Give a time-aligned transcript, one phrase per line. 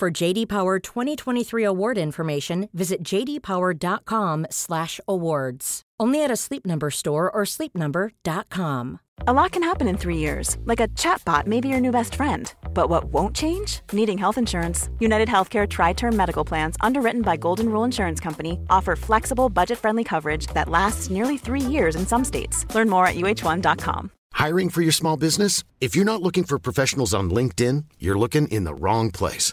[0.00, 5.82] For JD Power 2023 award information, visit jdpower.com/awards.
[6.00, 9.00] Only at a Sleep Number store or sleepnumber.com.
[9.26, 12.14] A lot can happen in three years, like a chatbot may be your new best
[12.14, 12.50] friend.
[12.72, 13.80] But what won't change?
[13.92, 14.88] Needing health insurance.
[15.00, 19.76] United Healthcare Tri Term Medical Plans, underwritten by Golden Rule Insurance Company, offer flexible, budget
[19.76, 22.64] friendly coverage that lasts nearly three years in some states.
[22.74, 24.10] Learn more at uh1.com.
[24.32, 25.62] Hiring for your small business?
[25.82, 29.52] If you're not looking for professionals on LinkedIn, you're looking in the wrong place.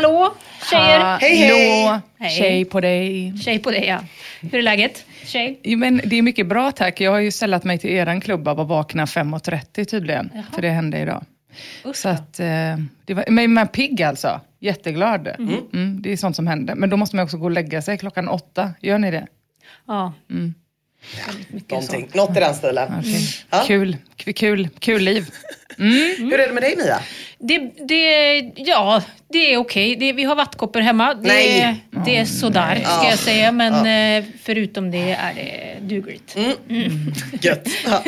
[0.00, 0.34] Hallå
[0.70, 1.18] tjejer!
[1.18, 2.00] Hej, hej.
[2.18, 2.30] Hej.
[2.30, 3.38] tjej på dig.
[3.38, 4.00] Tjej på dig ja.
[4.40, 5.04] Hur är läget?
[5.24, 5.60] Tjej?
[5.62, 7.00] Jo, men det är mycket bra tack.
[7.00, 10.30] Jag har ju sällat mig till eran klubb av att vakna 5.30 tydligen.
[10.54, 11.24] För det hände idag.
[11.84, 12.46] Usch, Så att, eh,
[13.04, 14.40] det var, men man är pigg alltså.
[14.60, 15.28] Jätteglad.
[15.72, 16.74] Mm, det är sånt som händer.
[16.74, 18.70] Men då måste man också gå och lägga sig klockan åtta.
[18.80, 19.26] Gör ni det?
[19.86, 20.12] Ja.
[21.68, 22.08] Någonting.
[22.12, 23.02] Något i den stilen.
[23.50, 23.64] Ja.
[23.66, 25.26] Kul, kul, kul liv.
[25.76, 27.00] Hur är det med dig Mia?
[27.38, 29.02] Det, det, ja,
[29.32, 29.96] det är okej.
[29.96, 31.14] Det, vi har vattkoppor hemma.
[31.14, 31.84] Det, Nej.
[32.06, 33.10] det är sådär, ska Ja.
[33.10, 33.52] jag säga.
[33.52, 33.72] Men
[34.22, 36.36] eh, förutom det är det dugligt.
[37.40, 37.68] Gött.
[37.86, 38.02] Ja.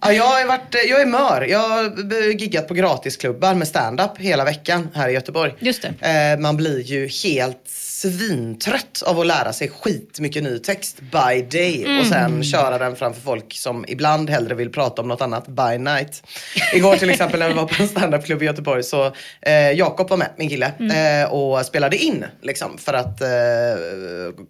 [0.00, 1.46] Ja, jag, har varit, jag är mör.
[1.50, 5.52] Jag har giggat på gratisklubbar med stand-up hela veckan här i Göteborg.
[5.58, 6.32] Just det.
[6.34, 7.70] Eh, man blir ju helt
[8.02, 12.00] svintrött av att lära sig skitmycket ny text by day Mm.
[12.00, 15.78] och sen köra den framför folk som ibland hellre vill prata om något annat by
[15.78, 16.22] night.
[16.74, 19.12] Igår till exempel när vi var på en standupklubb i Göteborg så
[19.42, 21.22] eh, Jakob var med, min kille, Mm.
[21.22, 23.28] eh, och spelade in liksom för att eh,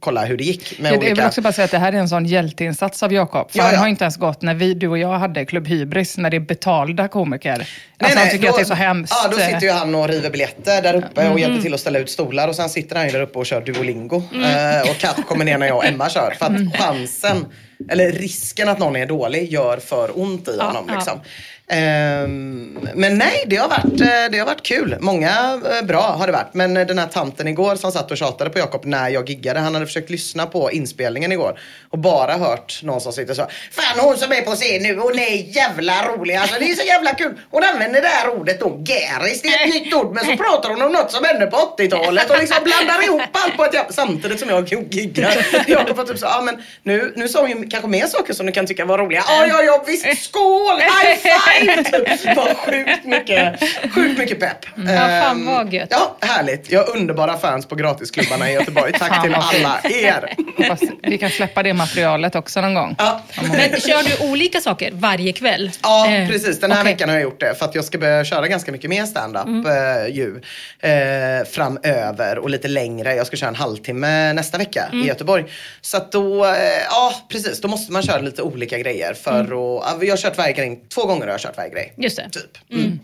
[0.00, 1.26] kolla hur det gick med Jag vill olika...
[1.26, 3.50] också bara säga att det här är en sån hjälteinsats av Jakob.
[3.50, 3.78] För Ja, han ja.
[3.80, 6.40] har inte ens gått när vi, du och jag hade Klubb Hybris, när det är
[6.40, 7.68] betalda komiker.
[7.98, 9.12] alltså han tycker då, att det är så hemskt.
[9.24, 11.32] Ja, då sitter ju han och river biljetter där uppe Mm.
[11.32, 13.46] och hjälper till att ställa ut stolar och sen sitter han ju där uppe och
[13.46, 14.22] kör Duolingo.
[14.32, 14.80] Mm.
[14.82, 16.34] Eh, och Kat kommer ner när jag och Emma kör.
[16.38, 17.46] För att chansen,
[17.90, 20.84] eller risken att någon är dålig gör för ont i honom.
[20.88, 20.94] ja.
[20.94, 21.12] Liksom.
[21.14, 21.20] Ehm,
[21.68, 24.96] Ehm, men nej, det har, varit, eh, det har varit kul.
[25.00, 26.54] Många eh, bra har det varit.
[26.54, 29.60] Men eh, den här tanten igår som satt och tjatade på Jakob när jag giggade.
[29.60, 31.58] Han hade försökt lyssna på inspelningen igår.
[31.90, 33.46] Och bara hört någon som sitter så.
[33.70, 36.34] Fan hon som är på scen nu, hon är jävla rolig.
[36.34, 37.38] Alltså det är så jävla kul.
[37.50, 39.42] Hon använder det här ordet då, gäris.
[39.42, 40.14] Det är ett nytt ord.
[40.14, 42.30] Men så pratar hon om något som hände på 80-talet.
[42.30, 43.92] Och liksom blandar ihop allt på ett jävla...
[43.92, 45.46] Samtidigt som jag giggar.
[45.66, 48.46] Jakob var typ så, ja men nu, nu sa hon ju kanske mer saker som
[48.46, 49.24] du kan tycka var roliga.
[49.28, 50.24] Ja, ja, ja visst.
[50.24, 50.80] Skål!
[50.80, 51.55] High five!
[51.60, 52.36] Typ.
[52.36, 53.60] Var sjukt mycket,
[53.94, 54.58] sjukt mycket pepp.
[54.76, 55.88] Ja, fan Ehm, vad gött.
[55.90, 56.72] Ja, härligt.
[56.72, 58.92] Jag har underbara fans på gratisklubbarna i Göteborg.
[58.92, 60.34] Tack Fan, till alla er.
[60.56, 62.94] Hoppas vi kan släppa det materialet också någon gång.
[62.98, 63.20] Ja.
[63.42, 65.70] Men kör du olika saker varje kväll?
[65.82, 66.60] Ja, Eh, precis.
[66.60, 66.92] Den här okej.
[66.92, 69.46] veckan har jag gjort det för att jag ska börja köra ganska mycket mer stand-up
[69.46, 69.66] Mm.
[69.66, 70.40] eh, ju,
[70.80, 73.14] eh, framöver och lite längre.
[73.14, 75.04] Jag ska köra en halvtimme nästa vecka Mm.
[75.04, 75.44] i Göteborg.
[75.80, 76.46] Så att då,
[76.90, 79.42] ja precis, då måste man köra lite olika grejer för Mm.
[79.46, 81.92] att, ja, jag har kört varje grej, två gånger har jag kört varje grej.
[81.96, 82.28] Just det.
[82.30, 82.58] Typ.
[82.72, 82.98] Mm.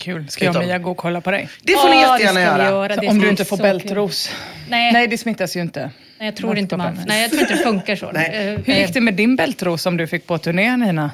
[0.00, 0.28] Kul.
[0.28, 1.48] Ska jag och Utom- Mia gå och kolla på dig?
[1.62, 2.64] Det får ni jättegärna göra.
[2.64, 2.96] göra.
[2.96, 4.30] Det om du inte får så bältros.
[4.68, 4.92] Nej.
[4.92, 5.90] Nej, det smittas ju inte.
[6.18, 7.00] Nej, jag tror inte man...
[7.06, 8.10] Nej, jag tror inte det funkar så.
[8.12, 8.48] Nej.
[8.48, 11.10] Eh, Hur gick det med din bältros som du fick på turnén, Nina?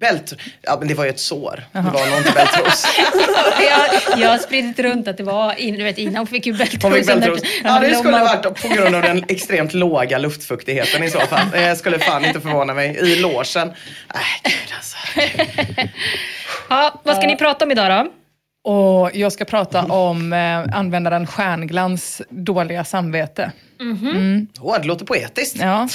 [0.00, 0.32] Bält,
[0.62, 1.64] ja men det var ju ett sår.
[1.72, 2.86] Det var nog inte bältros.
[3.60, 6.52] jag, jag har spridit runt att det var, in, du vet Ina hon fick ju
[6.52, 6.82] bältros.
[6.82, 7.40] Hon fick bältros.
[7.64, 11.50] Ja det skulle Blommar- varit på grund av den extremt låga luftfuktigheten i så fall.
[11.52, 12.96] Det skulle fan inte förvåna mig.
[12.96, 13.68] I logen.
[13.68, 14.96] Äh, gud alltså.
[16.68, 18.10] Ja, vad ska ni prata om idag då?
[18.70, 23.52] Och jag ska prata om eh, användaren Stjärnglans dåliga samvete.
[24.60, 25.56] Åh, det låter poetiskt.
[25.60, 25.88] Ja.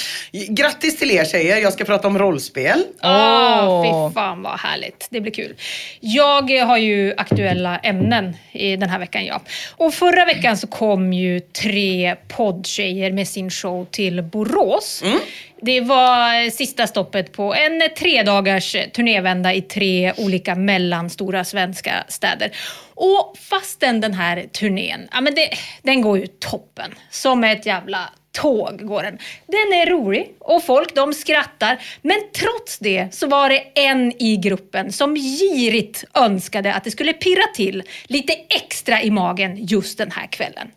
[0.48, 2.84] Grattis till er tjejer, jag ska prata om rollspel.
[3.00, 4.08] Ah, Åh.
[4.08, 5.08] fy fan vad härligt.
[5.10, 5.54] Det blir kul.
[6.00, 9.42] Jag har ju aktuella ämnen i den här veckan, ja.
[9.76, 15.02] Och förra veckan så kom ju tre poddtjejer med sin show till Borås.
[15.64, 22.50] Det var sista stoppet på en tredagars turnévända i tre olika mellanstora svenska städer.
[22.94, 25.48] Och fastän den här turnén, ja men det,
[25.82, 26.94] den går ju toppen.
[27.10, 29.18] Som ett jävla tåg går den.
[29.46, 31.78] Den är rolig och folk de skrattar.
[32.02, 37.12] Men trots det så var det en i gruppen som girigt önskade att det skulle
[37.12, 40.70] pirra till lite extra i magen just den här kvällen.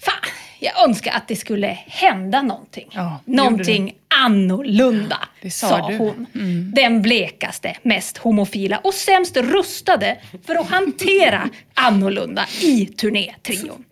[0.00, 0.30] Fan,
[0.66, 2.88] jag önskar att det skulle hända någonting.
[2.90, 5.94] Ja, någonting annorlunda, Det sa du.
[5.94, 5.98] Mm.
[5.98, 6.26] hon.
[6.74, 10.16] Den blekaste, mest homofila och sämst rustade
[10.46, 13.84] för att hantera annorlunda i turnétrion.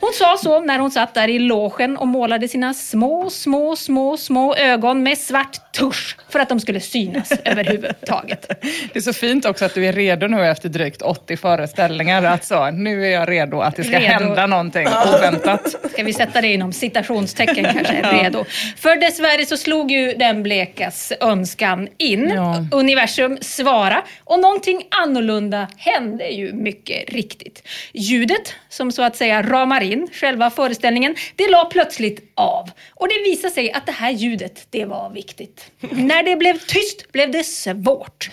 [0.00, 4.16] Hon sa så när hon satt där i logen och målade sina små, små, små,
[4.16, 8.48] små ögon med svart tusch för att de skulle synas överhuvudtaget.
[8.92, 12.22] Det är så fint också att du är redo nu efter drygt 80 föreställningar.
[12.22, 14.06] Att så, nu är jag redo att det ska Redo.
[14.24, 15.74] hända någonting oväntat.
[16.02, 18.02] Ska vi sätta det inom citationstecken kanske?
[18.02, 18.44] Redo.
[18.76, 22.32] För dessvärre så slog ju den blekas önskan in.
[22.34, 22.66] Ja.
[22.72, 27.68] Universum svara och någonting annorlunda hände ju mycket riktigt.
[27.92, 32.70] Ljudet som så att säga ramar in själva föreställningen, det la plötsligt av.
[32.94, 35.70] Och det visade sig att det här ljudet, det var viktigt.
[35.80, 38.30] När det blev tyst blev det svårt.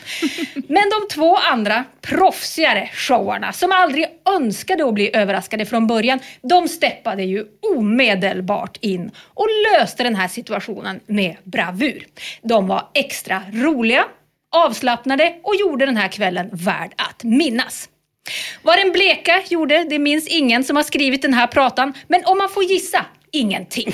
[0.53, 4.06] Men de två andra proffsigare showarna som aldrig
[4.36, 7.45] önskade att bli överraskade från början, de steppade ju
[7.75, 12.06] omedelbart in och löste den här situationen med bravur.
[12.41, 14.06] De var extra roliga,
[14.56, 17.89] avslappnade och gjorde den här kvällen värd att minnas.
[18.62, 22.38] Vad den bleka gjorde, det minns ingen som har skrivit den här pratan, men om
[22.38, 23.94] man får gissa, ingenting.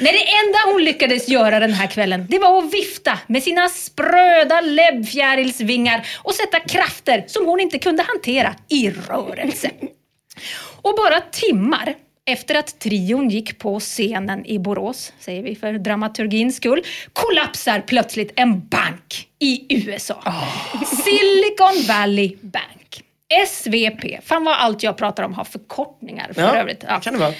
[0.00, 3.68] Nej, det enda hon lyckades göra den här kvällen, det var att vifta med sina
[3.68, 9.70] spröda läbbfjärilsvingar och sätta krafter som hon inte kunde hantera i rörelse.
[10.82, 11.94] Och bara timmar
[12.26, 16.82] efter att trion gick på scenen i Borås, säger vi för dramaturgins skull,
[17.12, 20.22] kollapsar plötsligt en bank i USA.
[21.04, 23.04] Silicon Valley Bank.
[23.48, 24.24] SVP.
[24.24, 26.84] Fan vad allt jag pratar om har förkortningar för Ja, övrigt.
[26.88, 27.00] Ja.
[27.00, 27.32] kan det vara.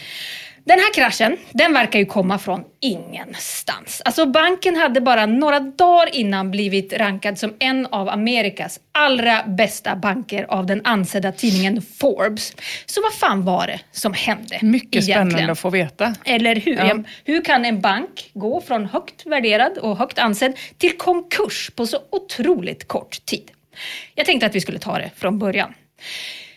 [0.67, 4.03] Den här kraschen, den verkar ju komma från ingenstans.
[4.05, 9.97] Alltså banken hade bara några dagar innan blivit rankad som en av Amerikas allra bästa
[9.97, 12.53] banker av den ansedda tidningen Forbes.
[12.87, 15.31] Så vad fan var det som hände Mycket egentligen?
[15.31, 16.15] spännande att få veta.
[16.25, 16.77] Eller hur?
[16.77, 16.99] Ja.
[17.25, 21.99] Hur kan en bank gå från högt värderad och högt ansedd till konkurs på så
[22.13, 23.51] otroligt kort tid?
[24.15, 25.75] Jag tänkte att vi skulle ta det från början.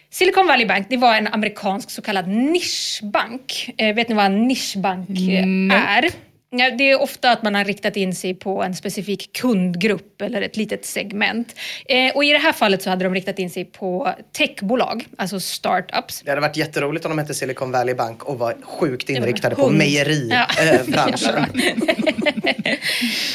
[0.09, 3.69] Silicon Valley Bank det var en amerikansk så kallad nischbank.
[3.77, 6.09] Eh, vet ni vad en nischbank eh, är?
[6.49, 10.41] Ja, det är ofta att man har riktat in sig på en specifik kundgrupp eller
[10.41, 11.55] ett litet segment.
[11.85, 15.39] Eh, och I det här fallet så hade de riktat in sig på techbolag, alltså
[15.39, 16.21] startups.
[16.21, 19.61] Det hade varit jätteroligt om de hette Silicon Valley Bank och var sjukt inriktade på.
[19.61, 19.69] Ja.
[19.69, 21.45] mejeribranschen.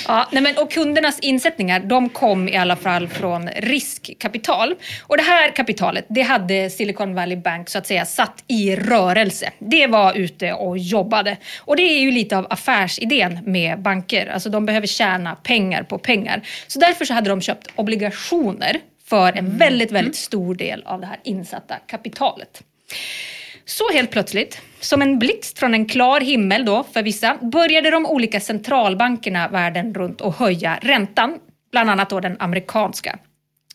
[0.09, 4.75] Ja, nej men, och kundernas insättningar de kom i alla fall från riskkapital.
[5.03, 9.51] Och det här kapitalet det hade Silicon Valley Bank så att säga satt i rörelse.
[9.59, 11.37] Det var ute och jobbade.
[11.59, 12.47] Och det är ju lite av
[13.03, 14.27] affärsidén med banker.
[14.27, 16.43] Alltså de behöver tjäna pengar på pengar.
[16.67, 21.07] Så därför så hade de köpt obligationer för en väldigt, väldigt stor del av det
[21.07, 22.63] här insatta kapitalet.
[23.65, 28.07] Så helt plötsligt, som en blixt från en klar himmel då för vissa, började de
[28.07, 31.39] olika centralbankerna världen runt att höja räntan,
[31.71, 33.19] bland annat då den amerikanska.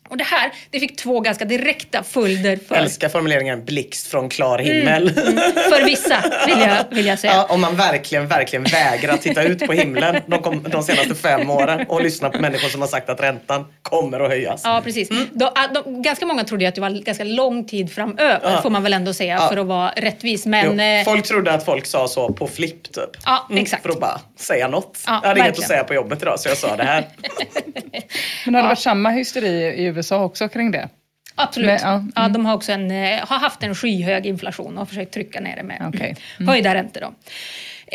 [0.10, 4.60] Och det här, det fick två ganska direkta följder för, Älskar formuleringen blixt från klar
[4.60, 5.14] himmel.
[5.54, 7.34] för vissa, vill jag, vill jag säga.
[7.34, 11.50] Ja, om man verkligen, verkligen vägrar titta ut på himlen de, kom, de senaste fem
[11.50, 14.62] åren och lyssna på människor som har sagt att räntan kommer att höjas.
[14.64, 15.10] Ja, precis.
[15.34, 18.62] De, ah, de, ganska många trodde ju att det var ganska lång tid framöver, Ja.
[18.62, 19.48] får man väl ändå säga, Ja.
[19.50, 20.44] för att vara rättvis.
[20.46, 23.10] Jo, Men, eh, folk trodde att folk sa så på flipp typ.
[23.26, 23.84] Ja, exakt.
[23.84, 24.98] För att bara säga något.
[25.08, 25.68] Ja, jag hade inget att verkligen.
[25.68, 27.08] säga på jobbet idag så jag sa det här.
[28.46, 30.90] Men har det varit samma hysteri i USA också kring det?
[31.36, 31.68] Absolut.
[31.68, 32.34] Men, ja, ja, mm.
[32.34, 35.56] de har också en, eh, har haft en skyhög inflation och har försökt trycka ner
[35.56, 36.16] det med Okej.
[36.48, 37.02] höjda räntor.
[37.02, 37.14] Då.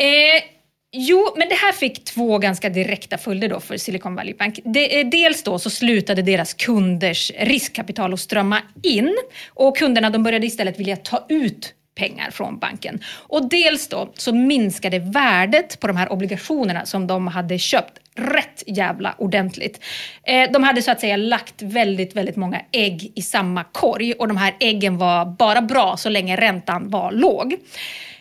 [0.03, 0.43] Eh,
[0.91, 4.59] jo, men det här fick två ganska direkta följder då för Silicon Valley Bank.
[4.59, 9.17] Eh, dels då så slutade deras kunders riskkapital att strömma in
[9.49, 12.99] och kunderna de började istället vilja ta ut pengar från banken.
[13.07, 18.63] Och dels då så minskade värdet på de här obligationerna som de hade köpt rätt
[18.67, 19.83] jävla ordentligt.
[20.23, 24.27] Eh, de hade så att säga lagt väldigt, väldigt många ägg i samma korg och
[24.27, 27.53] de här äggen var bara bra så länge räntan var låg.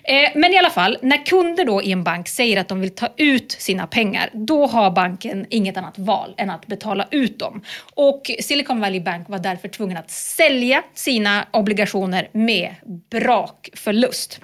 [0.04, 2.94] Eh, men i alla fall, när kunder då i en bank säger att de vill
[2.94, 7.62] ta ut sina pengar, då har banken inget annat val än att betala ut dem.
[7.94, 12.75] Och Silicon Valley Bank var därför tvungen att sälja sina obligationer med
[13.11, 14.40] brak förlust.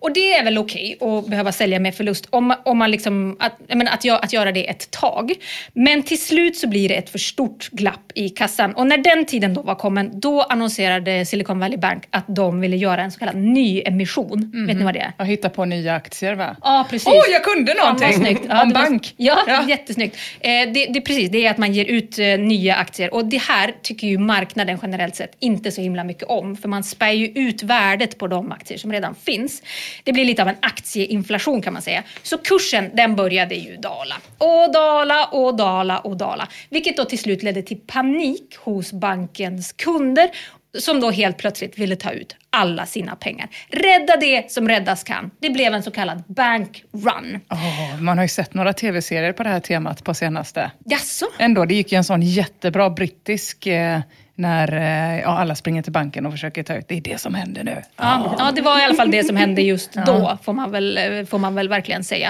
[0.00, 3.36] Och det är väl okej okay att behöva sälja med förlust om, om man liksom,
[3.40, 5.32] att, menar, att, att göra det ett tag.
[5.72, 8.74] Men till slut så blir det ett för stort glapp i kassan.
[8.74, 12.76] Och när den tiden då var kommen, då annonserade Silicon Valley Bank att de ville
[12.76, 14.50] göra en så kallad nyemission.
[14.54, 14.66] Mm.
[14.66, 14.84] Vet ni mhm.
[14.84, 15.12] vad det är?
[15.16, 16.56] Att hitta på nya aktier va?
[16.62, 17.08] Ja, precis.
[17.08, 18.20] Åh, oh, jag kunde någonting!
[18.20, 18.44] snyggt.
[18.48, 19.14] Ja, Om bank.
[19.16, 20.16] Var, ja, ja, jättesnyggt.
[20.40, 23.14] Eh, det, det, precis, det är att man ger ut eh, nya aktier.
[23.14, 26.56] Och det här tycker ju marknaden generellt sett inte så himla mycket om.
[26.56, 29.62] För man spär ju ut värdet på de aktier som redan finns.
[30.04, 32.02] Det blir lite av en aktieinflation kan man säga.
[32.22, 34.14] Så kursen den började ju dala.
[34.38, 36.48] Och dala och dala och dala.
[36.70, 40.30] Vilket då till slut ledde till panik hos bankens kunder
[40.78, 43.48] som då helt plötsligt ville ta ut alla sina pengar.
[43.68, 45.30] Rädda det som räddas kan.
[45.40, 47.40] Det blev en så kallad bank run.
[47.50, 50.70] Oh, man har ju sett några tv-serier på det här temat på senaste.
[50.84, 51.26] Jaså?
[51.38, 54.00] Ändå, det gick ju en sån jättebra brittisk eh,
[54.40, 56.88] när eh, ja, alla springer till banken och försöker ta ut.
[56.88, 57.82] Det är det som händer nu.
[57.96, 61.26] Ja, ja det var i alla fall det som hände just då, får, man väl,
[61.30, 62.28] får man väl verkligen säga.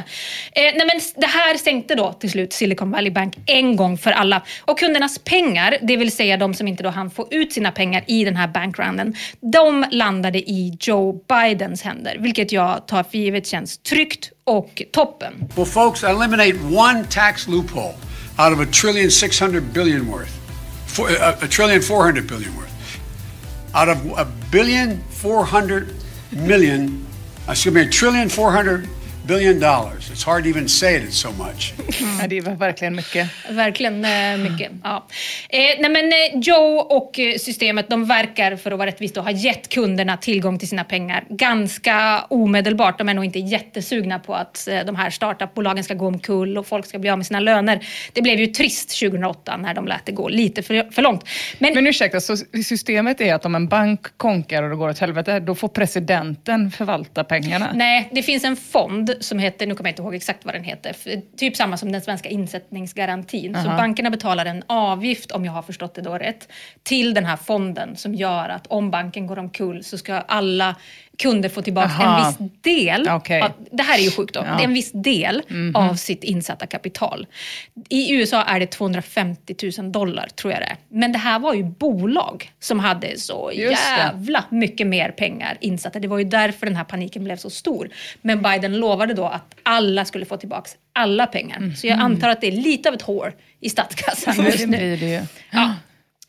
[0.53, 4.11] Eh, nej men det här sänkte då till slut Silicon Valley Bank en gång för
[4.11, 4.43] alla.
[4.61, 8.05] Och kundernas pengar, det vill säga de som inte då hann få ut sina pengar
[8.07, 13.47] i den här bankrounden, de landade i Joe Bidens händer, vilket jag tar för givet
[13.47, 15.49] känns tryggt och toppen.
[15.57, 17.95] Well folks, eliminate one tax loophole
[18.39, 20.40] out of a trillion 600 billion worth.
[20.91, 22.69] Four, a, a trillion four hundred billion worth.
[23.75, 25.95] Out of a billion four hundred
[26.33, 27.07] million,
[27.49, 28.89] excuse me, a trillion four hundred
[29.31, 30.11] billion dollars.
[30.11, 31.73] It's hard to even say it, it's so much.
[32.21, 33.29] Ja, det var verkligen mycket.
[33.51, 34.73] Verkligen eh, mycket.
[34.85, 35.07] Ja.
[35.49, 39.31] Eh, nej men eh, Joe och eh, systemet de verkar för att vara rättvist ha
[39.31, 42.99] gett kunderna tillgång till sina pengar ganska omedelbart.
[42.99, 46.67] De är nog inte jättesugna på att eh, de här startupbolagen ska gå omkull och
[46.67, 47.87] folk ska bli av med sina löner.
[48.13, 51.25] Det blev ju trist 2008 när de lät det gå lite för, för långt.
[51.59, 54.99] Men, men ursäkta, så systemet är att om en bank konkar och det går åt
[54.99, 57.71] helvete, då får presidenten förvalta pengarna?
[57.75, 60.65] Nej, det finns en fond som heter, nu kommer jag inte ihåg exakt vad den
[60.65, 60.97] heter,
[61.37, 63.55] typ samma som den svenska insättningsgarantin.
[63.55, 63.65] Uh -huh.
[63.65, 66.49] Så bankerna betalar en avgift, om jag har förstått det då rätt,
[66.83, 70.77] till den här fonden som gör att om banken går omkull så ska alla
[71.21, 72.19] kunder få tillbaka Aha.
[72.19, 73.41] en viss del, okay.
[73.41, 74.61] av, det här är ju sjukt då, ja.
[74.61, 75.91] en viss del mm -hmm.
[75.91, 77.27] av sitt insatta kapital.
[77.89, 80.77] I USA är det 250 000 dollar tror jag det är.
[80.89, 84.57] Men det här var ju bolag som hade så Just jävla det.
[84.57, 85.99] mycket mer pengar insatta.
[85.99, 87.89] Det var ju därför den här paniken blev så stor.
[88.23, 91.57] Men Biden lovade då att alla skulle få tillbaka alla pengar.
[91.57, 91.77] Mm.
[91.77, 94.97] Så jag antar att det är lite av ett hår i statskassan just nu.
[94.97, 95.75] Det det ja.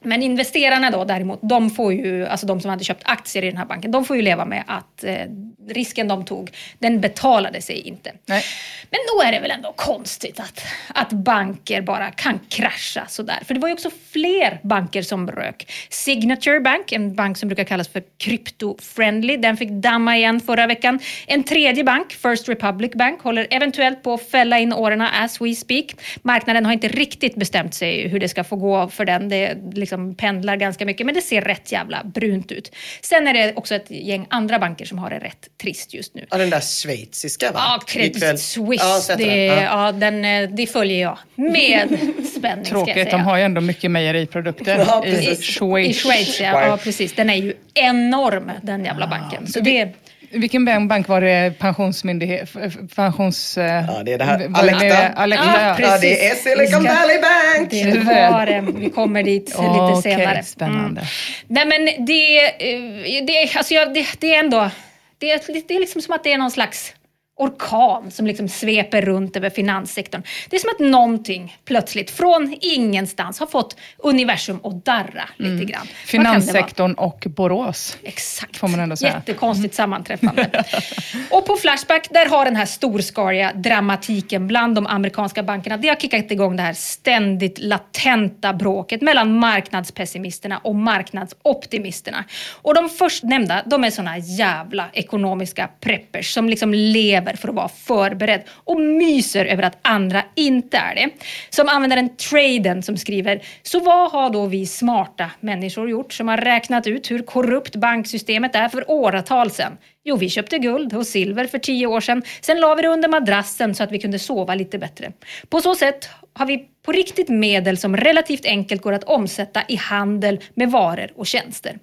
[0.04, 3.58] Men investerarna då däremot, de får ju, alltså de som hade köpt aktier i den
[3.58, 5.26] här banken, de får ju leva med att eh,
[5.70, 8.12] risken de tog, den betalade sig inte.
[8.26, 8.44] Nej.
[8.90, 13.40] Men då är det väl ändå konstigt att, att banker bara kan krascha sådär.
[13.46, 15.72] För det var ju också fler banker som rök.
[15.90, 21.00] Signature Bank, en bank som brukar kallas för crypto-friendly, den fick damma igen förra veckan.
[21.28, 25.56] En tredje bank, First Republic Bank, håller eventuellt på att fälla in åren as we
[25.56, 25.86] speak.
[26.22, 29.30] Marknaden har inte riktigt bestämt sig hur det ska få gå för den.
[29.30, 32.76] Det liksom pendlar ganska mycket, men det ser rätt jävla brunt ut.
[33.02, 36.26] Sen är det också ett gäng andra banker som har det rätt trist just nu.
[36.30, 37.60] Ja, den där schweiziska va?
[37.60, 38.86] Ja, Credit Suisse.
[39.10, 39.62] Ja, det, ja.
[39.62, 39.92] ja.
[39.92, 41.88] den, eh, det följer jag med
[42.38, 42.66] spänning.
[42.66, 45.98] Tråkigt, de har ju ändå mycket mejeriprodukter ja, i Schweiz.
[45.98, 46.66] I Schweiz, ja.
[46.66, 46.78] ja.
[46.78, 47.14] precis.
[47.14, 49.48] Den är ju enorm, den jävla banken.
[49.48, 49.90] Så det,
[50.32, 51.60] vilken bank var det?
[51.60, 52.50] Pensionsmyndighet?
[52.96, 53.58] Pensions...
[53.58, 54.50] Ja, det är det här.
[54.54, 55.08] Alecta.
[55.08, 57.70] Alecta ja, ja, det är Silicon Valley Bank.
[57.70, 58.80] Det var det.
[58.80, 60.32] Vi kommer dit oh, lite senare.
[60.32, 61.02] Okay, spännande.
[61.02, 61.06] Mm.
[61.48, 64.70] Nej men det, eh, det, alltså, det, det är ändå...
[65.18, 66.94] Det är, det är liksom som att det är någon slags
[67.42, 70.24] orkan som liksom sveper runt över finanssektorn.
[70.50, 75.56] Det är som att någonting plötsligt från ingenstans har fått universum att darra mm.
[75.56, 75.88] lite grann.
[76.06, 77.98] Finanssektorn och Borås.
[78.04, 78.58] Exakt.
[78.58, 79.14] Får man ändå säga.
[79.14, 80.64] Jättekonstigt sammanträffande.
[81.32, 85.96] och på Flashback, där har den här storskaliga dramatiken bland de amerikanska bankerna, det har
[85.96, 92.24] kickat igång det här ständigt latenta bråket mellan marknadspessimisterna och marknadsoptimisterna.
[92.62, 97.56] Och de förstnämnda, de är såna jävla ekonomiska preppers som liksom lever behöver för att
[97.56, 101.10] vara förberedd och myser över att andra inte är det.
[101.50, 106.38] Som användaren Traden som skriver, så vad har då vi smarta människor gjort som har
[106.38, 109.78] räknat ut hur korrupt banksystemet är för åratal sedan?
[110.04, 112.24] Jo, vi köpte guld och silver för tio år sedan.
[112.42, 115.12] Sen la vi det under madrassen så att vi kunde sova lite bättre.
[115.50, 119.76] På så sätt har vi på riktigt medel som relativt enkelt går att omsätta i
[119.76, 121.80] handel med varor och tjänster.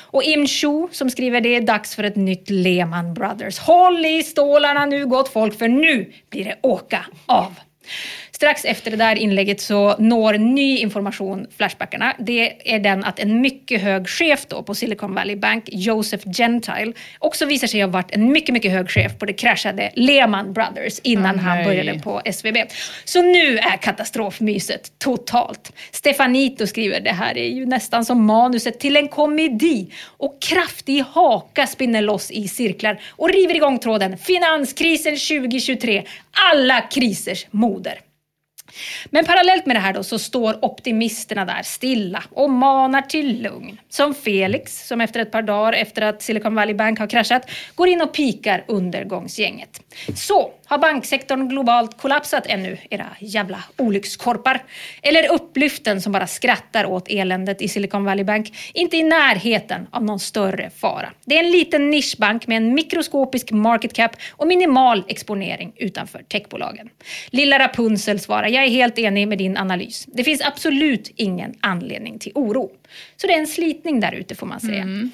[0.00, 3.58] Och Im Chu som skriver det är dags för ett nytt Lehman Brothers.
[3.58, 7.54] Håll i stålarna nu gott folk för nu blir det åka av.
[8.42, 12.14] Strax efter det där inlägget så når ny information Flashbackarna.
[12.18, 16.92] Det är den att en mycket hög chef då på Silicon Valley Bank, Joseph Gentile,
[17.18, 20.98] också visar sig ha varit en mycket, mycket hög chef på det kraschade Lehman Brothers
[21.02, 22.56] innan Åh, han började på SVB.
[23.04, 25.72] Så nu är katastrofmyset totalt.
[25.90, 29.90] Stefanito skriver, det här är ju nästan som manuset till en komedi.
[30.06, 34.18] Och kraftig haka spinner loss i cirklar och river igång tråden.
[34.18, 36.02] Finanskrisen 2023,
[36.52, 37.98] alla krisers moder.
[39.10, 43.80] Men parallellt med det här då så står optimisterna där stilla och manar till lugn.
[43.88, 47.88] Som Felix, som efter ett par dagar efter att Silicon Valley Bank har kraschat, går
[47.88, 49.80] in och pikar undergångsgänget.
[50.14, 54.62] Så, har banksektorn globalt kollapsat ännu, era jävla olyckskorpar?
[55.02, 60.04] Eller upplyften som bara skrattar åt eländet i Silicon Valley Bank, inte i närheten av
[60.04, 61.12] någon större fara.
[61.24, 66.88] Det är en liten nischbank med en mikroskopisk market cap och minimal exponering utanför techbolagen.
[67.30, 70.06] Lilla Rapunzel svarar, jag är helt enig med din analys.
[70.08, 72.70] Det finns absolut ingen anledning till oro.
[73.16, 74.82] Så det är en slitning där ute får man säga.
[74.82, 75.10] Mm.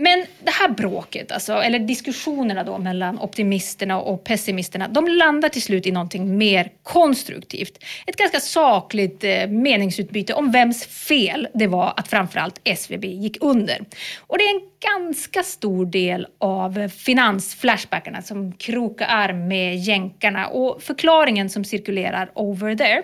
[0.00, 5.62] Men det här bråket, alltså, eller diskussionerna då mellan optimisterna och pessimisterna, de landar till
[5.62, 7.84] slut i någonting mer konstruktivt.
[8.06, 13.84] Ett ganska sakligt eh, meningsutbyte om vems fel det var att framförallt SVB gick under.
[14.18, 20.82] Och det är en ganska stor del av finansflashbackarna som krokar arm med jänkarna och
[20.82, 23.02] förklaringen som cirkulerar over there.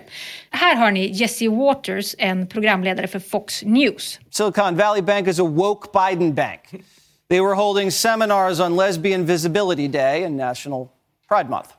[0.49, 4.19] Här har ni Jesse Waters, en programledare för Fox News.
[4.29, 6.84] Silicon Valley Bank is a woke Biden bank.
[7.29, 10.89] They were holding seminars on Lesbian Visibility Day and National
[11.27, 11.69] Pride Month.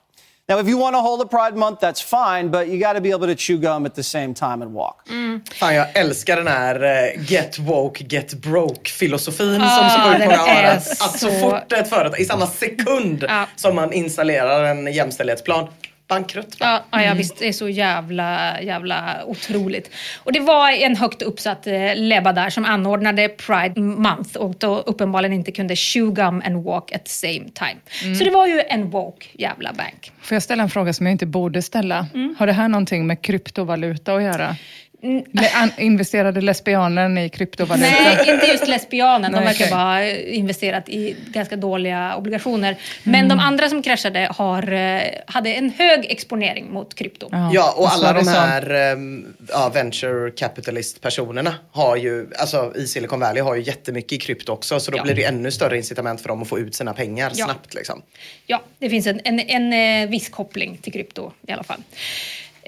[0.48, 3.00] Now, if you want to hold a Pride Month, that's fine, but you got to
[3.00, 5.08] be able to chew gum at the same time and walk.
[5.54, 10.36] Fan, jag älskar den här eh, get woke, get broke filosofin Ah, som så många
[10.36, 10.62] har.
[10.64, 13.46] Att, att så fort ett företag, i samma sekund Ja.
[13.56, 15.68] som man installerar en jämställdhetsplan,
[16.08, 16.60] bankrutt.
[16.60, 16.66] va?
[16.66, 17.38] Ja, ja, ja visst.
[17.38, 19.90] Det är så jävla, jävla otroligt.
[20.24, 24.78] Och det var en högt uppsatt eh, lebba där som anordnade Pride Month och då
[24.78, 28.14] uppenbarligen inte kunde chew gum and walk at the same time.
[28.18, 30.12] Så det var ju en woke jävla bank.
[30.22, 32.06] Får jag ställa en fråga som jag inte borde ställa?
[32.38, 34.56] Har det här någonting med kryptovaluta att göra?
[35.02, 37.90] Le- an- investerade lesbianen i kryptovaluta?
[37.90, 39.32] Nej, inte just lesbianen.
[39.32, 42.76] De verkar bara ha investerat i ganska dåliga obligationer.
[43.02, 47.28] Men de andra som kraschade har, eh, hade en hög exponering mot krypto.
[47.52, 53.20] Ja, och alla de här ehm, ja, venture capitalist personerna har ju, alltså i Silicon
[53.20, 54.80] Valley har ju jättemycket i krypto också.
[54.80, 55.02] Så då Ja.
[55.02, 57.44] blir det ännu större incitament för dem att få ut sina pengar Ja.
[57.44, 58.02] snabbt liksom.
[58.46, 61.82] Ja, det finns en, en, en eh, viss koppling till krypto i alla fall.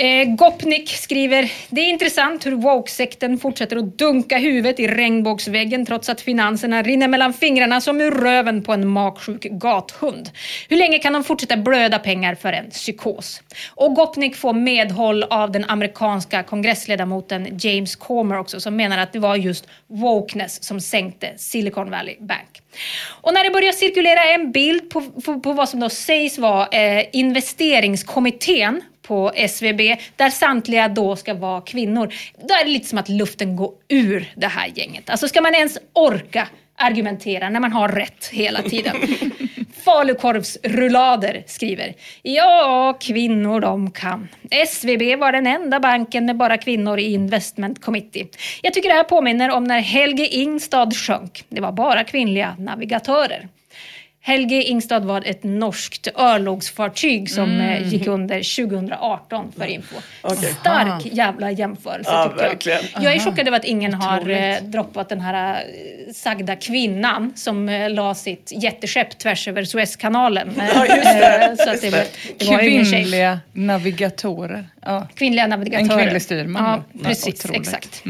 [0.00, 6.08] Eh, Gopnik skriver, det är intressant hur woke-sekten fortsätter att dunka huvudet i regnbågsväggen trots
[6.08, 10.30] att finanserna rinner mellan fingrarna som ur röven på en magsjuk gathund.
[10.68, 13.42] Hur länge kan de fortsätta blöda pengar för en psykos?
[13.74, 19.18] Och Gopnik får medhåll av den amerikanska kongressledamoten James Comer också som menar att det
[19.18, 22.62] var just wokeness som sänkte Silicon Valley Bank.
[23.22, 26.66] Och när det börjar cirkulera en bild på, på, på vad som då sägs vara
[26.66, 29.80] eh, investeringskommittén på SVB
[30.16, 32.14] där samtliga då ska vara kvinnor.
[32.48, 35.10] Då är det lite som att luften går ur det här gänget.
[35.10, 38.96] Alltså ska man ens orka argumentera när man har rätt hela tiden?
[39.84, 41.94] Falukorvsrullader skriver.
[42.22, 44.28] Ja, kvinnor de kan.
[44.50, 48.26] SVB var den enda banken med bara kvinnor i Investment Committee.
[48.62, 51.44] Jag tycker det här påminner om när Helge Ingstad sjönk.
[51.48, 53.48] Det var bara kvinnliga navigatörer.
[54.20, 59.96] Helge Ingstad var ett norskt örlogsfartyg som eh, gick under 2018 för info.
[60.22, 60.54] Okej.
[60.60, 62.48] Stark jävla jämförelse Ja, tycker jag.
[62.50, 62.78] verkligen.
[63.00, 67.68] Jag är chockad över att ingen har eh, droppat den här eh, sagda kvinnan som
[67.68, 70.48] eh, la sitt jätteskepp tvärs över Suezkanalen.
[70.74, 71.56] Ja, just det.
[71.58, 72.04] Så att det, var-
[72.38, 72.58] det var.
[72.58, 74.64] Kvinnliga navigatorer.
[74.84, 75.06] Ja.
[75.14, 75.90] Kvinnliga navigatörer.
[75.92, 77.44] En kvinnlig styrman Ja, precis.
[77.44, 77.60] Otroligt.
[77.60, 78.02] Exakt.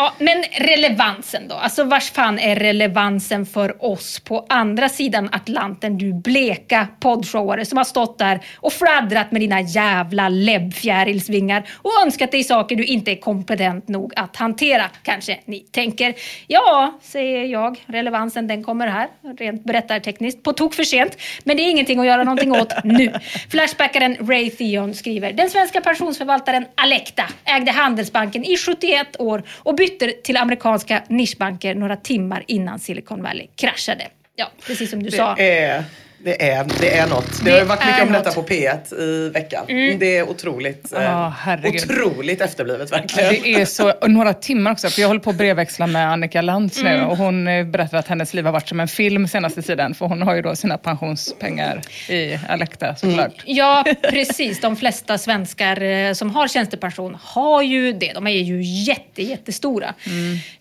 [0.00, 1.54] Ja, men relevansen då?
[1.54, 7.78] Alltså vars fan är relevansen för oss på andra sidan Atlanten, du bleka poddshoware som
[7.78, 13.10] har stått där och fladdrat med dina jävla läbbfjärilsvingar och önskat dig saker du inte
[13.10, 16.14] är kompetent nog att hantera, kanske ni tänker.
[16.46, 19.08] Ja, säger jag, relevansen den kommer här,
[19.38, 21.16] rent berättartekniskt, på tok för sent.
[21.44, 23.12] Men det är ingenting att göra någonting åt nu.
[23.50, 29.87] Flashbackaren Ray Theon skriver, den svenska pensionsförvaltaren Alecta ägde Handelsbanken i 71 år och bytte
[30.24, 34.08] till amerikanska nischbanker några timmar innan Silicon Valley kraschade.
[34.36, 35.34] Ja, precis som du sa.
[35.34, 35.84] Det är
[36.24, 37.44] Det är, det är något.
[37.44, 38.34] Det, har Det varit mycket om detta något.
[38.48, 39.64] på P1 i veckan.
[39.98, 41.82] Det är otroligt, eh, Ja, herregud.
[41.90, 43.42] otroligt efterblivet verkligen.
[43.42, 46.42] Det är så, och några timmar också, för jag håller på att brevväxla med Annika
[46.42, 47.08] Lantz nu Mm.
[47.08, 50.06] och hon eh, berättar att hennes liv har varit som en film senaste tiden, för
[50.06, 53.42] hon har ju då sina pensionspengar i Alecta såklart.
[53.44, 54.60] Ja, precis.
[54.60, 58.12] De flesta svenskar eh, som har tjänstepension har ju det.
[58.12, 59.94] De är ju jätte, jättestora.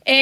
[0.06, 0.13] Eh,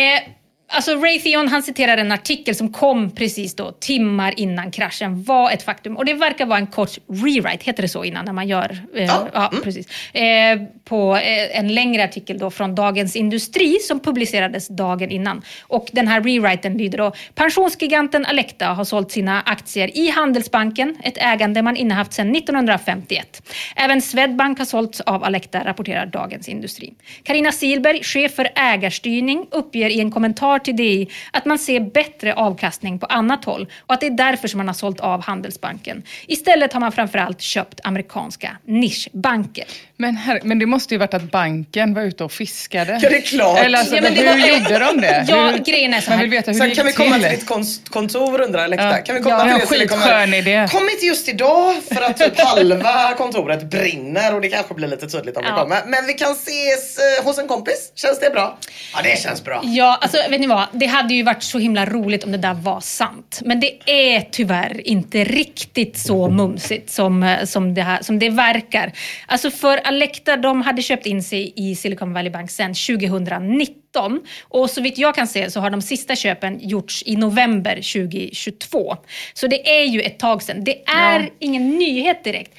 [0.67, 5.63] Alltså Raytheon han citerar en artikel som kom precis då, timmar innan kraschen var ett
[5.63, 5.97] faktum.
[5.97, 8.77] Och det verkar vara en kort rewrite, heter det så innan när man gör...
[8.95, 9.51] Eh, ja.
[9.63, 10.13] precis.
[10.13, 15.41] Eh, på eh, en längre artikel då från Dagens Industri som publicerades dagen innan.
[15.61, 21.17] Och den här rewriten lyder då Pensionsgiganten Alecta har sålt sina aktier i Handelsbanken, ett
[21.17, 23.49] ägande man innehaft sedan 1951.
[23.75, 26.93] Även Swedbank har sålts av Alecta, rapporterar Dagens Industri.
[27.23, 32.33] Karina Silberg, chef för ägarstyrning, uppger i en kommentar till DI att man ser bättre
[32.33, 36.03] avkastning på annat håll och att det är därför som man har sålt av Handelsbanken.
[36.27, 39.65] Istället har man framförallt köpt amerikanska nischbanker.
[39.97, 42.99] Men, herre, men det måste ju varit att banken var ute och fiskade.
[43.03, 43.59] Ja, det är klart.
[43.59, 45.25] Eller alltså, Ja, men hur var- gjorde de det?
[45.27, 46.25] Ja, hur, grejen är så Man här.
[46.25, 47.29] vill veta hur Sen det kan vi komma till.
[47.29, 48.85] ditt kontor undrar Elekta.
[48.85, 48.97] Ja.
[48.97, 49.65] Kan vi komma Ja, till en det?
[49.77, 50.67] vi skitskön idé.
[50.71, 55.07] Kom inte just idag för att typ halva kontoret brinner och det kanske blir lite
[55.07, 55.55] tydligt om vi Ja.
[55.61, 55.81] kommer.
[55.87, 57.91] Men vi kan ses eh, hos en kompis.
[57.95, 58.57] Känns det bra?
[58.93, 59.61] Ja, det känns bra.
[59.63, 60.67] Ja, alltså vet ni vad?
[60.71, 63.41] Det hade ju varit så himla roligt om det där var sant.
[63.45, 68.29] Men det är tyvärr inte riktigt så mumsigt som, eh, som, det, här, som det
[68.29, 68.91] verkar.
[69.25, 74.21] Alltså för Alecta, de hade köpt in sig i Silicon Valley Bank sedan 2019.
[74.43, 78.95] Och så vitt jag kan se så har de sista köpen gjorts i november 2022.
[79.33, 80.63] Så det är ju ett tag sedan.
[80.63, 82.51] Det är ingen nyhet direkt.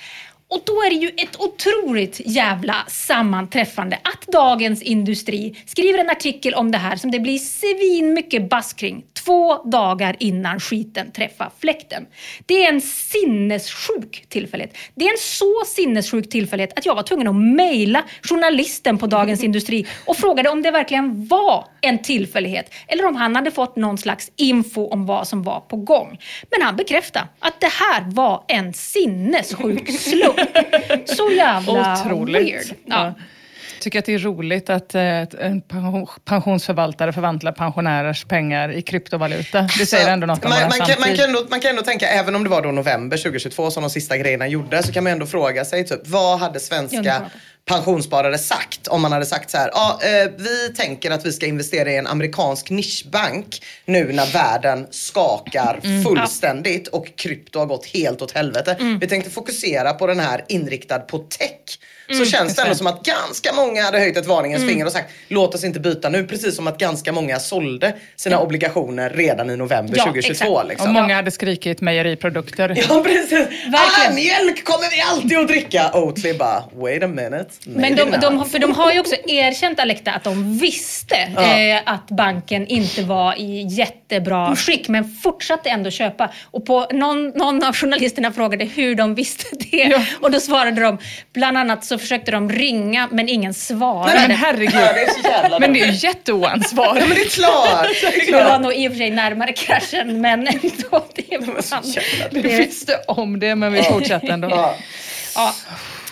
[0.48, 6.54] Och då är det ju ett otroligt jävla sammanträffande att Dagens Industri skriver en artikel
[6.54, 11.50] om det här som det blir svin mycket bass kring två dagar innan skiten träffar
[11.60, 12.06] fläkten.
[12.46, 14.76] Det är en sinnessjuk tillfällighet.
[14.94, 19.44] Det är en så sinnessjuk tillfällighet att jag var tvungen att mejla journalisten på Dagens
[19.44, 23.98] Industri och frågade om det verkligen var en tillfällighet eller om han hade fått någon
[23.98, 26.18] slags info om vad som var på gång.
[26.50, 30.35] Men han bekräftade att det här var en sinnessjuk slump.
[31.16, 32.42] Så jävla Otroligt.
[32.52, 32.66] weird.
[32.84, 33.14] Ja.
[33.86, 33.90] Ja.
[33.90, 39.68] Tycker att det är roligt att eh, en pension- pensionsförvaltare förvandlar pensionärers pengar i kryptovaluta.
[39.78, 42.08] Det säger ändå något om man, man, kan, man, kan ändå, man kan ändå tänka,
[42.08, 45.12] även om det var då november 2022 som de sista grejerna gjordes, så kan man
[45.12, 47.22] ändå fråga sig typ, vad hade svenska
[47.64, 51.46] pensionssparare sagt om man hade sagt så här, ja, eh, vi tänker att vi ska
[51.46, 56.04] investera i en amerikansk nischbank nu när världen skakar Mm.
[56.04, 58.76] fullständigt och krypto har gått helt åt helvete.
[59.00, 61.78] Vi tänkte fokusera på den här inriktad på tech.
[62.10, 65.12] Så känns det ändå som att ganska många hade höjt ett varningens finger och sagt
[65.28, 66.24] låt oss inte byta nu.
[66.26, 70.44] Precis som att ganska många sålde sina obligationer redan i november Ja, 2022.
[70.60, 70.68] exakt.
[70.68, 70.86] Liksom.
[70.88, 72.84] Och många hade skrikit mejeriprodukter.
[72.88, 73.30] Ja precis.
[73.32, 74.10] Verkligen.
[74.10, 75.90] Ah, mjölk kommer vi alltid att dricka.
[75.94, 77.46] Oatly bara, wait a minute.
[77.64, 82.06] Men de, de, för de har ju också erkänt, Alecta, att de visste eh, att
[82.08, 86.30] banken inte var i jättebra skick, men fortsatte ändå köpa.
[86.44, 90.02] Och på någon, någon av journalisterna frågade hur de visste det.
[90.20, 90.98] Och då svarade de,
[91.34, 94.14] bland annat så försökte de ringa, men ingen svarade.
[94.14, 94.74] Nej, men herregud.
[94.74, 97.00] Ja, det är så jävla Men det är ju jätteoansvarigt.
[97.00, 97.88] Ja men det är klart.
[98.00, 101.04] Det är det var nog i och för sig närmare kraschen, men ändå.
[101.14, 104.48] Det var Vi visste om det, men vi fortsatte ändå.
[104.50, 104.74] Ja.
[105.34, 105.54] Ja.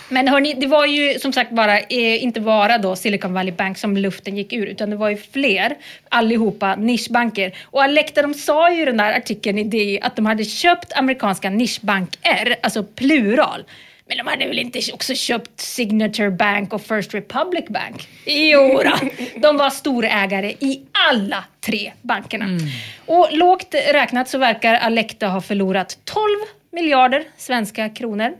[0.08, 3.78] Men hörni, det var ju som sagt bara, eh, inte bara då Silicon Valley Bank
[3.78, 5.76] som luften gick ur, utan det var ju fler,
[6.08, 7.54] allihopa nischbanker.
[7.62, 10.92] Och Alecta, de sa ju i den där artikeln i DI att de hade köpt
[10.92, 13.64] amerikanska nischbanker, alltså plural.
[14.06, 18.08] Men de hade väl inte också köpt Signature Bank och First Republic Bank?
[18.26, 19.08] Jo då.
[19.40, 22.46] de var storägare i alla tre bankerna.
[23.06, 26.24] Och lågt räknat så verkar Alecta ha förlorat 12
[26.74, 28.32] miljarder svenska kronor.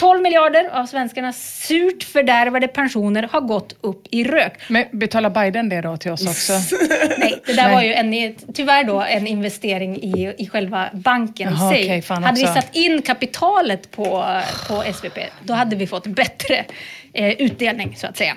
[0.00, 4.52] 12 miljarder av svenskarnas surt fördärvade pensioner har gått upp i rök.
[4.68, 6.52] Men betalar Biden det då till oss också?
[7.18, 7.74] Nej, det där Nej.
[7.74, 12.02] var ju en, tyvärr då en investering i, i själva banken Jaha, i sig.
[12.02, 16.64] fan hade vi satt in kapitalet på, på SVP, då hade vi fått bättre
[17.12, 18.36] eh, utdelning så att säga.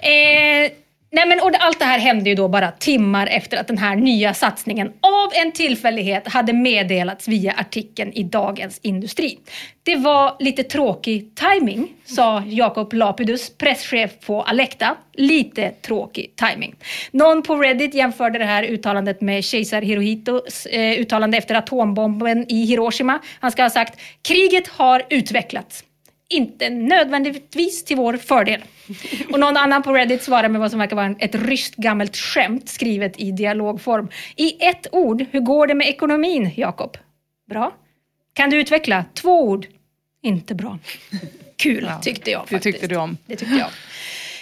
[0.00, 0.70] Eh,
[1.14, 3.96] Nej men, och allt det här hände ju då bara timmar efter att den här
[3.96, 9.38] nya satsningen av en tillfällighet hade meddelats via artikeln i Dagens Industri.
[9.82, 14.96] Det var lite tråkig timing, sa Jakob Lapidus, presschef på Alecta.
[15.12, 16.74] Lite tråkig timing.
[17.10, 22.64] Någon på Reddit jämförde det här uttalandet med kejsar Hirohitos eh, uttalande efter atombomben i
[22.64, 23.18] Hiroshima.
[23.40, 25.84] Han ska ha sagt “Kriget har utvecklats”
[26.36, 28.64] inte nödvändigtvis till vår fördel.
[29.32, 32.68] Och någon annan på Reddit svarar med vad som verkar vara ett ryskt gammalt skämt
[32.68, 34.08] skrivet i dialogform.
[34.36, 36.96] I ett ord, hur går det med ekonomin, Jakob?
[37.48, 37.72] Bra?
[38.32, 39.04] Kan du utveckla?
[39.14, 39.66] Två ord.
[40.22, 40.78] Inte bra.
[41.56, 42.62] Kul Ja, tyckte jag det faktiskt.
[42.62, 43.16] tyckte du om.
[43.26, 43.68] Det tyckte jag.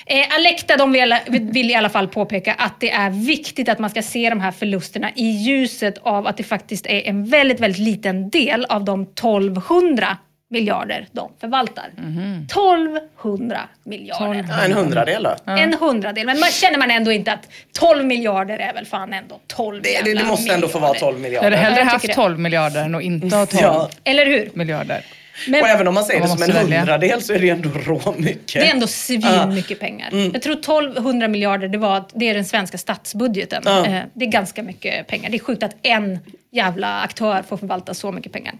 [0.06, 3.90] Eh, Alecta de vill, vill i alla fall påpeka att det är viktigt att man
[3.90, 7.80] ska se de här förlusterna i ljuset av att det faktiskt är en väldigt, väldigt
[7.80, 10.16] liten del av de 1200
[10.52, 11.90] miljarder de förvaltar.
[11.96, 12.46] Mhm.
[12.46, 14.44] 1200 miljarder.
[14.48, 15.36] Ja, en hundradel då.
[15.52, 16.26] En hundradel.
[16.26, 20.02] Men man känner man ändå inte att 12 miljarder är väl fan ändå 12 Det,
[20.04, 21.00] det, det måste ändå få vara miljarder.
[21.00, 21.56] 12 Jag hade miljarder.
[21.56, 22.22] hellre haft tycker det.
[22.22, 23.90] 12 miljarder än att inte ha 12 Ja.
[24.04, 24.50] Eller hur?
[24.54, 25.04] miljarder.
[25.48, 26.78] Men Och även om man säger det som en välja.
[26.78, 28.52] hundradel så är det ändå rå mycket.
[28.62, 30.08] det är ändå svin mycket pengar.
[30.12, 30.30] Mm.
[30.32, 33.62] Jag tror 1200 miljarder, det, var, det är den svenska statsbudgeten.
[33.66, 33.86] Ja.
[33.86, 35.30] Eh, Det är ganska mycket pengar.
[35.30, 36.18] Det är sjukt att en
[36.52, 38.54] jävla aktör får förvalta så mycket pengar.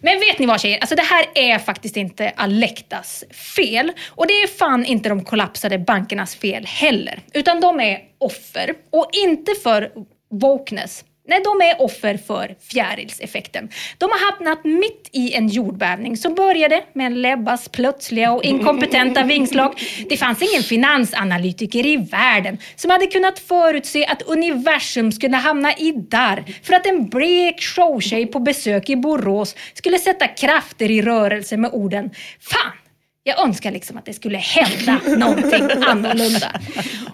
[0.00, 0.78] Men vet ni vad tjejer?
[0.78, 3.24] Alltså det här är faktiskt inte Alectas
[3.56, 3.92] fel.
[4.08, 7.20] Och det är fan inte de kollapsade bankernas fel heller.
[7.32, 8.74] Utan de är offer.
[8.90, 9.90] Och inte för
[10.30, 11.04] wokeness.
[11.24, 13.68] Nej, de är offer för fjärilseffekten.
[13.98, 19.22] De har hamnat mitt i en jordbävning som började med en Lebbas plötsliga och inkompetenta
[19.24, 19.82] vingslag.
[20.08, 25.92] Det fanns ingen finansanalytiker i världen som hade kunnat förutse att universum skulle hamna i
[25.92, 31.56] darr för att en blek showtjej på besök i Borås skulle sätta krafter i rörelse
[31.56, 32.81] med orden Fan!
[33.24, 36.60] Jag önskar liksom att det skulle hända någonting annorlunda.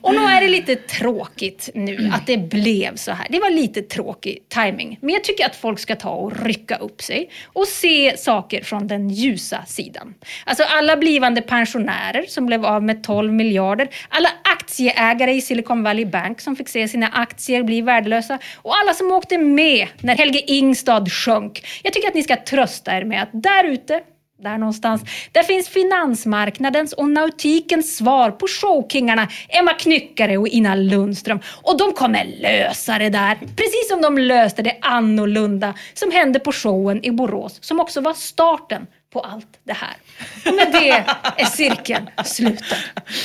[0.01, 3.27] Och nu är det lite tråkigt nu att det blev så här.
[3.31, 4.99] Det var lite tråkig timing.
[5.01, 8.87] Men jag tycker att folk ska ta och rycka upp sig och se saker från
[8.87, 10.15] den ljusa sidan.
[10.45, 16.05] Alltså alla blivande pensionärer som blev av med 12 miljarder, alla aktieägare i Silicon Valley
[16.05, 20.43] Bank som fick se sina aktier bli värdelösa och alla som åkte med när Helge
[20.47, 21.67] Ingstad sjönk.
[21.83, 24.01] Jag tycker att ni ska trösta er med att där ute
[24.43, 25.03] där någonstans.
[25.33, 31.41] Där finns finansmarknadens och nautikens svar på showkingarna Emma Knyckare och Ina Lundström.
[31.63, 33.35] Och de kommer lösa det där.
[33.35, 37.59] Precis som de löste det annorlunda som hände på showen i Borås.
[37.65, 39.97] Som också var starten på allt det här.
[40.47, 40.91] Och med det
[41.43, 42.79] är cirkeln sluten.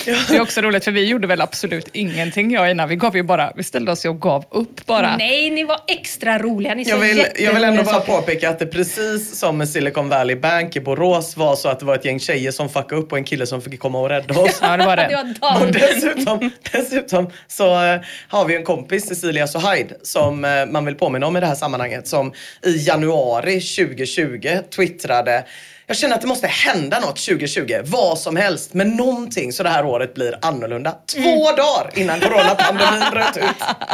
[0.05, 2.87] Det är också roligt för vi gjorde väl absolut ingenting jag och Ina.
[2.87, 5.17] Vi, gav ju bara, vi ställde oss och gav upp bara.
[5.17, 6.73] Nej, ni var extra roliga.
[6.75, 8.11] Ni Jag vill, jag vill ändå bara saker.
[8.11, 11.85] påpeka att det precis som med Silicon Valley Bank i Borås var så att det
[11.85, 14.39] var ett gäng tjejer som fuckade upp och en kille som fick komma och rädda
[14.41, 14.59] oss.
[14.61, 15.35] Ja, det var Det det.
[15.41, 20.85] var Och dessutom, dessutom så eh, har vi en kompis, Cecilia Sohaid, som eh, man
[20.85, 22.33] vill påminna om i det här sammanhanget, som
[22.65, 25.43] i januari 2020 twittrade
[25.87, 29.69] jag känner att det måste hända något 2020, vad som helst, men någonting så det
[29.69, 30.95] här året blir annorlunda.
[31.13, 31.55] Två Mm.
[31.55, 33.43] dagar innan coronapandemin bröt ut.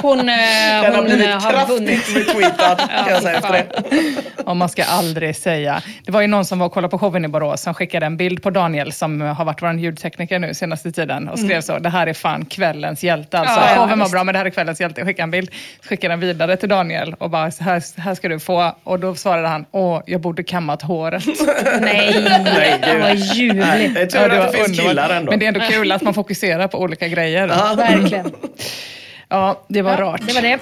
[0.02, 2.06] Hon, eh, Den har hon blivit eh, har vunnit.
[2.06, 2.76] kraftigt retweetad
[3.06, 4.44] kan jag säga efter det.
[4.44, 5.82] Och man ska aldrig säga.
[6.06, 8.18] Det var ju någon som var och kollade på showen i Borås som skickade en
[8.18, 11.90] bild på Daniel som har varit vår ljudtekniker nu senaste tiden och skrev så, det
[11.90, 13.60] här är fan kvällens hjälte alltså.
[13.60, 14.12] Ja, ja, showen var visst.
[14.12, 15.06] bra men det här är kvällens hjälte.
[15.06, 15.52] Skickade en bild,
[15.84, 18.76] skickade den vidare till Daniel och bara, här, här ska du få.
[18.84, 21.24] Och då svarade han, åh, jag borde kammat håret.
[21.82, 23.00] Nej, Nej, det gud.
[23.02, 23.94] var Nej, ljuvligt.
[23.96, 25.32] det är tur Ja, att det finns killar ändå.
[25.32, 27.48] Men det är ändå kul att man fokuserar på olika grejer.
[27.48, 28.32] Ja, Verkligen.
[29.68, 30.22] det var Ja, rart.
[30.28, 30.60] det var det.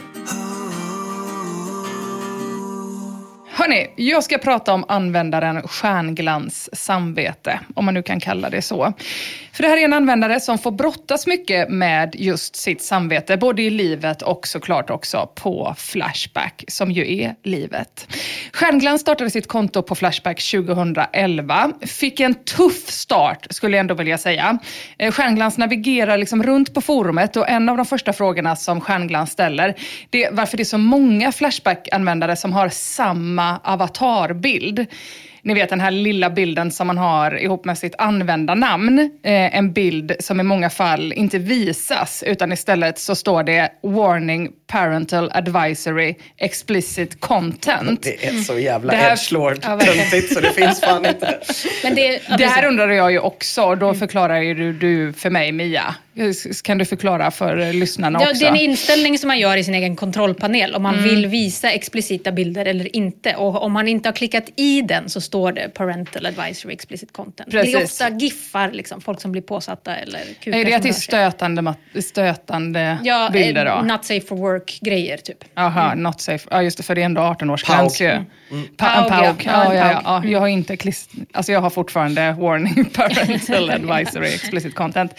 [3.59, 8.93] Hörni, jag ska prata om användaren Stjärnglans samvete, om man nu kan kalla det så.
[9.53, 13.61] För det här är en användare som får brottas mycket med just sitt samvete, både
[13.61, 18.07] i livet och såklart också på Flashback, som ju är livet.
[18.53, 24.17] Stjärnglans startade sitt konto på Flashback 2011, fick en tuff start skulle jag ändå vilja
[24.17, 24.57] säga.
[24.97, 29.31] Eh, stjärnglans navigerar liksom runt på forumet och en av de första frågorna som Stjärnglans
[29.31, 29.75] ställer,
[30.09, 34.87] det är varför det är så många Flashback-användare som har samma avatarbild.
[35.47, 38.99] Ni vet den här lilla bilden som man har ihop med sitt användarnamn.
[39.23, 44.49] Eh, en bild som i många fall inte visas utan istället så står det “Warning
[44.67, 48.01] Parental Advisory Explicit Content”.
[48.03, 51.39] Det är så jävla Det här- edgelord Ja, töntigt så det finns fan inte.
[51.83, 55.13] Men det, ja, Det här undrar jag ju också och då förklarar ju du, du
[55.13, 55.95] för mig Mia.
[56.63, 58.39] Kan du förklara för lyssnarna Ja, också?
[58.39, 61.09] det är en inställning som man gör i sin egen kontrollpanel om man Mm.
[61.09, 63.35] vill visa explicita bilder eller inte.
[63.35, 67.51] Och om man inte har klickat i den så står det parental advisory explicit content.
[67.51, 68.01] Det är Precis.
[68.01, 71.73] ofta giffar, liksom, folk som blir påsatta eller kukar är det att det är stötande,
[72.01, 73.81] stötande Ja, bilder eh, då?
[73.81, 75.43] not safe for work-grejer typ.
[75.55, 76.47] Jaha, not safe.
[76.51, 78.23] Ja, just det, för det är ändå 18-årsgräns ju.
[78.49, 78.77] Paug.
[78.77, 79.33] Pa- Paug, ja.
[79.33, 79.43] paug.
[79.45, 80.23] Ja, Ja, ja.
[80.25, 85.11] Jag har inte klist- alltså jag har fortfarande warning parental advisory explicit content.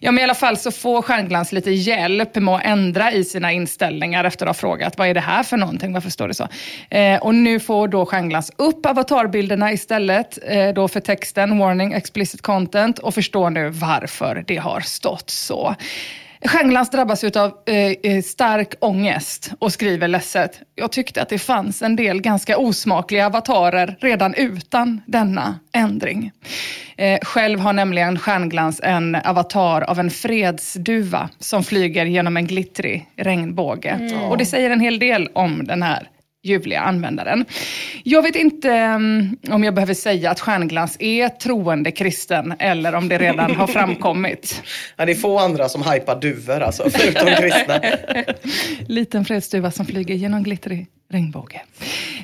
[0.00, 3.52] Ja, men i alla fall så får Stjärnglans lite hjälp med att ändra i sina
[3.52, 6.48] inställningar efter att ha frågat vad är det här för någonting, varför står det så?
[6.90, 12.42] Eh, och nu får då Stjärnglans upp avatarbilderna istället eh, då för texten warning explicit
[12.42, 15.74] content och förstår nu varför det har stått så.
[16.46, 20.60] Stjärnglans drabbas av eh, stark ångest och skriver ledset.
[20.74, 26.32] Jag tyckte att det fanns en del ganska osmakliga avatarer redan utan denna ändring.
[26.96, 33.06] Eh, själv har nämligen Stjärnglans en avatar av en fredsduva som flyger genom en glittrig
[33.16, 33.90] regnbåge.
[33.90, 34.22] Mm.
[34.22, 36.08] Och det säger en hel del om den här
[36.42, 37.44] ljuvliga användaren.
[38.04, 43.08] Jag vet inte um, om jag behöver säga att Stjärnglans är troende kristen eller om
[43.08, 44.62] det redan har framkommit.
[44.96, 47.80] Ja, det är få andra som hypar duvor alltså, förutom kristna.
[48.86, 51.60] Liten fredsduva som flyger genom glittrig regnbåge.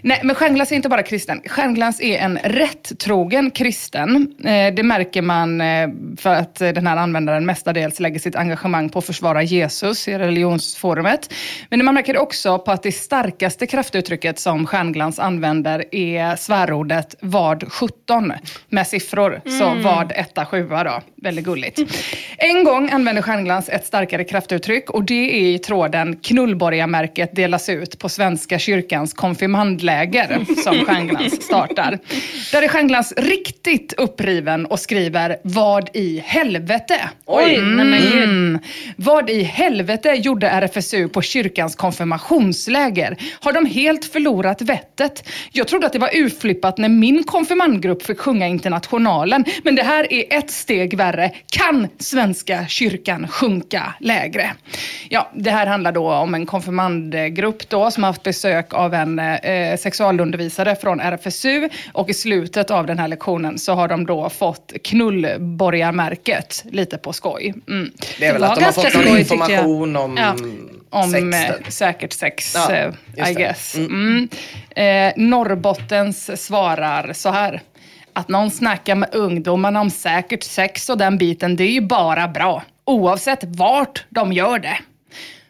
[0.02, 1.42] Nej, men stjärnglans är inte bara kristen.
[1.46, 4.34] Stjärnglans är en rättrogen kristen.
[4.44, 8.98] Eh, det märker man eh, för att den här användaren mestadels lägger sitt engagemang på
[8.98, 11.32] att försvara Jesus i religionsforumet.
[11.70, 17.72] Men man märker också på att det starkaste kraftuttrycket som Stjärnglans använder är svärordet vad
[17.72, 18.32] 17
[18.68, 19.40] med siffror.
[19.44, 19.58] Mm.
[19.58, 21.00] Så vad 1 7 då.
[21.22, 21.78] Väldigt gulligt.
[22.38, 27.98] En gång använde Stjärnglans ett starkare kraftuttryck och det är i tråden knullborgarmärket delas ut
[27.98, 29.95] på Svenska kyrkans konfirmandläger
[30.64, 31.98] som Stjärnglans startar.
[32.52, 37.00] Där är Stjärnglans riktigt uppriven och skriver Vad i helvete?
[37.26, 37.90] Oj, mm.
[37.90, 38.58] nej men
[38.96, 43.16] Vad i helvete gjorde RFSU på kyrkans konfirmationsläger?
[43.40, 45.28] Har de helt förlorat vettet?
[45.52, 49.44] Jag trodde att det var urflippat när min konfirmandgrupp fick sjunga Internationalen.
[49.62, 51.30] Men det här är ett steg värre.
[51.50, 54.50] Kan Svenska kyrkan sjunka lägre?
[55.08, 59.18] Ja, det här handlar då om en konfirmandgrupp då som har haft besök av en
[59.18, 64.30] eh, sexualundervisare från RFSU och i slutet av den här lektionen så har de då
[64.30, 67.54] fått knullborgarmärket lite på skoj.
[67.68, 67.90] Mm.
[68.18, 70.36] Det är väl det att de har fått någon information om ja.
[70.90, 73.74] Om sex, säkert sex, ja, eh, I guess.
[73.74, 73.90] Mm.
[73.90, 74.28] Mm.
[75.08, 77.62] Eh, Norrbottens svarar så här.
[78.12, 82.28] Att någon snackar med ungdomarna om säkert sex och den biten, det är ju bara
[82.28, 82.62] bra.
[82.84, 84.78] Oavsett vart de gör det.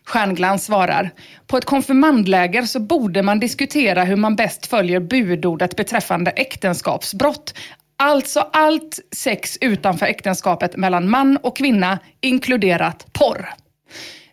[0.07, 1.11] Stjärnglans svarar,
[1.47, 7.55] på ett konfirmandläger så borde man diskutera hur man bäst följer budordet beträffande äktenskapsbrott.
[7.99, 13.49] Alltså allt sex utanför äktenskapet mellan man och kvinna, inkluderat porr.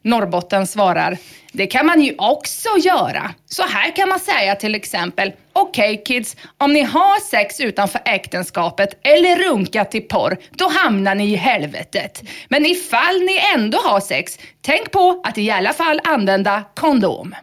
[0.01, 1.17] Norrbotten svarar,
[1.51, 3.33] det kan man ju också göra.
[3.45, 8.01] Så här kan man säga till exempel, okej okay, kids, om ni har sex utanför
[8.05, 12.23] äktenskapet eller runkat till porr, då hamnar ni i helvetet.
[12.49, 17.35] Men ifall ni ändå har sex, tänk på att i alla fall använda kondom.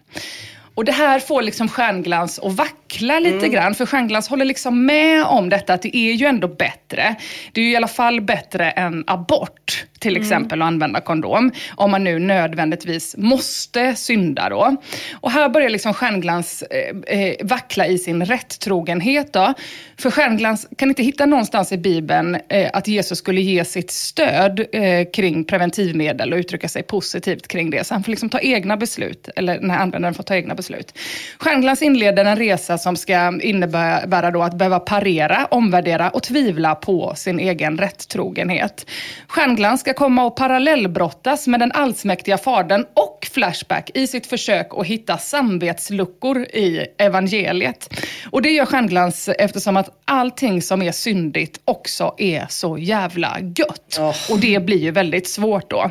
[0.75, 3.51] Och det här får liksom stjärnglans och vackert vackla lite mm.
[3.51, 3.75] grann.
[3.75, 7.17] För stjärnglans håller liksom med om detta, att det är ju ändå bättre.
[7.53, 10.23] Det är ju i alla fall bättre än abort till mm.
[10.23, 10.67] exempel mm.
[10.67, 11.53] att använda kondom.
[11.77, 14.77] Om man nu nödvändigtvis måste synda då.
[15.13, 19.55] Och här börjar liksom stjärnglans eh, eh, vackla i sin rättrogenhet då.
[19.99, 24.67] För stjärnglans kan inte hitta någonstans i Bibeln eh, att Jesus skulle ge sitt stöd
[24.73, 27.87] eh, kring preventivmedel och uttrycka sig positivt kring det.
[27.87, 30.99] Så han får liksom ta egna beslut, eller den här användaren får ta egna beslut.
[31.39, 37.13] Stjärnglans inleder en resa som ska innebära då att behöva parera, omvärdera och tvivla på
[37.17, 38.87] sin egen rättrogenhet.
[39.27, 44.87] Stjärnglans ska komma och parallellbrottas med den allsmäktiga fadern och Flashback i sitt försök att
[44.87, 47.95] hitta samvetsluckor i evangeliet.
[48.31, 53.99] Och det gör Stjärnglans eftersom att allting som är syndigt också är så jävla gött.
[53.99, 54.33] Oh.
[54.33, 55.91] Och det blir ju väldigt svårt då.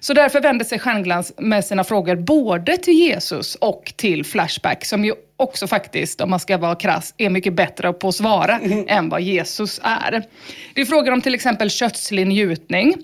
[0.00, 5.04] Så därför vänder sig Stjärnglans med sina frågor både till Jesus och till Flashback som
[5.04, 8.84] ju också faktiskt, om man ska vara krass, är mycket bättre på att svara mm.
[8.88, 10.22] än vad Jesus är.
[10.74, 12.94] Det är frågor om till exempel kötslig njutning.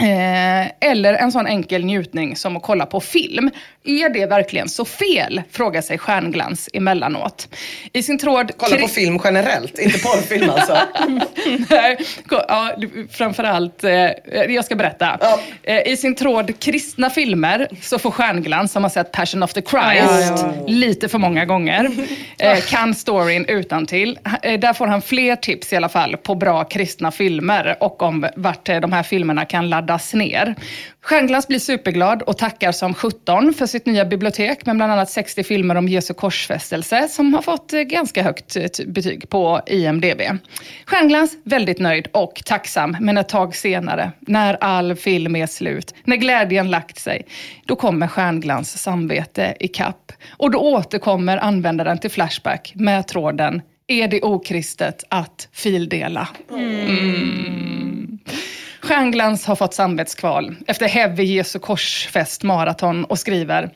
[0.00, 3.50] Eh, eller en sån enkel njutning som att kolla på film.
[3.84, 5.42] Är det verkligen så fel?
[5.50, 7.48] Frågar sig Stjärnglans emellanåt.
[7.92, 8.50] I sin tråd...
[8.56, 10.78] Kolla på film generellt, inte porrfilm alltså?
[11.70, 11.98] Nej,
[12.30, 12.72] ja,
[13.10, 14.10] framförallt, eh,
[14.48, 15.18] jag ska berätta.
[15.20, 15.40] Ja.
[15.62, 19.62] Eh, I sin tråd kristna filmer så får Stjärnglans, som har sett Passion of the
[19.62, 21.90] Christ ja, lite för många gånger,
[22.38, 24.18] eh, kan storyn utan till.
[24.42, 28.28] Eh, där får han fler tips i alla fall på bra kristna filmer och om
[28.36, 30.54] vart de här filmerna kan ladda laddas ner.
[31.02, 35.42] Stjärnglans blir superglad och tackar som 17 för sitt nya bibliotek med bland annat 60
[35.44, 40.22] filmer om Jesu korsfästelse som har fått eh, ganska högt eh, betyg på IMDB.
[40.86, 46.16] Stjärnglans väldigt nöjd och tacksam, men ett tag senare, när all film är slut, när
[46.16, 47.26] glädjen lagt sig,
[47.66, 50.12] då kommer Stjärnglans samvete i kapp.
[50.30, 56.28] Och då återkommer användaren till Flashback med tråden är det okristet att fildela?
[56.50, 58.18] Mm.
[58.88, 63.70] Stjärnglans har fått samvetskval efter Heavy Jesu korsfest maraton och skriver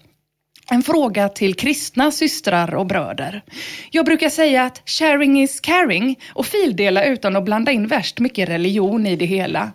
[0.70, 3.42] En fråga till kristna systrar och bröder.
[3.90, 8.48] Jag brukar säga att sharing is caring och fildela utan att blanda in värst mycket
[8.48, 9.72] religion i det hela.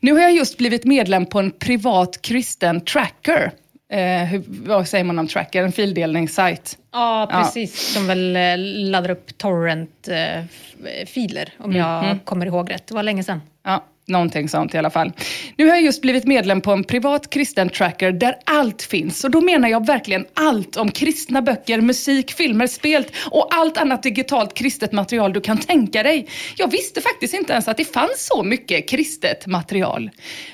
[0.00, 3.52] Nu har jag just blivit medlem på en privat kristen tracker.
[3.92, 5.62] Eh, hur, vad säger man om tracker?
[5.62, 6.78] En fildelningssajt.
[6.92, 7.94] Ja, precis.
[7.94, 8.56] Som väl eh,
[8.90, 12.86] laddar upp torrent-filer, om jag kommer ihåg rätt.
[12.86, 13.42] Det var länge sedan.
[13.64, 15.12] Ja, någonting sånt i alla fall.
[15.56, 19.24] Nu har jag just blivit medlem på en privat kristen tracker där allt finns.
[19.24, 24.02] Och då menar jag verkligen allt om kristna böcker, musik, filmer, spel och allt annat
[24.02, 26.28] digitalt kristet material du kan tänka dig.
[26.56, 30.10] Jag visste faktiskt inte ens att det fanns så mycket kristet material.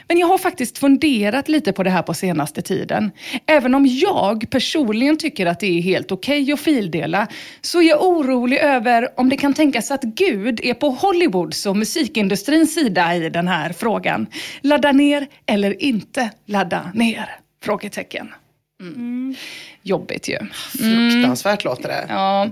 [0.08, 3.10] Men jag har faktiskt funderat lite på det här på senaste tiden.
[3.46, 7.28] Även om jag personligen tycker att det är helt okej okay att fildela
[7.60, 11.76] så är jag orolig över om det kan tänkas att Gud är på Hollywoods och
[11.76, 14.26] musikindustrins sida i den här frågan.
[14.60, 17.36] Ladda ner eller inte ladda ner?
[17.64, 18.32] Frågetecken.
[18.80, 19.34] Mm.
[19.82, 20.38] Jobbigt ju.
[20.78, 22.04] Fruktansvärt låter det.
[22.08, 22.50] Ja.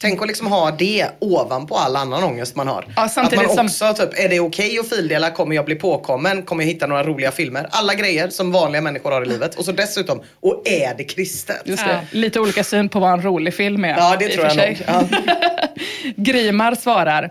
[0.00, 2.84] Tänk att liksom ha det ovanpå all annan ångest man har.
[2.96, 5.30] Ja, att man som- också, typ, är det okej att fildela?
[5.30, 6.42] Kommer jag bli påkommen?
[6.42, 7.66] Kommer jag hitta några roliga filmer?
[7.70, 9.54] Alla grejer som vanliga människor har i livet.
[9.54, 11.62] Och så dessutom, och är det kristet?
[11.64, 12.06] Just det.
[12.12, 13.88] Lite olika syn på vad en rolig film är.
[13.96, 14.76] Ja, det tror jag nog.
[14.86, 15.04] Ja.
[16.16, 17.30] Grimar svarar.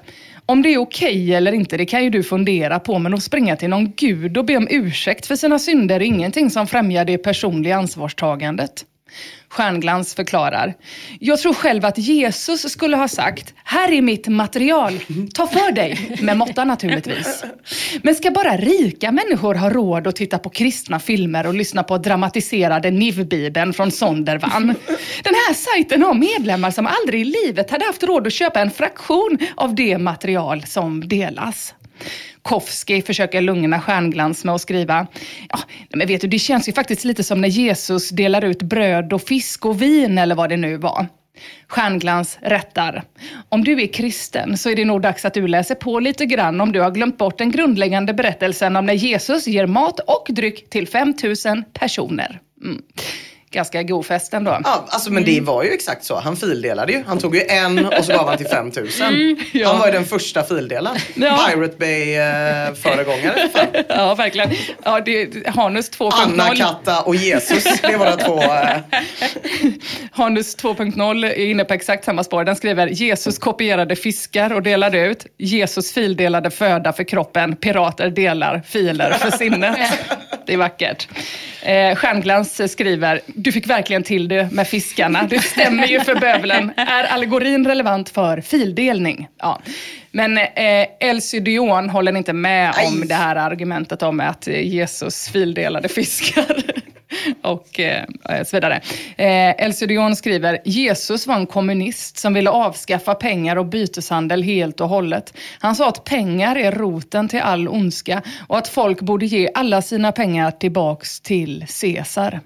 [0.50, 3.56] Om det är okej eller inte, det kan ju du fundera på, men att springa
[3.56, 7.18] till någon gud och be om ursäkt för sina synder är ingenting som främjar det
[7.18, 8.86] personliga ansvarstagandet.
[9.50, 10.74] Stjärnglans förklarar.
[11.20, 15.00] Jag tror själv att Jesus skulle ha sagt, här är mitt material,
[15.34, 17.44] ta för dig, med måtta naturligtvis.
[18.02, 21.98] Men ska bara rika människor ha råd att titta på kristna filmer och lyssna på
[21.98, 24.76] dramatiserade NIV-bibeln från Sondervan?
[25.24, 28.72] Den här sajten har medlemmar som aldrig i livet hade haft råd att köpa en
[28.72, 31.74] fraktion av det material som delas.
[32.42, 35.08] Kofsky försöker lugna Stjärnglans med att skriva,
[35.50, 39.14] ja, men vet du, det känns ju faktiskt lite som när Jesus delar ut bröd
[39.14, 41.08] och fisk och vin eller vad det nu var.
[41.68, 43.04] Stjärnglans rättar.
[43.50, 46.62] Om du är kristen så är det nog dags att du läser på lite grann
[46.62, 50.70] om du har glömt bort den grundläggande berättelsen om när Jesus ger mat och dryck
[50.70, 52.40] till 5000 personer.
[52.64, 52.82] Mm.
[53.52, 54.60] Ganska god fest ändå.
[54.64, 56.20] Ja, alltså, men det var ju exakt så.
[56.20, 57.04] Han fildelade ju.
[57.08, 59.38] Han tog ju en och så gav han till 5000.
[59.52, 59.68] ja.
[59.68, 60.98] Han var ju den första fildelaren.
[61.16, 61.48] Ja.
[61.50, 62.74] Pirate Bay eh.
[63.90, 64.50] Ja, verkligen.
[64.84, 66.12] Ja, det, Hanus 2.0.
[66.14, 67.64] Anna, Katta och Jesus.
[67.82, 68.42] Det är våra två.
[68.44, 68.78] Eh,
[70.12, 72.44] Hanus 2.0 är inne på exakt samma spår.
[72.44, 75.26] Den skriver Jesus kopierade fiskar och delade ut.
[75.38, 77.56] Jesus fildelade föda för kroppen.
[77.56, 79.78] Pirater delar filer för sinnet.
[80.46, 81.08] Det är vackert.
[81.62, 85.28] Eh, Stjärnglans skriver, du fick verkligen till det med fiskarna.
[85.30, 86.72] Det stämmer ju för bövelen.
[86.78, 89.28] Är allegorin relevant för fildelning?
[89.38, 89.62] Ja.
[90.12, 93.08] Men eh, Elsie Dion håller inte med om Aj.
[93.08, 96.64] det här argumentet om att eh, Jesus fildelade fiskar.
[97.42, 98.06] och eh,
[98.46, 98.82] så vidare.
[99.18, 104.90] Eh, Dion skriver, Jesus var en kommunist som ville avskaffa pengar och byteshandel helt och
[104.90, 105.34] hållet.
[105.60, 109.82] Han sa att pengar är roten till all ondska och att folk borde ge alla
[109.82, 112.40] sina pengar tillbaks till Caesar.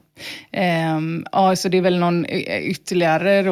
[0.51, 3.51] Ehm, ja, så det är väl någon ytterligare då,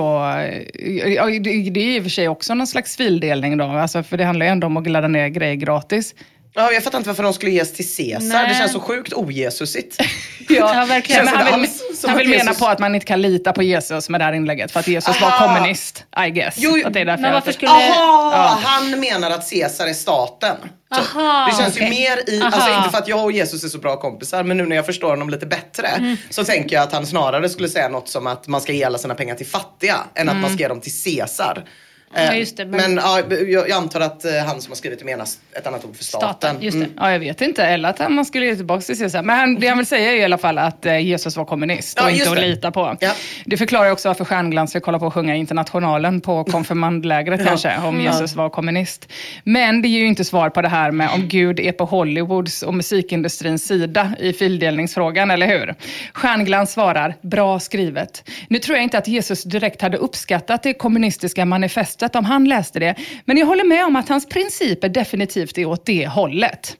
[1.16, 4.18] ja, det, det är i och för sig också någon slags fildelning då, alltså, för
[4.18, 6.16] det handlar ju ändå om att ladda ner grejer gratis
[6.54, 8.28] ja, jag fattar inte varför de skulle ges till Caesar.
[8.28, 8.49] Nej.
[8.49, 9.97] Det känns så sjukt ojesusigt.
[10.49, 11.26] Ja, verkligen.
[11.26, 11.70] Men Känns han vill,
[12.04, 14.26] han att vill mena Jesus- på att man inte kan lita på Jesus med det
[14.26, 15.47] här inlägget för att Jesus var Aha.
[15.56, 16.56] kommunist, I guess.
[16.58, 17.72] Jo, att det är därför Men varför skulle...
[17.72, 20.56] Jaha, han menar att Caesar är staten.
[20.95, 21.84] Aha, det känns okej.
[21.84, 22.52] ju mer i, Aha.
[22.54, 24.86] alltså inte för att jag och Jesus är så bra kompisar, men nu när jag
[24.86, 26.18] förstår honom lite bättre Mm.
[26.30, 28.97] så tänker jag att han snarare skulle säga något som att man ska ge alla
[28.97, 31.64] sina pengar till fattiga än att man ska ge dem till Caesar.
[32.16, 32.26] Eh.
[32.26, 35.05] Ja, just det, men men- ja, jag, antar att eh, han som har skrivit det
[35.05, 36.30] menar ett annat ord för staten.
[36.30, 36.84] Staten, just det.
[36.86, 36.95] Mm.
[36.97, 37.64] Ja, jag vet inte.
[37.66, 39.24] Eller att han- man skulle ge tillbaka till Caesar.
[39.24, 41.97] Men han, det han vill säga är i alla fall att eh, Jesus var kommunist
[41.97, 42.47] Ja, och just inte att det.
[42.47, 42.97] lita på.
[42.99, 43.12] Ja.
[43.45, 48.01] Det förklarar också varför Stjärnglans fick kolla på att sjunga Internationalen på konfirmandlägret kanske, om
[48.01, 49.07] Jesus var kommunist.
[49.43, 52.64] Men det ger ju inte svar på det här med om Gud är på Hollywoods
[52.64, 55.76] och musikindustrins sida i fildelningsfrågan, eller hur?
[56.14, 58.30] Stjärnglans svarar, bra skrivet.
[58.49, 62.80] Nu tror jag inte att Jesus direkt hade uppskattat det kommunistiska manifestet om han läste
[62.80, 62.95] det,
[63.26, 66.78] men jag håller med om att hans principer definitivt är åt det hållet.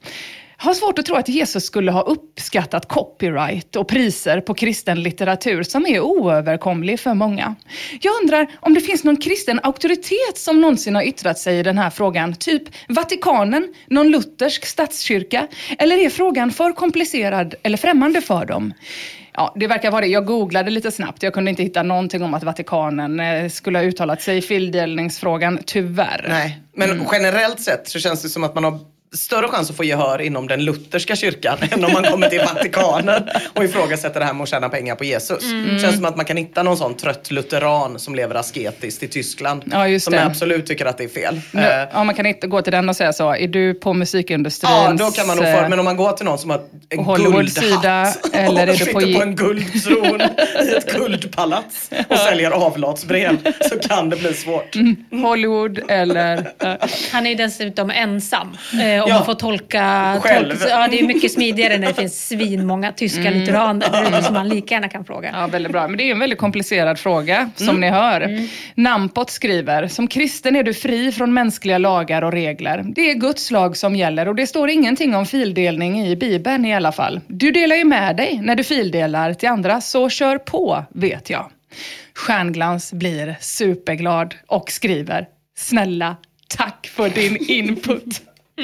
[0.58, 5.04] Jag har svårt att tro att Jesus skulle ha uppskattat copyright och priser på kristen
[5.04, 7.56] litteratur som är oöverkomlig för många.
[8.02, 11.78] Jag undrar om det finns någon kristen auktoritet som någonsin har yttrat sig i den
[11.78, 15.48] här frågan, typ Vatikanen, någon luthersk statskyrka,
[15.80, 18.74] eller är frågan för komplicerad eller främmande för dem?
[19.42, 20.08] Ja, det verkar vara det.
[20.08, 21.24] Jag googlade lite snabbt.
[21.24, 25.60] Jag kunde inte hitta någonting om att Vatikanen eh, skulle ha uttalat sig i fildelningsfrågan,
[25.66, 26.26] tyvärr.
[26.30, 27.06] Nej, men Mm.
[27.12, 28.80] generellt sett så känns det som att man har
[29.16, 33.24] större chans att få gehör inom den lutherska kyrkan än om man kommer till Vatikanen
[33.56, 35.44] och ifrågasätter det här med att tjäna pengar på Jesus.
[35.44, 35.80] Mm.
[35.80, 39.64] Känns som att man kan hitta någon sån trött lutheran som lever asketiskt i Tyskland.
[39.72, 40.24] Ja, just som det.
[40.26, 41.42] absolut tycker att det är fel.
[41.52, 43.36] Nu, Eh, ja, man kan inte gå till den och säga så.
[43.36, 44.72] Är du på musikindustrins...
[44.74, 46.62] Ja, då kan man nog få eh, Men om man går till någon som har
[46.90, 52.18] en guldhatt eller är och du på- sitter på en guldtron i ett guldpalats och
[52.18, 53.38] säljer avlatsbrev
[53.70, 54.76] så kan det bli svårt.
[54.76, 55.24] Mm.
[55.24, 56.38] Hollywood eller...
[56.60, 56.74] eh,
[57.12, 58.58] Han är dessutom ensam.
[59.04, 59.16] Om Ja.
[59.16, 60.16] man får tolka...
[60.22, 60.50] Själv.
[60.50, 63.40] Tolka, ja, det är mycket smidigare när det finns svinmånga tyska Mm.
[63.40, 65.30] lutheraner som man lika gärna kan fråga.
[65.34, 65.88] Ja, väldigt bra.
[65.88, 67.82] Men det är en väldigt komplicerad fråga, som Mm.
[67.82, 68.48] ni hör.
[68.76, 72.84] Nampot skriver, som kristen är du fri från mänskliga lagar och regler.
[72.96, 76.76] Det är Guds lag som gäller och det står ingenting om fildelning i Bibeln i
[76.76, 77.20] alla fall.
[77.28, 81.52] Du delar ju med dig när du fildelar till andra, så kör på, vet jag.
[82.16, 85.28] Stjärnglans blir superglad och skriver,
[85.58, 86.16] snälla,
[86.58, 88.22] tack för din input.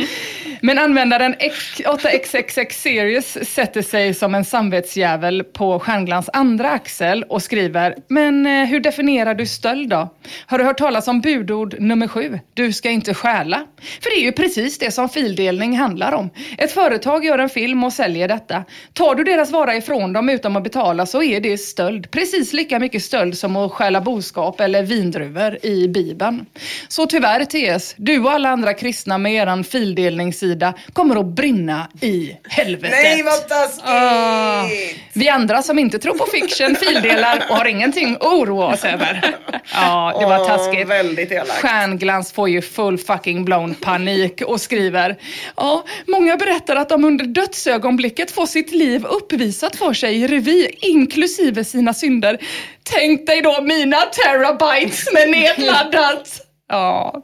[0.61, 7.95] Men användaren 8xxx Series sätter sig som en samvetsjävel på Stjärnglans andra axel och skriver
[8.07, 10.13] Men eh, hur definierar du stöld då?
[10.45, 12.39] Har du hört talas om budord nummer sju?
[12.53, 13.65] Du ska inte stjäla.
[14.01, 16.29] För det är ju precis det som fildelning handlar om.
[16.57, 18.63] Ett företag gör en film och säljer detta.
[18.93, 22.11] Tar du deras vara ifrån dem utan att betala så är det stöld.
[22.11, 26.45] Precis lika mycket stöld som att stjäla boskap eller vindruvor i Bibeln.
[26.87, 30.46] Så tyvärr TS, du och alla andra kristna med eran fildelningssida
[30.93, 32.99] kommer att brinna i helvetet.
[33.03, 33.83] Nej vad taskigt!
[33.85, 34.65] Ah.
[35.13, 39.35] Vi andra som inte tror på fiction fildelar och har ingenting att oroa oss över.
[39.73, 40.87] Ja, det var taskigt.
[40.87, 41.51] väldigt elakt.
[41.51, 45.17] Stjärnglans får ju full fucking blown panik och skriver
[45.55, 50.67] Ja, många berättar att de under dödsögonblicket får sitt liv uppvisat för sig i revy,
[50.81, 52.37] inklusive sina synder.
[52.83, 56.41] Tänk dig då mina terabytes med nedladdat.
[56.69, 57.23] Ja.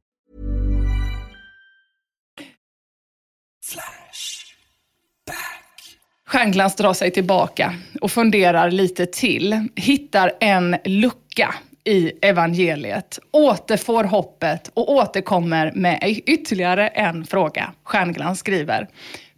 [6.31, 9.67] Stjärnglans drar sig tillbaka och funderar lite till.
[9.75, 17.73] Hittar en lucka i evangeliet, återfår hoppet och återkommer med ytterligare en fråga.
[17.83, 18.87] Stjärnglans skriver.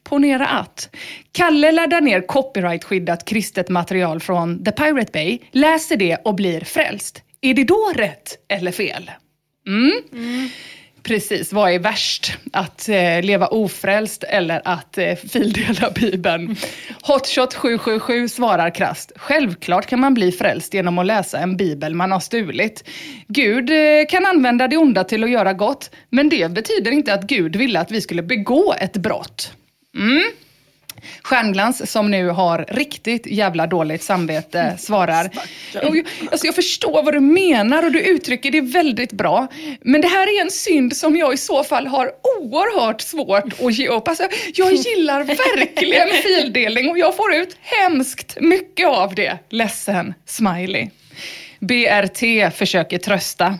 [0.03, 0.95] Ponera att
[1.31, 7.23] Kalle laddar ner copyrightskyddat kristet material från The Pirate Bay, läser det och blir frälst.
[7.41, 9.11] Är det då rätt eller fel?
[9.67, 9.91] Mm.
[10.11, 10.49] mm.
[11.03, 12.37] Precis, vad är värst?
[12.53, 16.55] Att eh, leva ofrälst eller att eh, fildela Bibeln?
[17.01, 19.11] Hotshot 777 svarar krasst.
[19.15, 22.89] Självklart kan man bli frälst genom att läsa en bibel man har stulit.
[23.27, 27.23] Gud eh, kan använda det onda till att göra gott, men det betyder inte att
[27.23, 29.51] Gud ville att vi skulle begå ett brott.
[29.95, 30.23] Mm.
[31.21, 35.29] Stjärnglans, som nu har riktigt jävla dåligt samvete, svarar.
[35.83, 39.47] Jo, alltså jag förstår vad du menar och du uttrycker det väldigt bra.
[39.81, 43.73] Men det här är en synd som jag i så fall har oerhört svårt att
[43.73, 44.07] ge upp.
[44.07, 49.37] Alltså, jag gillar verkligen fildelning och jag får ut hemskt mycket av det.
[49.49, 50.89] Ledsen, smiley.
[51.59, 53.59] BRT försöker trösta.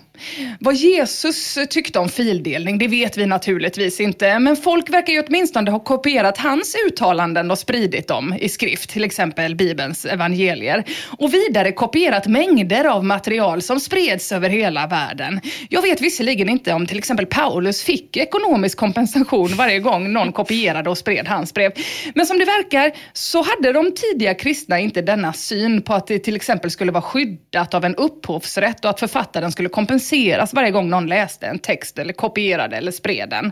[0.60, 4.40] Vad Jesus tyckte om fildelning, det vet vi naturligtvis inte.
[4.40, 9.04] Men folk verkar ju åtminstone ha kopierat hans uttalanden och spridit dem i skrift, till
[9.04, 10.84] exempel Bibelns evangelier.
[11.18, 15.42] Och vidare kopierat mängder av material som spreds över hela världen.
[15.70, 20.90] Jag vet visserligen inte om till exempel Paulus fick ekonomisk kompensation varje gång någon kopierade
[20.90, 21.72] och spred hans brev.
[22.16, 26.20] Men som det verkar så hade de tidiga kristna inte denna syn på att det
[26.20, 30.03] till exempel skulle vara skyddat av en upphovsrätt och att författaren skulle kompenseras
[30.40, 33.52] Alltså varje gång någon läste en text eller kopierade eller spred den.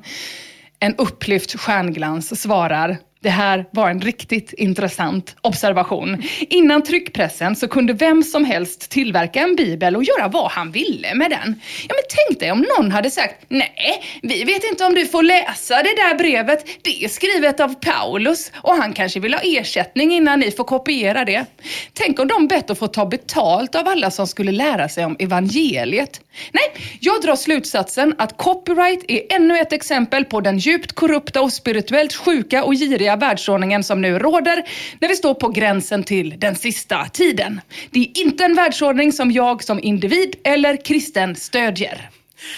[0.79, 6.23] En upplyft stjärnglans svarar det här var en riktigt intressant observation.
[6.39, 11.15] Innan tryckpressen så kunde vem som helst tillverka en bibel och göra vad han ville
[11.15, 11.61] med den.
[11.89, 15.23] Ja men tänk dig om någon hade sagt, nej, vi vet inte om du får
[15.23, 16.65] läsa det där brevet.
[16.81, 21.25] Det är skrivet av Paulus och han kanske vill ha ersättning innan ni får kopiera
[21.25, 21.45] det.
[21.93, 25.15] Tänk om de bett att få ta betalt av alla som skulle lära sig om
[25.19, 26.21] evangeliet.
[26.51, 26.63] Nej,
[26.99, 32.13] jag drar slutsatsen att copyright är ännu ett exempel på den djupt korrupta och spirituellt
[32.13, 34.63] sjuka och giriga världsordningen som nu råder
[34.99, 37.61] när vi står på gränsen till den sista tiden.
[37.91, 42.09] Det är inte en världsordning som jag som individ eller kristen stödjer.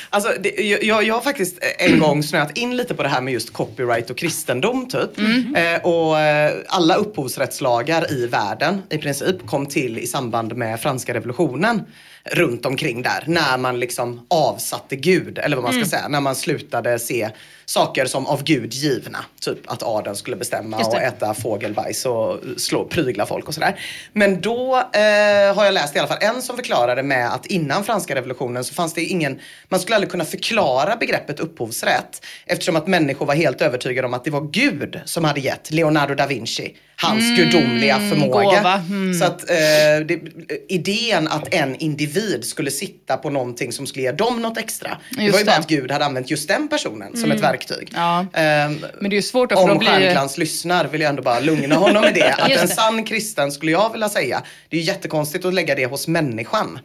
[0.10, 0.49] Alltså, det,
[0.84, 4.10] jag, jag har faktiskt en gång snöat in lite på det här med just copyright
[4.10, 5.18] och kristendom typ.
[5.18, 5.56] Mm.
[5.56, 11.14] Eh, och eh, alla upphovsrättslagar i världen i princip kom till i samband med franska
[11.14, 11.82] revolutionen
[12.32, 13.24] runt omkring där.
[13.28, 15.89] När man liksom avsatte Gud, eller vad man ska Mm.
[15.89, 16.08] säga.
[16.08, 17.30] När man slutade se
[17.66, 19.26] saker som av Gud givna.
[19.41, 20.84] Typ att adeln skulle bestämma det.
[20.86, 23.80] och äta fågelbajs och slå, prygla folk och sådär.
[24.14, 27.84] Men då eh, har jag läst i alla fall en som förklarade med att innan
[27.84, 29.39] franska revolutionen så fanns det ingen,
[29.70, 34.24] man skulle aldrig kunna förklara begreppet upphovsrätt eftersom att människor var helt övertygade om att
[34.24, 38.82] det var Gud som hade gett Leonardo da Vinci hans Mm, gudomliga förmåga.
[38.89, 39.14] Mm.
[39.14, 39.55] Så att eh,
[40.07, 40.20] det,
[40.70, 44.97] idén att en individ skulle sitta på någonting som skulle ge dem något extra.
[45.09, 45.57] det Just var ju bara det.
[45.59, 47.36] att Gud hade använt just den personen som Mm.
[47.38, 47.91] ett verktyg.
[47.95, 48.26] Ja.
[48.34, 49.89] Ehm, Men det är svårt att om då blir...
[49.89, 52.34] Stjärnglans lyssnar vill jag ändå bara lugna honom med det.
[52.39, 56.08] Att en sann kristen skulle jag vilja säga, det är jättekonstigt att lägga det hos
[56.08, 56.80] människan.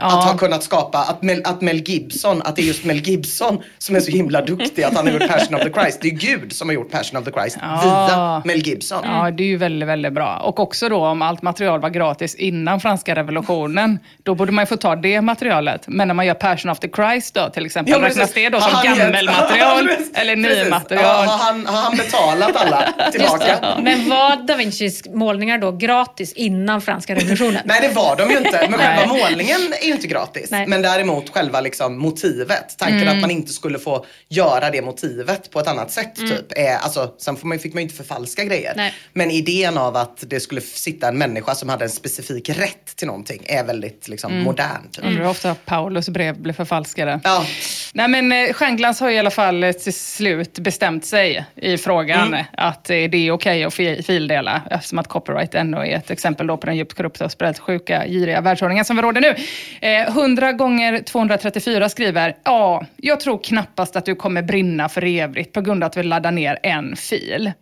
[0.00, 0.06] Ja.
[0.06, 3.62] Att ha kunnat skapa, att Mel, att Mel Gibson, att det är just Mel Gibson
[3.78, 5.98] som är så himla duktig att han har gjort Passion of the Christ.
[6.02, 7.80] Det är Gud som har gjort Passion of the Christ Ja.
[7.84, 8.98] via Mel Gibson.
[9.04, 10.36] Ja, det är ju väldigt, väldigt bra.
[10.36, 14.66] Och också då om allt material var gratis innan franska revolutionen, då borde man ju
[14.66, 15.84] få ta det materialet.
[15.86, 18.34] Men när man gör Passion of the Christ då till exempel, Ja, men räknas precis.
[18.34, 21.04] det då som gammelmaterial eller nymaterial?
[21.04, 23.58] Ja, har, han, har han betalat alla tillbaka?
[23.82, 27.62] Men var da Vincis målningar då gratis innan franska revolutionen?
[27.64, 28.66] Nej det var de ju inte.
[28.70, 30.50] Men själva målningen ju inte gratis.
[30.50, 30.66] Nej.
[30.66, 32.74] Men däremot själva liksom motivet.
[32.78, 33.14] Tanken Mm.
[33.14, 36.18] att man inte skulle få göra det motivet på ett annat sätt.
[36.18, 36.30] Mm.
[36.30, 38.72] Typ, är, alltså, sen får man, fick man ju inte förfalska grejer.
[38.76, 38.94] Nej.
[39.12, 43.06] Men idén av att det skulle sitta en människa som hade en specifik rätt till
[43.06, 44.44] någonting är väldigt liksom, Mm.
[44.44, 44.90] modern.
[44.92, 45.04] Typ.
[45.04, 47.20] Undrar hur ofta Paulus brev blev förfalskade.
[47.24, 47.46] Ja.
[47.92, 52.28] Nej men eh, Stjärnglans har i alla fall eh, till slut bestämt sig i frågan
[52.28, 52.44] Mm.
[52.52, 56.46] att eh, det är okej att fi- fildela eftersom att copyright ändå är ett exempel
[56.48, 59.34] på den djupt korrupta och sjuka, giriga världsordningen som vi råder nu.
[59.80, 65.52] Eh, 100 gånger 234 skriver, ja, jag tror knappast att du kommer brinna för evigt
[65.52, 67.52] på grund av att vi laddar ner en fil.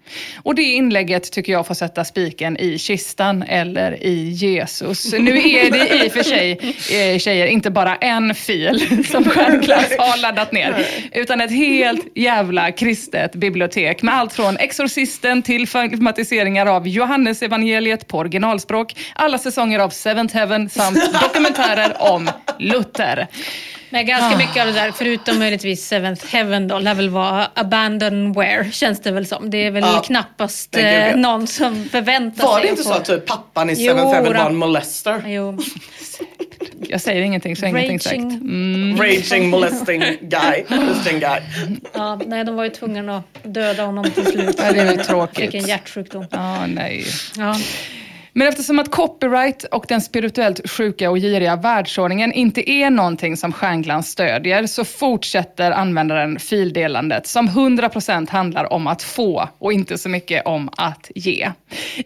[0.42, 5.12] Och det inlägget tycker jag får sätta spiken i kistan eller i Jesus.
[5.12, 6.52] Nu är det i och för sig,
[7.12, 12.72] eh, tjejer, inte bara en fil som Stjärnglans har laddat ner, utan ett helt jävla
[12.72, 19.78] kristet bibliotek med allt från Exorcisten till filmatiseringar av Johannes evangeliet på originalspråk, alla säsonger
[19.78, 23.26] av Seventh Heaven samt dokumentärer om Luther.
[23.90, 24.38] Men ganska Ah.
[24.38, 29.10] mycket av det där, förutom möjligtvis Seventh Heaven då, lär väl vara abandonware, känns det
[29.10, 29.50] väl som.
[29.50, 30.02] Det är väl Ja.
[30.06, 33.74] knappast eh, någon som förväntar Var sig det inte att så att typ, pappan i
[33.78, 35.22] Jo, Seventh Heaven var en molester?
[35.26, 35.58] Jo.
[36.88, 38.14] Jag säger ingenting så är ingenting sagt.
[38.16, 38.32] Raging.
[38.32, 38.96] Mm.
[39.00, 40.64] Raging molesting guy.
[40.68, 41.40] Molesting guy.
[41.94, 44.56] Ja, nej, de var ju tvungna att döda honom till slut.
[44.58, 45.36] Ja, det är väl tråkigt.
[45.52, 46.26] Fick en hjärtsjukdom.
[46.30, 47.04] Ja, nej.
[47.36, 47.56] Ja.
[48.38, 53.52] Men eftersom att copyright och den spirituellt sjuka och giriga världsordningen inte är någonting som
[53.52, 60.08] Stjärnglans stödjer så fortsätter användaren fildelandet som 100% handlar om att få och inte så
[60.08, 61.52] mycket om att ge.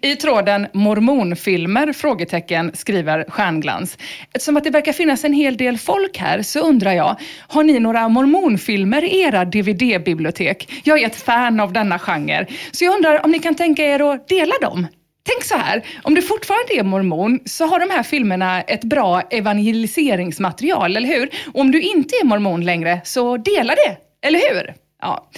[0.03, 1.93] I tråden mormonfilmer?
[1.93, 3.99] Frågetecken skriver Stjärnglans.
[4.33, 7.17] Eftersom att det verkar finnas en hel del folk här så undrar jag,
[7.49, 10.69] har ni några mormonfilmer i era DVD-bibliotek?
[10.85, 14.13] Jag är ett fan av denna genre, så jag undrar om ni kan tänka er
[14.13, 14.87] att dela dem?
[15.23, 19.21] Tänk så här, om du fortfarande är mormon så har de här filmerna ett bra
[19.21, 21.31] evangeliseringsmaterial, eller hur?
[21.53, 23.97] Och om du inte är mormon längre, så dela det,
[24.27, 24.75] eller hur?
[25.01, 25.31] Ja.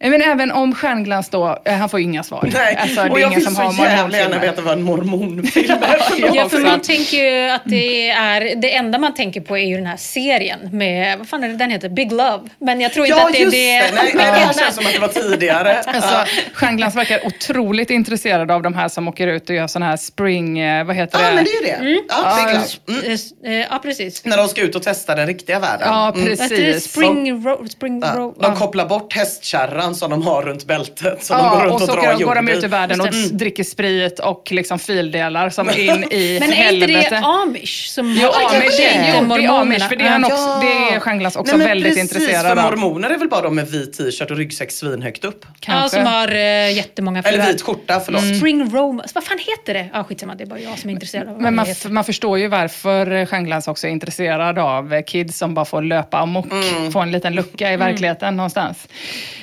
[0.00, 2.48] Men även om Stjärnglans då, eh, han får ju inga svar.
[2.52, 4.82] Nej, Alltså, det och är jag vill som så har jävla gärna veta vad en
[4.82, 6.36] mormonfilm är.
[6.36, 8.56] Ja, för man tänker ju att det är...
[8.56, 11.18] Det enda man tänker på är ju den här serien med...
[11.18, 11.88] Vad fan är det den heter?
[11.88, 12.40] Big Love.
[12.58, 13.80] Men jag tror inte Ja, att det är just det...
[13.80, 13.90] det.
[13.94, 15.82] Nej, det här känns som att det var tidigare.
[15.86, 19.96] Alltså, Stjärnglans verkar otroligt intresserad av de här som åker ut och gör sån här
[19.96, 21.34] spring, eh, vad heter Ja, det?
[21.34, 22.02] men det är ju det.
[22.08, 23.06] Ja, Big Love.
[23.44, 23.60] Mm.
[23.62, 24.24] Eh, Ja, precis.
[24.24, 25.88] När de ska ut och testa den riktiga världen.
[25.88, 26.24] Ja, Mm.
[26.26, 26.48] precis.
[26.48, 26.80] Det?
[26.80, 27.70] Spring Road?
[27.70, 28.34] Spring Ja, Road?
[28.40, 31.24] de kopplar bort hästkärran som de har runt bältet.
[31.24, 32.66] Så de går Ja, runt och och, så drar går, de ut i.
[32.66, 37.18] världen och Just dricker sprit och liksom fildelar som in i Men är inte det
[37.18, 37.88] amish?
[37.88, 40.60] Som Jo, har- amish, är, jo, det är amish, för det är, han också, Ja.
[40.90, 42.78] det är Stjärnglans också Nej, men väldigt precis, intresserad för av.
[42.78, 45.40] mormoner är väl bara de med vit t-shirt och ryggsäck svinhögt upp?
[45.44, 45.96] Ja, Kanske.
[45.96, 47.46] som har uh, jättemånga Eller fruar.
[47.52, 48.22] vit skjorta, förlåt.
[48.22, 48.38] Mm.
[48.38, 49.12] Spring Romance.
[49.14, 49.88] Vad fan heter det?
[49.92, 50.34] Ja, skitsamma.
[50.34, 53.26] Det är bara jag som är intresserad av vad Men man, man förstår ju varför
[53.26, 56.46] Stjärnglans också är intresserad av eh, kids som bara får löpa amok,
[56.92, 58.88] få en liten lucka i verkligheten någonstans.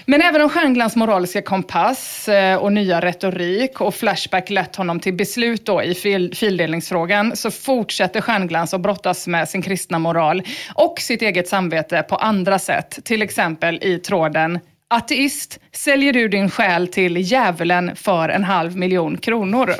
[0.05, 5.13] Men även om Stjärnglans moraliska kompass eh, och nya retorik och Flashback lett honom till
[5.13, 10.99] beslut då i fil, fildelningsfrågan så fortsätter Stjärnglans att brottas med sin kristna moral och
[10.99, 12.99] sitt eget samvete på andra sätt.
[13.03, 19.17] Till exempel i tråden Ateist, säljer du din själ till djävulen för en halv miljon
[19.17, 19.75] kronor?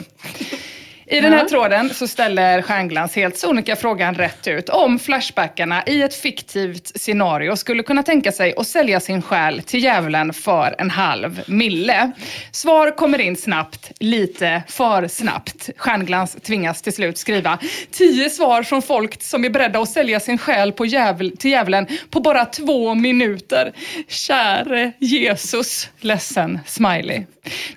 [1.07, 6.01] I den här tråden så ställer Stjärnglans helt sonika frågan rätt ut om Flashbackarna i
[6.01, 10.89] ett fiktivt scenario skulle kunna tänka sig att sälja sin själ till djävulen för en
[10.89, 12.11] halv mille.
[12.51, 15.69] Svar kommer in snabbt, lite för snabbt.
[15.77, 17.59] Stjärnglans tvingas till slut skriva
[17.91, 21.87] tio svar från folk som är beredda att sälja sin själ på djävul, till djävulen
[22.09, 23.73] på bara två minuter.
[24.07, 25.89] Käre Jesus.
[25.99, 27.23] Ledsen, smiley.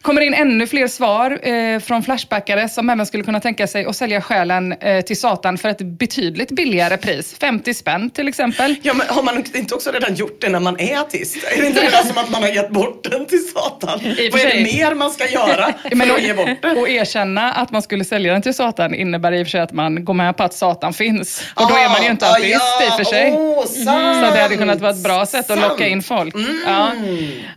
[0.03, 3.96] Kommer in ännu fler svar eh, från Flashbackare som även skulle kunna tänka sig att
[3.96, 7.36] sälja själen eh, till Satan för ett betydligt billigare pris.
[7.40, 8.74] 50 spänn till exempel.
[8.82, 11.36] Ja, men har man inte också redan gjort det när man är artist?
[11.56, 14.00] Är det inte redan som att man har gett bort den till Satan?
[14.32, 16.78] Vad är det mer man ska göra för Men att ge bort den?
[16.78, 19.72] och erkänna att man skulle sälja den till Satan innebär i och för sig att
[19.72, 21.42] man går med på att Satan finns.
[21.54, 23.32] Och då är man ju inte Ah, ateist ja, i och för sig.
[23.32, 25.80] åh, sant, Så det hade kunnat vara ett bra sätt att locka sant.
[25.80, 25.92] Mm.
[25.92, 26.34] in folk.
[26.66, 26.92] Ja.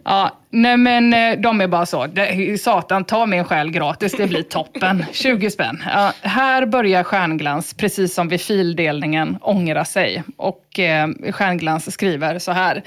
[0.06, 0.38] Ja.
[0.54, 2.08] Nej men eh, de är bara så.
[2.60, 5.06] Satan, ta min själ gratis, det blir toppen.
[5.14, 5.84] 20 spänn.
[5.86, 10.24] Ja, här börjar Stjärnglans, precis som vid fildelningen, ångra sig.
[10.38, 12.82] Och eh, Stjärnglans skriver så här.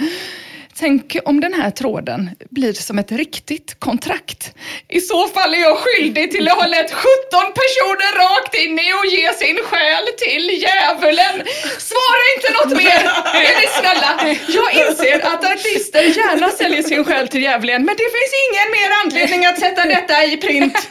[0.77, 4.55] Tänk om den här tråden blir som ett riktigt kontrakt.
[4.89, 8.89] I så fall är jag skyldig till att ha lett 17 personer rakt in i
[9.01, 11.35] och ge sin själ till djävulen.
[11.79, 13.01] Svara inte något mer,
[13.43, 14.11] är ni snälla.
[14.59, 18.91] Jag inser att artister gärna säljer sin själ till djävulen, men det finns ingen mer
[19.05, 20.89] anledning att sätta detta i print.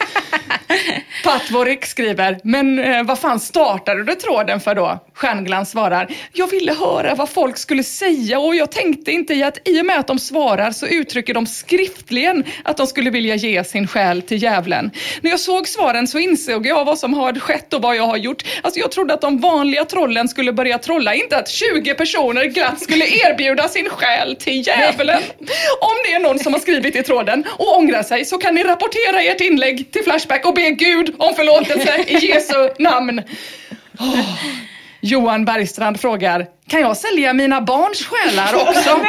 [1.23, 4.99] Patvorik skriver, men eh, vad fan startade du tråden för då?
[5.13, 9.67] Stjärnglans svarar, jag ville höra vad folk skulle säga och jag tänkte inte i att
[9.74, 13.63] i och med att de svarar så uttrycker de skriftligen att de skulle vilja ge
[13.63, 14.91] sin själ till djävulen.
[15.21, 18.17] När jag såg svaren så insåg jag vad som har skett och vad jag har
[18.17, 18.43] gjort.
[18.61, 22.82] Alltså jag trodde att de vanliga trollen skulle börja trolla, inte att 20 personer glatt
[22.82, 25.21] skulle erbjuda sin själ till djävulen.
[25.82, 28.63] Om det är någon som har skrivit i tråden och ångrar sig så kan ni
[28.63, 33.21] rapportera ert inlägg till Flashback och be Gud om förlåtelse i Jesu namn.
[33.99, 34.72] Oh.
[35.06, 38.89] Johan Bergstrand frågar, kan jag sälja mina barns själar också?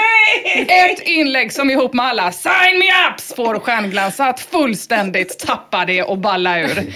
[0.68, 6.02] Ett inlägg som ihop med alla sign me ups får Stjärnglans att fullständigt tappa det
[6.02, 6.94] och balla ur.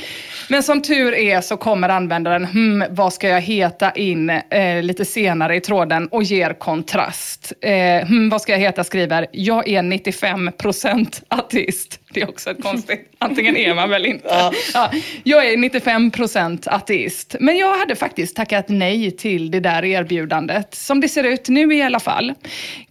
[0.48, 5.04] Men som tur är så kommer användaren, hmm, vad ska jag heta in eh, lite
[5.04, 7.52] senare i tråden och ger kontrast.
[7.60, 12.00] Eh, hmm, vad ska jag heta skriver, jag är 95% ateist.
[12.18, 14.28] Det är också ett konstigt, antingen är man väl inte.
[14.74, 14.90] Ja,
[15.24, 17.36] jag är 95% ateist.
[17.40, 20.74] Men jag hade faktiskt tackat nej till det där erbjudandet.
[20.74, 22.34] Som det ser ut nu i alla fall.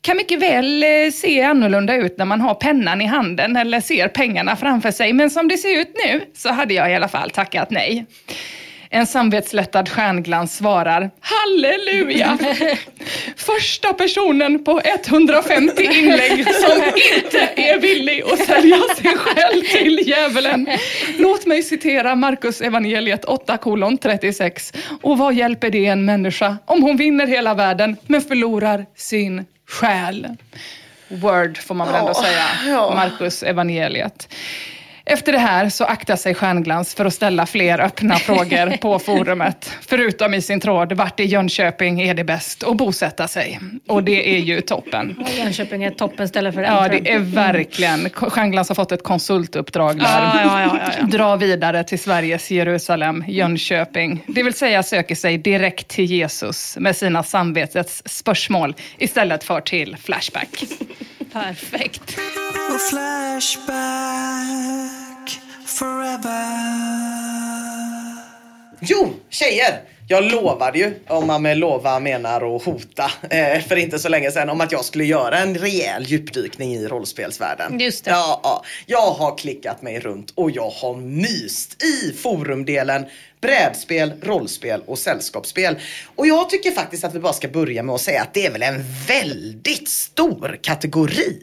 [0.02, 4.08] Kan mycket väl eh, se annorlunda ut när man har pennan i handen eller ser
[4.08, 5.14] pengarna framför sig.
[5.14, 8.06] Men som det ser ut nu så hade jag i alla fall tackat nej.
[8.90, 12.38] En samvetslättad stjärnglans svarar Halleluja!
[13.36, 16.84] första personen på 150 inlägg som
[17.16, 20.68] inte är villig att sälja sig själv till djävulen.
[21.18, 24.74] Låt mig citera Markus evangeliet 8 kolon 36.
[25.02, 30.28] Och vad hjälper det en människa om hon vinner hela världen men förlorar sin själ?
[31.08, 32.46] Word får man väl ändå säga.
[32.68, 32.94] ja.
[32.96, 34.34] Markus evangeliet.
[35.10, 39.72] Efter det här så aktar sig Stjärnglans för att ställa fler öppna frågor på forumet.
[39.82, 43.60] Förutom i sin tråd, vart i Jönköping är det bäst att bosätta sig?
[43.88, 45.24] Och det är ju toppen.
[45.38, 46.68] Jönköping är ett toppenställe för det.
[46.68, 48.10] Ja, det är verkligen.
[48.10, 50.06] Stjärnglans har fått ett konsultuppdrag där.
[50.06, 51.06] Ja, ja, ja, ja, ja.
[51.18, 54.24] Dra vidare till Sveriges Jerusalem, Jönköping.
[54.28, 59.98] Det vill säga söker sig direkt till Jesus med sina samvetets spörsmål istället för till
[59.98, 60.64] Flashback.
[61.32, 62.18] Perfekt.
[68.80, 69.97] Jo, tjejer!
[70.10, 74.32] Jag lovade ju, om man med lova menar att hota, eh, för inte så länge
[74.32, 77.80] sedan om att jag skulle göra en rejäl djupdykning i rollspelsvärlden.
[77.80, 78.12] Just det.
[78.12, 78.64] Ja, ja.
[78.86, 83.06] Jag har klickat mig runt och jag har myst i forumdelen
[83.42, 85.76] brädspel, rollspel och sällskapsspel.
[86.16, 88.52] Och jag tycker faktiskt att vi bara ska börja med att säga att det är
[88.52, 91.42] väl en väldigt stor kategori.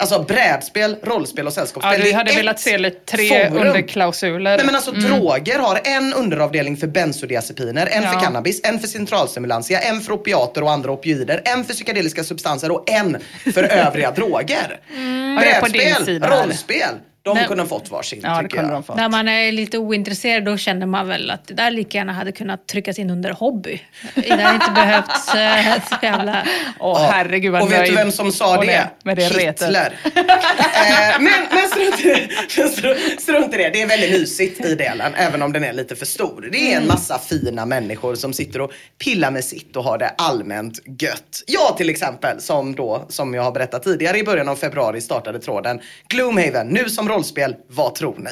[0.00, 2.00] Alltså brädspel, rollspel och sällskapsspel.
[2.00, 3.66] Ja, du hade velat se lite tre forum.
[3.66, 4.56] underklausuler.
[4.56, 5.04] Nej men alltså Mm.
[5.10, 8.20] droger har en underavdelning för bensodiazepiner, en för Ja.
[8.20, 12.90] cannabis, en för centralstimulantia, en för opiater och andra opioider, en för psykedeliska substanser och
[12.90, 13.16] en
[13.54, 14.80] för övriga droger.
[14.96, 16.88] Din Brädspel, rollspel,
[17.34, 17.48] de Nej.
[17.48, 18.96] kunde ha fått varsin Ja, det tycker jag.
[18.96, 22.32] När man är lite ointresserad då känner man väl att det där lika gärna hade
[22.32, 23.82] kunnat tryckas in under hobby.
[24.14, 26.42] Det hade inte behövts uh, så jävla...
[26.78, 27.08] Åh Ja.
[27.12, 28.72] herregud vad Och vet du vem som sa det?
[28.72, 29.22] är Med det.
[29.24, 29.92] Hitler.
[30.14, 32.08] eh, men men strunt, i
[32.56, 33.18] det.
[33.20, 33.68] Strunt i det.
[33.70, 36.48] Det är väldigt mysigt i delen, även om den är lite för stor.
[36.52, 36.72] Det Mm.
[36.72, 38.72] är en massa fina människor som sitter och
[39.04, 41.42] pillar med sitt och har det allmänt gött.
[41.46, 45.38] Jag till exempel, som då, som jag har berättat tidigare, i början av februari startade
[45.38, 48.30] tråden Gloomhaven, nu som rollspel, vad tror ni?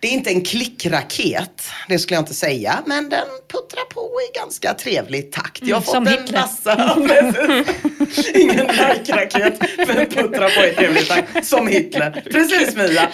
[0.00, 4.38] Det är inte en klickraket, det skulle jag inte säga, men den puttrar på i
[4.38, 5.62] ganska trevlig takt.
[5.62, 6.40] Jag har Mm, som fått en Hitler.
[6.40, 6.96] massa...
[8.34, 11.46] Ingen like-raket, men puttrar på i trevlig takt.
[11.46, 12.22] Som Hitler.
[12.32, 13.08] Precis Mia.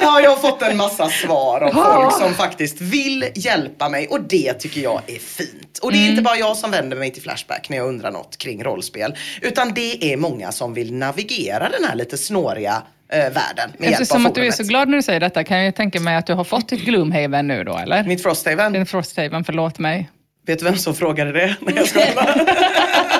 [0.00, 4.20] Ja, jag har fått en massa svar av folk som faktiskt vill hjälpa mig och
[4.20, 5.78] det tycker jag är fint.
[5.82, 8.36] Och det är inte bara jag som vänder mig till Flashback när jag undrar något
[8.38, 9.14] kring rollspel.
[9.42, 14.34] Utan det är många som vill navigera den här lite snåriga världen med Eftersom att
[14.34, 16.44] du är så glad när du säger detta kan jag tänka mig att du har
[16.44, 18.04] fått ditt Gloomhaven nu då, eller?
[18.04, 18.72] Mitt Frosthaven.
[18.72, 20.10] Din Frosthaven, förlåt mig.
[20.46, 21.56] Vet du vem som frågade det?
[21.60, 22.06] Nej, jag skojar.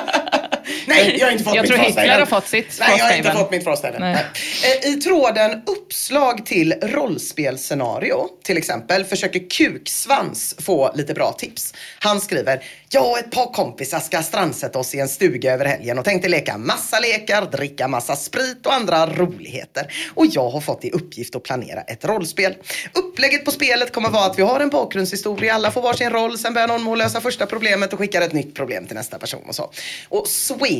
[0.91, 1.85] Nej, jag har inte fått Jag mitt tror.
[1.85, 4.03] Hitler har fått sitt Nej, jag har inte fått mitt Frosthaven.
[4.03, 4.19] Eh,
[4.83, 11.73] I tråden uppslag till rollspelscenario, till exempel, försöker Kuksvans få lite bra tips.
[11.99, 15.99] Han skriver, jag och ett par kompisar ska strandsätta oss i en stuga över helgen
[15.99, 19.93] och tänkte leka massa lekar, dricka massa sprit och andra roligheter.
[20.13, 22.55] Och jag har fått i uppgift att planera ett rollspel.
[22.93, 26.53] Upplägget på spelet kommer vara att vi har en bakgrundshistoria, alla får varsin roll, sen
[26.53, 29.43] börjar någon med att lösa första problemet och skickar ett nytt problem till nästa person
[29.47, 29.71] och så.
[30.09, 30.27] Och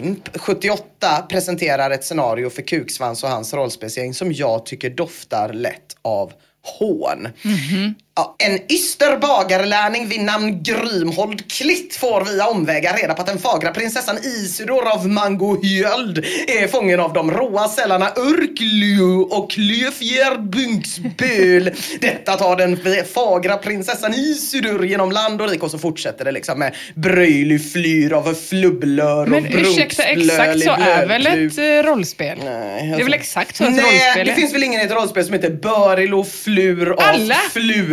[0.02, 5.98] Pimp 78 presenterar ett scenario för Kuksvans och hans rollspecering som jag tycker doftar lätt
[6.02, 6.34] av
[6.80, 7.28] hån.
[7.42, 7.96] Mhm.
[8.16, 13.40] Ja, en yster bagarlärling vid namn Grymhold Klitt får via omvägar reda på att den
[13.40, 21.72] fagra prinsessan Isidor av Mangohjöld är fången av de råa sällarna Urklio och Klöfjärdbunksböl.
[22.02, 22.80] Detta tar den
[23.14, 28.14] fagra prinsessan Isidor genom land och rik och så fortsätter det liksom med Bröjly flyr
[28.14, 32.38] av flubblör och Men ursäkta, exakt så är väl ett rollspel?
[32.44, 34.36] Nej, det är väl exakt så ett Nej, rollspel det är?
[34.36, 37.36] finns väl ingen i ett rollspel som heter Börilo flur av Alla?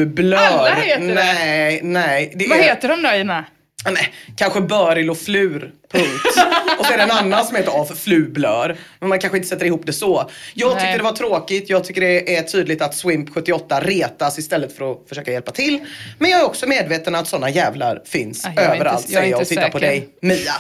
[0.09, 0.37] Flublör.
[0.37, 1.15] Alla heter det.
[1.15, 2.47] Nej, nej.
[2.49, 2.63] Vad är...
[2.63, 3.45] heter de då, Ina?
[3.91, 5.73] Nej, kanske Böril och flur.
[5.93, 6.09] Punkt.
[6.89, 8.77] så är det en annan som heter av flublör.
[9.01, 10.31] Men man kanske inte sätter ihop det så.
[10.55, 10.81] Jag Nej.
[10.81, 11.71] tyckte det var tråkigt.
[11.71, 15.79] Jag tycker det är tydligt att Swimp 78 retas istället för att försöka hjälpa till.
[16.19, 19.31] Men jag är också medveten att sådana jävlar finns Ja, jag överallt inte- jag säger
[19.33, 20.53] jag och tittar på dig Mia.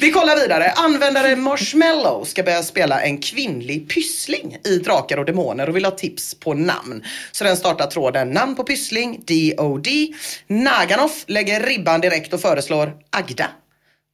[0.00, 0.70] Vi kollar vidare.
[0.76, 5.92] Användare Marshmallow ska börja spela en kvinnlig pyssling i Drakar och Demoner och vill ha
[5.92, 7.04] tips på namn.
[7.32, 9.88] Så den startar tråden namn på pyssling, DOD.
[10.46, 13.46] Naganoff lägger ribban direkt och föreslår Agda.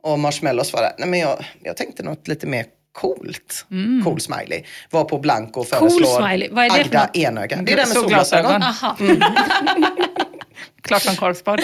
[0.02, 3.66] Och Marshmallow svarar, nej men jag, jag tänkte något lite mer coolt.
[4.04, 4.62] Cool smiley.
[4.90, 6.48] Var på Blanco föreslår smiley.
[6.52, 7.16] Vad är det för Agda något?
[7.16, 7.56] enöga.
[7.56, 8.62] Det är den med solglasögon.
[8.62, 9.22] Solglasögon.
[10.82, 11.60] Klart som korvspad.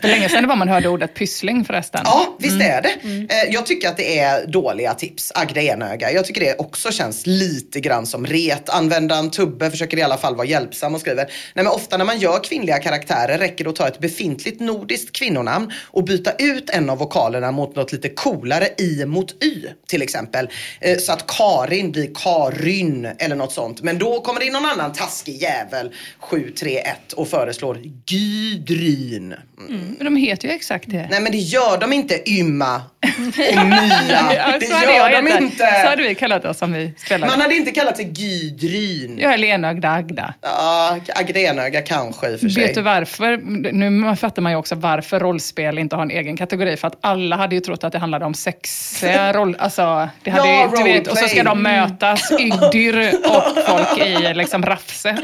[0.00, 2.00] För länge sedan var man hörde ordet pyssling förresten.
[2.04, 2.88] Ja, visst är det.
[3.34, 5.32] Eh, Jag tycker att det är dåliga tips.
[5.34, 6.12] Agda enöga.
[6.12, 8.68] Jag tycker det också känns lite grann som ret.
[8.68, 11.24] Användaren Tubbe försöker i alla fall vara hjälpsam och skriver.
[11.24, 15.12] Nej, men ofta när man gör kvinnliga karaktärer räcker det att ta ett befintligt nordiskt
[15.16, 20.02] kvinnonamn och byta ut en av vokalerna mot något lite coolare i mot y till
[20.02, 20.48] exempel.
[20.80, 23.82] Eh, Så att Karin blir Karyn eller något sånt.
[23.82, 29.34] Men då kommer det in någon annan taskig jävel 731 och föreslår Gudryn.
[29.68, 29.94] Mm.
[29.98, 31.06] Men de heter ju exakt det.
[31.10, 32.82] Nej men det gör de inte Ymma och.
[33.36, 35.56] Ja, Det gör de inte.
[35.82, 37.32] Så hade vi kallat oss om vi spelade.
[37.32, 39.18] Man hade inte kallat sig Gudryn.
[39.18, 40.34] Jag är Lenögda Agda.
[40.40, 42.66] Ja, Agrenöga kanske i och för sig.
[42.66, 43.36] Vet du varför?
[43.72, 46.76] Nu fattar man ju också varför rollspel inte har en egen kategori.
[46.76, 49.56] För att alla hade ju trott att det handlade om sexiga roll...
[49.58, 54.34] Alltså, det hade Ja, ju, vet, och så ska de mötas, Yddyr och folk i
[54.34, 55.16] liksom rafse.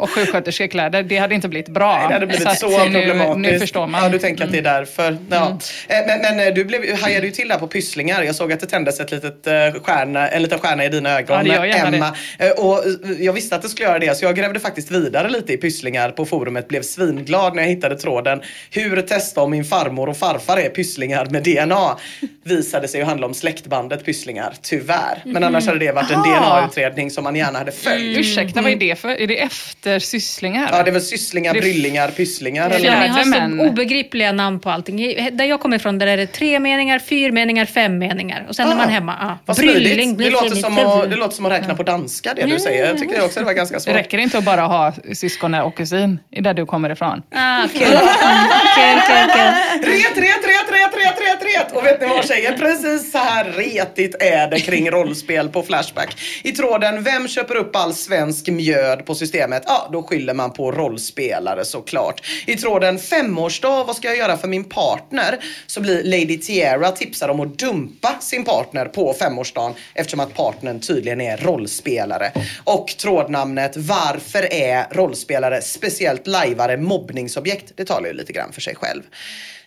[0.00, 1.02] Och sjuksköterskekläder.
[1.02, 1.96] Det hade inte blivit bra.
[1.98, 3.36] Nej, det hade blivit så, nu, problematiskt.
[3.52, 4.02] Nu förstår man.
[4.02, 5.18] Ja, du tänker att det är därför.
[5.30, 5.58] Ja.
[5.88, 8.22] Eh, Men, men eh, du blev, hajade ju till där på pysslingar.
[8.22, 11.46] Jag såg att det tändes ett litet, eh, stjärna, en liten stjärna i dina ögon,
[11.46, 12.16] Ja, det Emma.
[12.38, 12.84] Eh, Och
[13.18, 16.10] jag visste att det skulle göra det, så jag grävde faktiskt vidare lite i pysslingar
[16.10, 16.68] på forumet.
[16.68, 18.40] Blev svinglad när jag hittade tråden.
[18.70, 21.96] Hur testa om min farmor och farfar är pysslingar med DNA.
[22.44, 25.22] Visade sig ju handla om släktbandet pysslingar, tyvärr.
[25.24, 26.20] Men annars hade det varit en.
[26.22, 28.18] DNA-utredning som man gärna hade följt.
[28.18, 29.08] Ursäkta, vad är det för?
[29.08, 30.68] Är det efter sysslingar?
[30.72, 32.70] Ja, det är väl sysslingar, Det- bryllingar, pysslingar.
[32.70, 33.00] Ja, Eller?
[33.00, 34.96] ni har så obegripliga namn på allting.
[35.32, 38.46] Där jag kommer ifrån där är det tre meningar, fyra meningar, fem meningar.
[38.48, 39.38] Och sen är Ah, man hemma, ja.
[39.46, 40.16] Vad Brylling.
[40.16, 42.86] Det låter, som att, det låter som att räkna på danska det du säger.
[42.86, 43.94] Jag tycker det också det var ganska Det svårt.
[43.94, 47.22] räcker inte att bara ha syskon och kusin där du kommer ifrån.
[47.34, 47.80] Ah, kul.
[47.80, 49.92] Kul, kul, kul.
[49.92, 51.76] Ret, ret, ret, ret, ret, ret, ret!
[51.76, 52.52] Och vet ni vad tjejer?
[52.58, 56.16] Precis så här retigt är det kring rollspel på Flashback.
[56.42, 59.62] I tråden Vem köper upp all svensk mjöd på systemet?
[59.66, 62.22] Ja, då skyller man på rollspelare såklart.
[62.46, 65.38] I tråden Femårsdag, vad ska jag göra för min partner?
[65.66, 70.80] Så blir Lady Tiara tipsad om att dumpa sin partner på femårsdagen eftersom att partnern
[70.80, 72.32] tydligen är rollspelare.
[72.64, 77.72] Och trådnamnet Varför är rollspelare, speciellt lajvare, mobbningsobjekt?
[77.76, 79.02] Det talar ju lite grann för sig själv.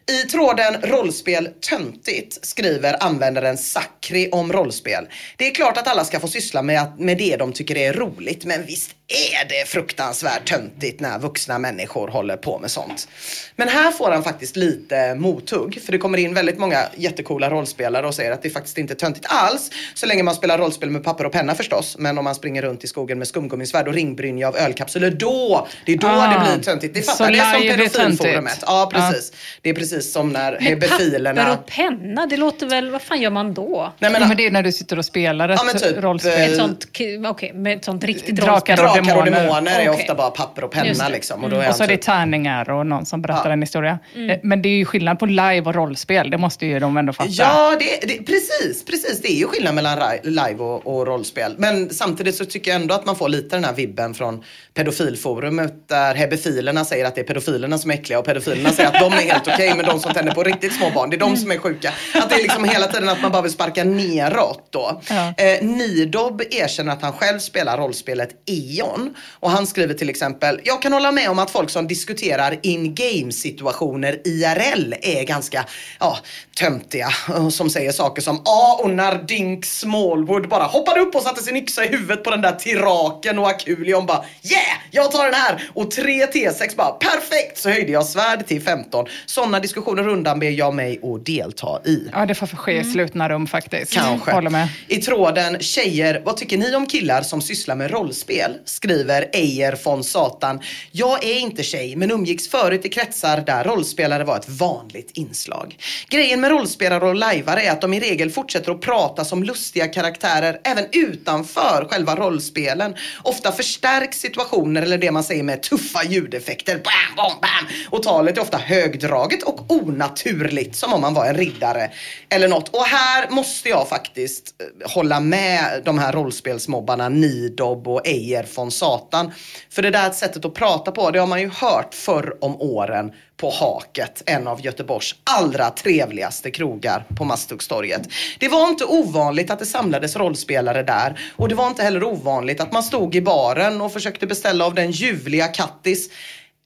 [0.08, 5.08] I tråden rollspel töntigt skriver användaren Sakri om rollspel.
[5.38, 8.46] Det är klart att alla ska få syssla med, med det de tycker är roligt,
[8.46, 13.08] men visst är det fruktansvärt töntigt när vuxna människor håller på med sånt.
[13.56, 18.08] Men här får han faktiskt lite mothugg, för det kommer in väldigt många jättekola rollspelare
[18.08, 21.04] och säger att det faktiskt inte är töntigt alls, så länge man spelar rollspel med
[21.04, 21.96] papper och penna förstås.
[22.00, 25.92] Men om man springer runt i skogen med skumgummisvärd och ringbrynja av ölkapslar, då, det
[25.92, 26.94] är då Ah, det blir töntigt.
[26.94, 28.60] Det fattar det är som pedofilforumet.
[28.62, 29.32] Ja, precis.
[29.62, 31.54] Det är precis som när Papper hebefilerna...
[31.54, 32.90] och penna, det låter väl...
[32.92, 33.94] Vad fan gör man då?
[34.00, 36.04] Nej, men, Ja, men det är när du sitter och spelar ett Ja, men typ,
[36.04, 36.32] rollspel.
[36.42, 36.88] eh, Ett sånt,
[37.28, 38.86] okej, med ett sånt riktigt Drakar rollspel.
[38.86, 39.42] och Drakar och demoner.
[39.48, 40.02] demoner är Okej.
[40.02, 41.10] ofta bara papper och penna det.
[41.12, 41.44] liksom.
[41.44, 43.54] Och, då är Och han så är det typ- tärningar och någon som berättar Ja.
[43.54, 44.00] en historia.
[44.16, 46.30] Eh, Men det är ju skillnad på live och rollspel.
[46.30, 47.30] Det måste ju de ändå fatta.
[47.32, 49.22] Ja, det, det, precis, precis.
[49.22, 51.56] Det är ju skillnad mellan live och, och rollspel.
[51.58, 55.88] Men samtidigt så tycker jag ändå att man får lite den här vibben från pedofilforumet
[55.90, 59.14] där hebefilerna säger att det är pedofilerna som är äckliga och pedofilerna säger att de
[59.14, 61.52] är helt okej men de som tänder på riktigt små barn, det är de som
[61.52, 61.94] är sjuka.
[62.14, 65.02] Att det är liksom hela tiden att man bara vill sparka neråt då.
[65.10, 65.34] Ja.
[65.38, 70.82] Eh, Nidob erkänner att han själv spelar rollspelet E.ON och han skriver till exempel, jag
[70.82, 75.66] kan hålla med om att folk som diskuterar in-game situationer IRL är ganska
[76.00, 76.18] ja,
[76.60, 77.10] töntiga
[77.52, 81.58] som säger saker som ja och när Dink Smallwood bara hoppade upp och satte sin
[81.58, 85.70] yxa i huvudet på den där tiraken och Akulion bara yeah, jag tar den här
[85.74, 89.06] och 3 T6 bara perfekt så höjde jag svärd till 15.
[89.26, 92.10] Sådana diskussioner undanber jag mig att delta i.
[92.12, 93.94] Ja, det får ske i slutna rum faktiskt.
[93.94, 94.32] Kanske.
[94.32, 94.68] Håller med.
[94.88, 98.52] I tråden Tjejer, vad tycker ni om killar som sysslar med rollspel?
[98.66, 100.60] Skriver Eier von Satan.
[100.92, 105.78] Jag är inte tjej men umgicks förut i kretsar där rollspelare var ett vanligt inslag.
[106.10, 109.88] Grejen med rollspelare och lajvare är att de i regel fortsätter att prata som lustiga
[109.88, 112.96] karaktärer även utanför själva rollspelen.
[113.24, 116.76] Ofta förstärks situationer eller det man säger med tuffa ljudeffekter.
[116.76, 117.68] Bam, bam, bam.
[117.90, 121.92] Och talet är ofta högdraget och onaturligt som om man var en riddare
[122.30, 122.70] eller något.
[122.70, 128.72] Och här måste jag faktiskt eh, hålla med de här rollspelsmobbarna Nidob och Eier von
[128.72, 129.32] Satan.
[129.70, 133.12] För det där sättet att prata på, det har man ju hört förr om åren
[133.38, 138.02] på Haket, en av Göteborgs allra trevligaste krogar på Masthuggstorget.
[138.40, 142.62] Det var inte ovanligt att det samlades rollspelare där och det var inte heller ovanligt
[142.62, 146.10] att man stod i baren och försökte beställa av den ljuvliga Kattis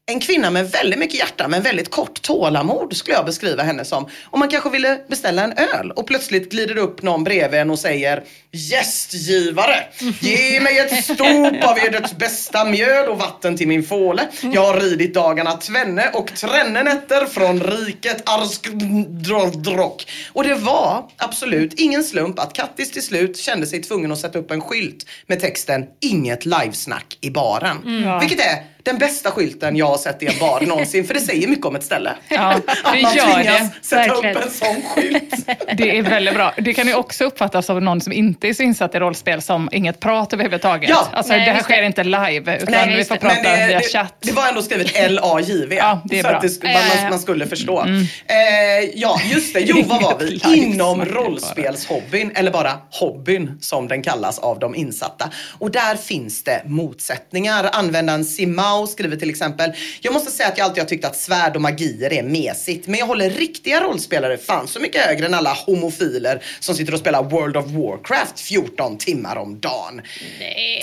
[0.09, 4.09] en kvinna med väldigt mycket hjärta men väldigt kort tålamod skulle jag beskriva henne som.
[4.25, 7.69] Och man kanske ville beställa en öl och plötsligt glider det upp någon bredvid en
[7.69, 9.75] och säger Gästgivare,
[10.19, 14.27] ge mig ett stop av edert bästa mjöl och vatten till min fåle.
[14.41, 20.07] Jag har ridit dagarna tvenne och trenne nätter från riket Arskdrock.
[20.33, 24.39] Och det var absolut ingen slump att Kattis till slut kände sig tvungen att sätta
[24.39, 27.77] upp en skylt med texten Inget livesnack i baren.
[27.85, 28.19] Mm.
[28.19, 31.07] Vilket är den bästa skylten jag har sett i en bar någonsin.
[31.07, 32.11] För det säger mycket om ett ställe.
[32.29, 33.85] Ja, att det man gör tvingas det.
[33.85, 34.37] sätta Verkligen.
[34.37, 35.47] upp en sån skylt.
[35.77, 36.53] Det är väldigt bra.
[36.57, 39.69] Det kan ju också uppfattas av någon som inte är så insatt i rollspel som
[39.71, 40.89] inget prat överhuvudtaget.
[40.89, 41.07] Ja.
[41.13, 41.73] alltså, Nej, det här just det.
[41.73, 43.21] sker inte live, utan Nej, vi får det.
[43.21, 44.13] prata Men via det, chatt.
[44.21, 45.75] Det, det var ändå skrivet L-A-J-V.
[45.75, 46.35] Ja, det är så bra.
[46.37, 47.83] att det, sk- Ja, man, man, man skulle förstå.
[47.85, 49.59] Eh, ja, just det.
[49.59, 50.41] Jo, vad var vi?
[50.57, 55.29] Inom rollspelshobbyn, eller bara hobbyn som den kallas av de insatta.
[55.59, 57.69] Och där finns det motsättningar.
[57.73, 59.71] Användaren Simao skriver till exempel,
[60.01, 62.99] jag måste säga att jag alltid har tyckt att svärd och magier är mesigt, men
[62.99, 67.23] jag håller riktiga rollspelare fan så mycket högre än alla homofiler som sitter och spelar
[67.23, 70.01] World of Warcraft 14 timmar om dagen.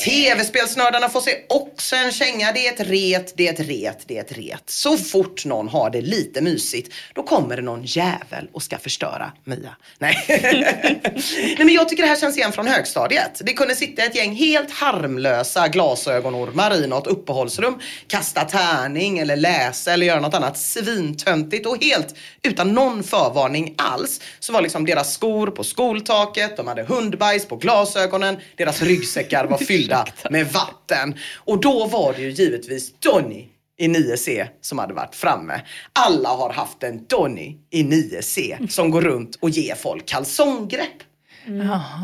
[0.05, 2.53] TV-spelsnördarna får sig också en känga.
[2.53, 4.63] Det är ett ret, det är ett ret, det är ett ret.
[4.67, 9.33] Så fort någon har det lite mysigt, då kommer det någon jävel och ska förstöra
[9.45, 9.77] Mia.
[9.99, 10.25] Nej.
[10.29, 13.41] Nej men jag tycker det här känns igen från högstadiet.
[13.45, 19.93] Det kunde sitta ett gäng helt harmlösa glasögonormar i något uppehållsrum, kasta tärning eller läsa
[19.93, 25.15] eller göra något annat svintöntigt och helt utan någon förvarning alls så var liksom deras
[25.15, 31.15] skor på skoltaket, de hade hundbajs på glasögonen, deras ryggsäckar var fyllda med vatten.
[31.37, 35.61] Och då var det ju givetvis Donny i 9C som hade varit framme.
[35.93, 41.03] Alla har haft en Donny i 9C som går runt och ger folk kalsonggrepp.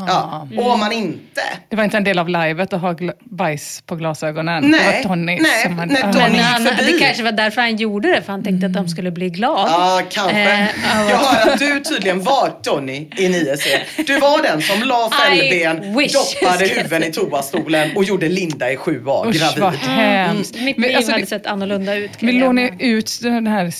[0.07, 0.47] Ja.
[0.57, 3.95] Och om man inte Det var inte en del av livet att ha bajs på
[3.95, 4.61] glasögonen.
[4.63, 5.93] det Nej, var Tony nej, som hade...
[5.93, 6.01] nej.
[6.01, 6.91] Tony Men han, förbi.
[6.91, 9.67] det kanske var därför han gjorde det, för han tänkte att de skulle bli glad.
[9.71, 10.41] Ja, kanske.
[10.41, 10.59] Eh,
[10.93, 14.03] ja, jag hör att du tydligen var Donny i 9C.
[14.07, 19.27] Du var den som la fällben, doppade huven i toastolen och gjorde Linda i 7A
[19.29, 19.59] Usch gravid.
[19.63, 20.55] vad hemskt.
[20.61, 22.11] Mitt Men liv alltså, hade det- sett annorlunda ut.
[22.19, 22.31] Vi
[22.67, 22.75] säga.
[22.79, 23.71] ut den här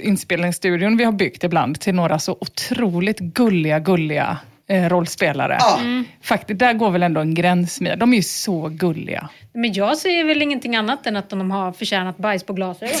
[0.00, 4.36] inspelningsstudion vi har byggt ibland till några så otroligt gulliga, gulliga
[4.68, 5.56] rollspelare.
[5.60, 5.78] Ja.
[6.22, 7.98] Faktiskt, där går väl ändå en gräns med.
[7.98, 9.28] De är ju så gulliga.
[9.54, 12.94] Men jag säger väl ingenting annat än att de har förtjänat bajs på glasögon.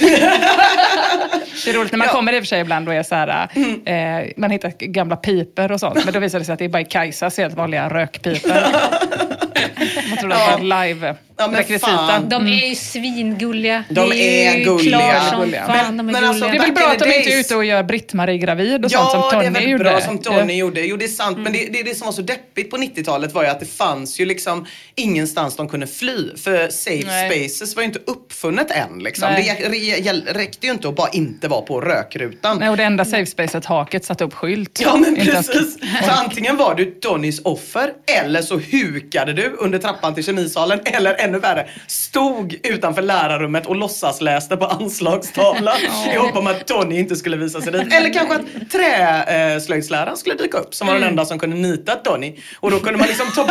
[1.64, 2.12] Det är roligt när man Ja.
[2.12, 3.48] kommer i och för sig ibland och är så här,
[3.84, 6.04] eh, man hittar gamla piper och sånt.
[6.04, 8.66] Men då visar det sig att det är bara Kajsas helt vanliga rökpiper.
[10.08, 11.86] man tror att det var live Ja, men rekvisita.
[11.86, 12.28] fan.
[12.28, 13.84] De är ju svingulliga.
[13.88, 14.98] De Det är ju gulliga.
[14.98, 15.66] Klart som Gulliga.
[15.66, 16.62] fan, de är Men- men alltså, Det är gulliga.
[16.64, 19.20] väl bra att de inte är ute och gör Britt-Marie gravid och Ja, sånt som
[19.40, 19.84] det är Tony väl gjorde.
[19.84, 20.58] bra som Tony Ja.
[20.58, 20.80] gjorde.
[20.80, 21.38] Jo, det är sant.
[21.38, 24.20] Men det, det, det som var så deppigt på 90-talet var ju att det fanns
[24.20, 26.36] ju liksom ingenstans de kunde fly.
[26.36, 27.48] För safe Nej.
[27.48, 28.98] spaces var ju inte uppfunnet än.
[28.98, 29.28] Liksom.
[29.32, 32.58] Det re- re- räckte ju inte att bara inte vara på rökrutan.
[32.58, 34.80] Nej, och det enda safe spacet, haket, satte upp skylt.
[34.82, 35.74] Ja men Inte ens- precis.
[36.04, 37.90] Så antingen var du Donnys offer
[38.20, 43.76] eller så hukade du under trappan till kemisalen eller ännu värre stod utanför lärarrummet och
[43.76, 45.76] låtsasläste på anslagstavlan
[46.14, 47.92] i hopp om att Donny inte skulle visa sig dit.
[47.92, 52.36] Eller kanske att träslöjdsläraren skulle dyka upp som var den enda som kunde nita Donny.
[52.60, 53.48] Och då kunde man liksom ta,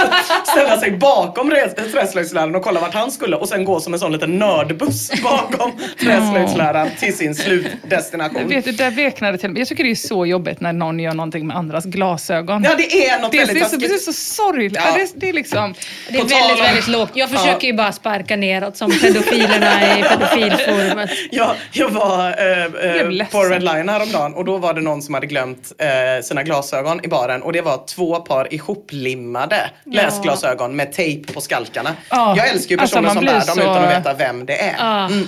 [0.52, 4.00] ställa sig bakom re- träslöjdsläraren och kolla vart han skulle och sen gå som en
[4.00, 8.48] sån liten nördbuss bakom träslöjdsläraren till sin slutdestination.
[8.50, 11.48] Vet du, där veknade till Jag tycker det är så jobbigt när någon gör någonting
[11.48, 12.64] med andras glasögon.
[12.64, 14.74] Ja det är något det, väldigt är så, det är så sorgligt.
[14.76, 14.82] Ja.
[14.86, 14.94] Ja.
[14.96, 15.74] det, är- det är liksom...
[16.10, 17.10] Det är väldigt, väldigt lågt.
[17.14, 21.10] Jag försöker ju bara sparka neråt som pedofilerna i pedofilforumet.
[21.32, 25.28] Ja, jag var eh, på Red Line häromdagen och då var det någon som hade
[25.28, 31.34] glömt eh, sina glasögon i baren och det var två par ihoplimmade läsglasögon med tejp
[31.34, 31.90] på skalkarna.
[32.10, 34.46] Ja, Jag älskar ju alltså, personer man som bär dem så- utan att veta vem
[34.46, 34.76] det är.
[34.80, 35.06] Ja.
[35.06, 35.28] Mm.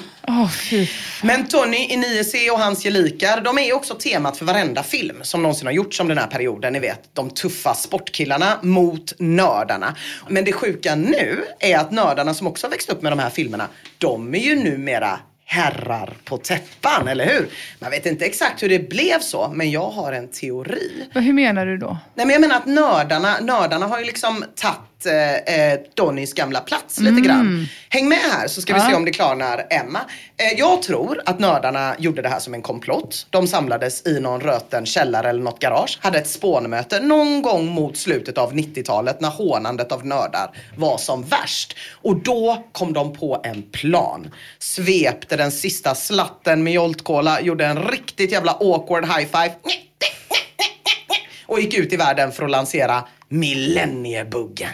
[0.69, 0.87] Fy.
[1.23, 5.15] Men Tony i 9C och hans gelikar, de är ju också temat för varenda film
[5.21, 6.73] som någonsin har gjorts om den här perioden.
[6.73, 9.95] Ni vet, de tuffa sportkillarna mot nördarna.
[10.29, 13.29] Men det sjuka nu är att nördarna som också har växt upp med de här
[13.29, 13.67] filmerna,
[13.97, 17.47] de är ju numera herrar på täppan, eller hur?
[17.79, 21.05] Man vet inte exakt hur det blev så, men jag har en teori.
[21.13, 21.97] Vad- Hur menar du då?
[22.15, 24.43] Nej men jag menar att nördarna, nördarna har ju liksom
[25.03, 27.67] tagit eh, eh, Donnys gamla plats lite grann.
[27.89, 28.87] Häng med här så ska vi Ja.
[28.89, 29.99] se om det klarnar Emma.
[30.37, 33.27] Eh, jag tror att nördarna gjorde det här som en komplott.
[33.29, 35.97] De samlades i någon röten källare eller något garage.
[36.01, 41.23] Hade ett spånmöte någon gång mot slutet av 90-talet när hånandet av nördar var som
[41.23, 41.75] värst.
[42.01, 44.31] Och då kom de på en plan.
[44.59, 49.51] Svepte den sista slatten med Jolt-Cola, gjorde en riktigt jävla awkward high five
[51.53, 54.73] och gick ut i världen för att lansera millenniebuggen.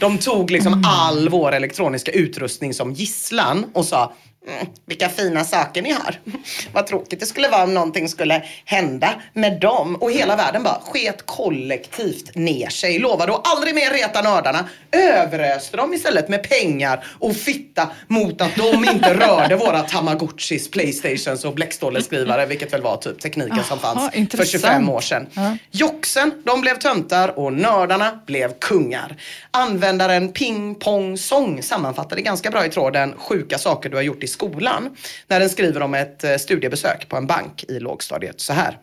[0.00, 4.12] De tog liksom all vår elektroniska utrustning som gisslan och sa
[4.48, 6.20] Mm, vilka fina saker ni har.
[6.72, 9.96] Vad tråkigt det skulle vara om någonting skulle hända med dem.
[9.96, 12.98] Och hela världen bara sket kollektivt ner sig.
[12.98, 14.68] Lovade att aldrig mer reta nördarna.
[14.92, 21.44] Överöste dem istället med pengar och fitta mot att de inte rörde våra Tamagotchis, Playstations
[21.44, 24.62] och bläckståleskrivare, vilket väl var typ tekniken som Aha, fanns för intressant.
[24.62, 25.26] 25 år sedan.
[25.34, 25.56] Ja.
[25.70, 29.16] Joxen, de blev töntar och nördarna blev kungar.
[29.50, 34.28] Användaren Ping Pong Song sammanfattade ganska bra i tråden Sjuka saker du har gjort i
[34.32, 34.96] skolan.
[35.26, 38.78] När den skriver om ett eh, studiebesök på en bank i lågstadiet så här.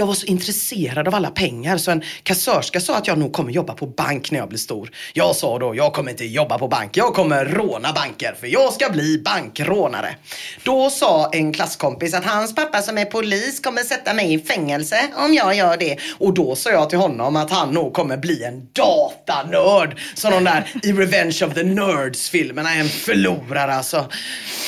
[0.00, 3.52] Jag var så intresserad av alla pengar så en kassörska sa att jag nog kommer
[3.52, 4.90] jobba på bank när jag blir stor.
[5.12, 8.72] Jag sa då, jag kommer inte jobba på bank, jag kommer råna banker för jag
[8.72, 10.14] ska bli bankrånare.
[10.62, 15.00] Då sa en klasskompis att hans pappa som är polis kommer sätta mig i fängelse
[15.16, 15.96] om jag gör det.
[16.18, 19.98] Och då sa jag till honom att han nog kommer bli en datanörd.
[20.14, 24.04] Som de där i Revenge of the Nerds-filmerna, en förlorare alltså.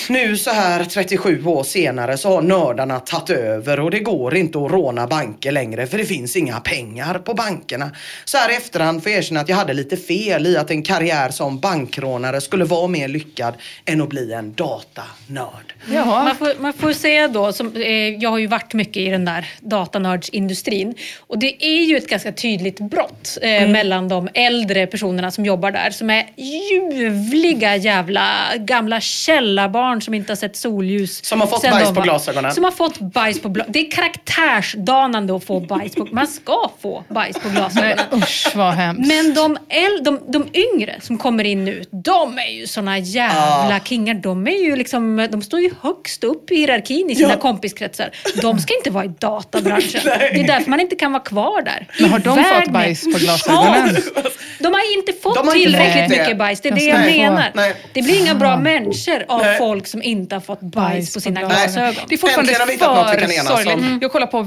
[0.09, 4.59] Nu så här 37 år senare så har nördarna tagit över och det går inte
[4.59, 7.91] att råna banker längre för det finns inga pengar på bankerna.
[8.25, 10.83] Så här i efterhand får jag erkänna att jag hade lite fel i att en
[10.83, 13.55] karriär som bankrånare skulle vara mer lyckad
[13.85, 15.73] än att bli en datanörd.
[16.25, 19.25] Man, får, man får säga då, som, eh, jag har ju varit mycket i den
[19.25, 20.95] där datanördsindustrin
[21.27, 23.73] och det är ju ett ganska tydligt brott eh, Mm.
[23.73, 28.29] mellan de äldre personerna som jobbar där som är ljuvliga jävla
[28.59, 31.25] gamla källarbarn som inte har sett solljus.
[31.25, 32.53] Som har fått bajs på var- glasögonen.
[32.55, 33.91] Som har fått bajs på gla- Det är
[35.13, 37.97] karaktärsdanande att få bajs på Man ska få bajs på glasögonen.
[38.11, 39.07] Nej, usch vad hemskt.
[39.09, 43.81] Men de, äl, de, de yngre som kommer in nu, de är ju såna jävla
[43.85, 44.15] kingar.
[44.15, 47.37] De, är ju liksom, de står ju högst upp i hierarkin i sina Ja.
[47.39, 48.11] kompiskretsar.
[48.43, 50.01] De ska inte vara i databranschen.
[50.05, 51.87] det är därför man inte kan vara kvar där.
[52.01, 53.97] Men har de fått med- bajs på glasögonen?
[54.15, 54.23] Ja,
[54.59, 56.23] de har inte fått har inte tillräckligt det.
[56.23, 56.61] mycket bajs.
[56.61, 57.17] Det är det De jag få.
[57.35, 57.51] menar.
[57.55, 57.75] Nej.
[57.93, 59.59] Det blir inga bra människor av Nej.
[59.59, 61.95] folk som inte har fått bajs på sina glasögon.
[62.09, 63.75] Det är fortfarande för kan sorgligt.
[63.87, 63.99] Mm.
[64.03, 64.43] Jag kollar på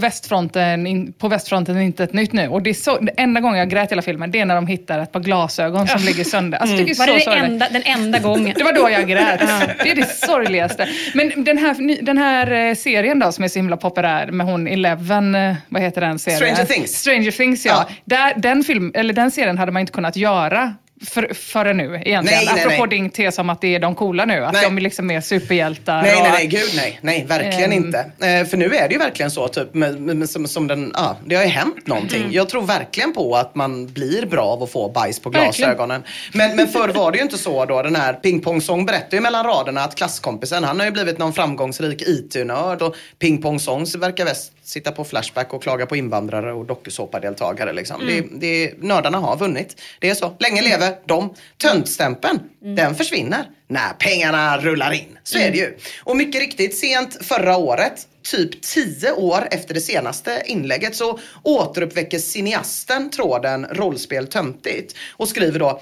[0.45, 2.47] Västfronten, in, på Västfronten inte ett nytt nu.
[2.47, 4.55] Och det är så, det enda gången jag grät i hela filmen, det är när
[4.55, 6.57] de hittar ett par glasögon som ligger sönder.
[6.57, 7.43] Alltså, Var det är det, så det sorgligt.
[7.43, 8.53] enda, den enda gången?
[8.57, 9.39] Det var då jag grät.
[9.83, 10.87] Det är det sorgligaste.
[11.13, 14.67] Men den här, den här eh, serien då som är så himla populär med hon
[14.67, 16.39] Eleven, eh, vad heter den serien?
[16.39, 16.91] Stranger Things.
[16.91, 17.85] Stranger Things ja.
[17.87, 17.95] Ja.
[18.05, 20.73] Där, den, film, eller den serien hade man inte kunnat göra
[21.07, 22.23] för, förrän nu egentligen.
[22.45, 22.99] Nej, nej, Apropå nej.
[22.99, 24.45] din tes om att det är de coola nu.
[24.45, 24.63] Att Nej.
[24.63, 26.01] de är liksom mer superhjältar.
[26.01, 26.99] Nej, och- nej, nej, gud nej.
[27.01, 27.85] Nej, verkligen Ehm.
[27.85, 27.97] inte.
[27.99, 31.17] Eh, för nu är det ju verkligen så, typ, med, med, som, som den, ja,
[31.25, 32.19] det har ju hänt någonting.
[32.21, 32.31] Mm.
[32.31, 35.53] Jag tror verkligen på att man blir bra av att få bajs på Verkligen.
[35.69, 36.03] glasögonen.
[36.33, 37.81] Men, men förr var det ju inte så då.
[37.81, 42.01] Den här pingpongsång berättar ju mellan raderna att klasskompisen, han har ju blivit någon framgångsrik
[42.01, 47.73] IT-nörd och pingpongsång verkar väst sitta på Flashback och klaga på invandrare och dokusåpadeltagare.
[47.73, 48.01] Liksom.
[48.01, 48.39] Mm.
[48.39, 49.81] Det, det, nördarna har vunnit.
[49.99, 50.35] Det är så.
[50.39, 51.33] Länge lever de.
[51.57, 52.75] Töntstämpeln, Mm.
[52.75, 55.17] den försvinner när pengarna rullar in.
[55.23, 55.77] Så är det ju.
[56.03, 62.19] Och mycket riktigt, sent förra året, typ tio år efter det senaste inlägget, så återuppväcker
[62.19, 65.81] cineasten tråden rollspel töntigt och skriver då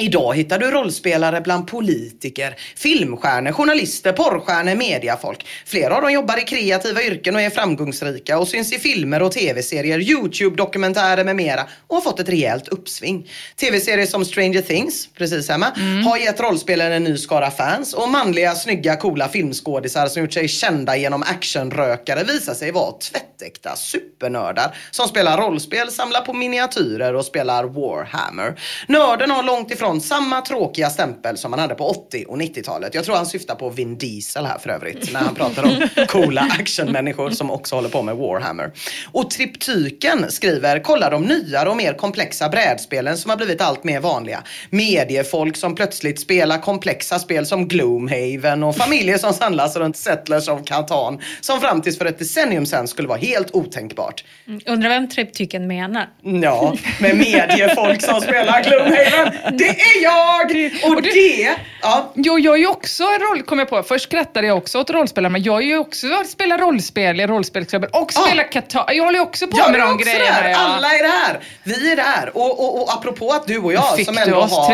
[0.00, 5.46] Idag hittar du rollspelare bland politiker, filmstjärnor, journalister, porrstjärnor, mediafolk.
[5.66, 9.32] Flera av dem jobbar i kreativa yrken och är framgångsrika och syns i filmer och
[9.32, 13.30] tv-serier, YouTube-dokumentärer med mera och har fått ett rejält uppsving.
[13.56, 15.66] Tv-serier som Stranger Things, precis hemma,
[16.04, 20.48] har gett rollspelare en ny skara fans och manliga, snygga, coola filmskådisar som gjort sig
[20.48, 27.24] kända genom actionrökare visar sig vara tvättäkta supernördar som spelar rollspel, samlar på miniatyrer och
[27.24, 28.60] spelar Warhammer.
[28.88, 32.94] Nörden har långt ifrån samma tråkiga stämpel som han hade på 80 och 90-talet.
[32.94, 36.40] Jag tror han syftar på Vin Diesel här för övrigt när han pratar om coola
[36.40, 38.72] actionmänniskor som också håller på med Warhammer.
[39.12, 44.00] Och Triptyken skriver, kolla de nyare och mer komplexa brädspelen som har blivit allt mer
[44.00, 44.42] vanliga.
[44.70, 50.64] Mediefolk som plötsligt spelar komplexa spel som Gloomhaven och familjer som samlas runt Settlers of
[50.64, 54.24] Catan som fram tills för ett decennium sedan skulle vara helt otänkbart.
[54.66, 56.08] Undrar vem Triptyken menar?
[56.22, 59.58] Ja, med mediefolk som spelar Gloomhaven.
[59.58, 60.70] Det är jag!
[60.92, 62.12] Och det, ja.
[62.16, 63.82] Jo, jag är ju också en roll, kom jag på.
[63.82, 67.90] Först skrattade jag också åt rollspelare, men jag är ju också spelar rollspel i rollspelsklubben
[67.92, 68.20] och Ja.
[68.22, 68.92] spelar Qatar.
[68.92, 70.40] Jag håller ju också på Jag med de grejerna.
[70.40, 70.48] där.
[70.48, 70.58] ja.
[70.58, 71.40] Alla är där.
[71.64, 72.30] Vi är där.
[72.36, 74.72] Och, och, och apropå att du och jag Fick som ändå oss har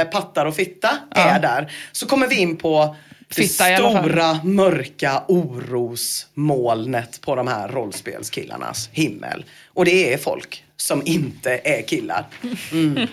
[0.00, 1.72] eh, pattar och fitta är där.
[1.92, 2.96] Så kommer vi in på
[3.28, 4.00] det Fitta fall.
[4.02, 9.44] stora mörka orosmolnet på de här rollspelskillarnas himmel.
[9.74, 12.26] Och det är folk som inte är killar.
[12.72, 13.08] Mm.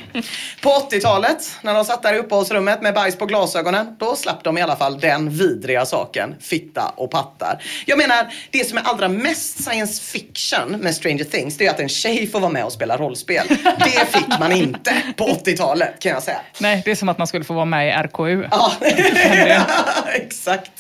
[0.61, 4.57] På 80-talet, när de satt där i uppehållsrummet med bajs på glasögonen, då slapp de
[4.57, 7.63] i alla fall den vidriga saken, fitta och pattar.
[7.85, 11.79] Jag menar, det som är allra mest science fiction med Stranger Things, det är att
[11.79, 13.47] en tjej får vara med och spela rollspel.
[13.63, 16.41] Det fick man inte på 80-talet kan jag säga.
[16.59, 18.47] Nej, det är som att man skulle få vara med i RKU.
[18.51, 18.73] Ja,
[20.13, 20.71] exakt.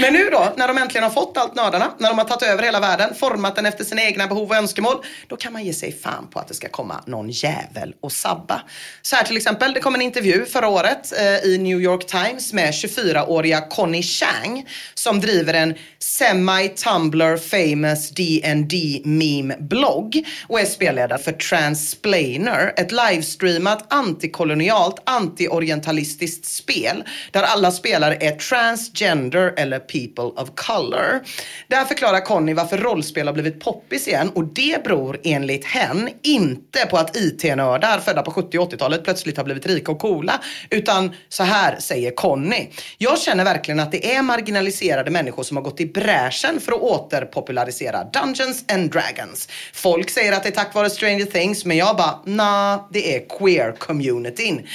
[0.00, 2.62] Men nu då, när de äntligen har fått allt nördarna, när de har tagit över
[2.62, 4.96] hela världen, format den efter sina egna behov och önskemål,
[5.26, 8.62] då kan man ge sig fan på att det ska komma någon jävel och sabba.
[9.02, 12.52] Så här till exempel, det kom en intervju förra året eh, i New York Times
[12.52, 21.18] med 24-åriga Connie Chang som driver en semi-Tumblr famous D&D meme blogg och är spelledare
[21.18, 30.48] för Transplainer, ett livestreamat antikolonialt, antiorientalistiskt spel där alla spelare är transgender eller people of
[30.54, 31.20] color.
[31.68, 36.86] Där förklarar Conny varför rollspel har blivit poppis igen och det beror enligt hen inte
[36.86, 40.40] på att IT-nördar födda på 70 och 80-talet plötsligt har blivit rika och coola.
[40.70, 42.66] Utan så här säger Conny.
[42.98, 46.80] Jag känner verkligen att det är marginaliserade människor som har gått i bräschen för att
[46.80, 49.48] återpopularisera Dungeons and Dragons.
[49.72, 53.28] Folk säger att det är tack vare Stranger Things men jag bara, nah, det är
[53.28, 54.66] queer-communityn.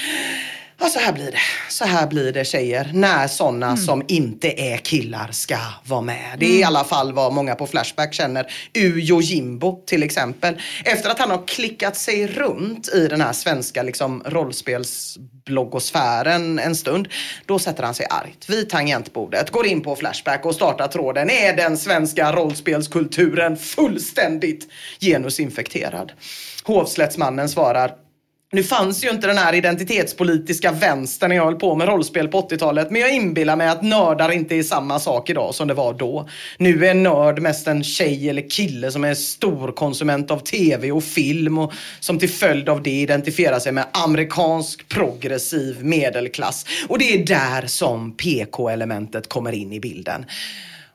[0.83, 1.39] Ja, så här blir det.
[1.69, 3.77] Så här blir det tjejer när sådana mm.
[3.77, 6.35] som inte är killar ska vara med.
[6.39, 6.61] Det är mm.
[6.61, 8.51] i alla fall vad många på Flashback känner.
[8.77, 10.61] Ujo Jimbo till exempel.
[10.85, 17.07] Efter att han har klickat sig runt i den här svenska liksom, rollspelsbloggosfären en stund.
[17.45, 21.29] Då sätter han sig argt vid tangentbordet, går in på Flashback och startar tråden.
[21.29, 24.67] Är den svenska rollspelskulturen fullständigt
[24.99, 26.11] genusinfekterad?
[26.63, 28.02] Hovslättsmannen svarar
[28.53, 32.41] nu fanns ju inte den här identitetspolitiska vänstern när jag höll på med rollspel på
[32.41, 32.91] 80-talet.
[32.91, 36.29] Men jag inbillar mig att nördar inte är samma sak idag som det var då.
[36.57, 41.57] Nu är nörd mest en tjej eller kille som är storkonsument av tv och film
[41.57, 46.65] och som till följd av det identifierar sig med amerikansk progressiv medelklass.
[46.87, 50.25] Och det är där som PK-elementet kommer in i bilden.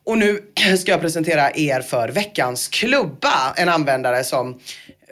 [0.05, 0.41] Och nu
[0.79, 3.55] ska jag presentera er för veckans klubba.
[3.57, 4.61] En användare som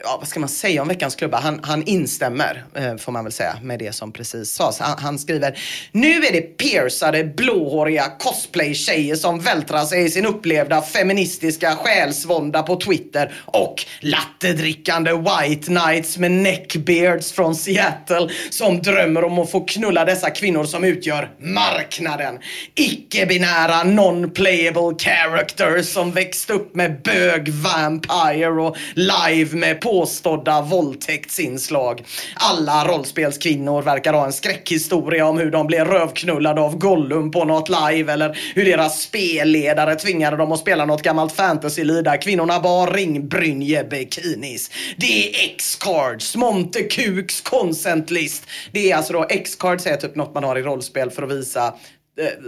[0.03, 1.39] ja, vad ska man säga om veckans klubba?
[1.39, 4.79] Han, han instämmer, eh, får man väl säga, med det som precis sades.
[4.79, 5.59] Han, han skriver,
[5.91, 12.75] nu är det piercade, blåhåriga cosplay-tjejer som vältrar sig i sin upplevda feministiska själsvånda på
[12.75, 20.05] Twitter och lattedrickande white knights med neckbeards från Seattle som drömmer om att få knulla
[20.05, 22.39] dessa kvinnor som utgör marknaden.
[22.75, 32.03] Icke-binära non-playable characters som växt upp med bög, vampire och live med påstådda våldtäktsinslag.
[32.35, 37.69] Alla rollspelskvinnor verkar ha en skräckhistoria om hur de blev rövknullade av Gollum på något
[37.69, 42.87] live eller hur deras spelledare tvingade dem att spela något gammalt fantasy där kvinnorna bar
[42.87, 44.71] ringbrynje bikinis.
[44.97, 48.43] Det är X-cards, Monte Kuks consent list.
[48.71, 51.73] Det är alltså då X-cards är typ något man har i rollspel för att visa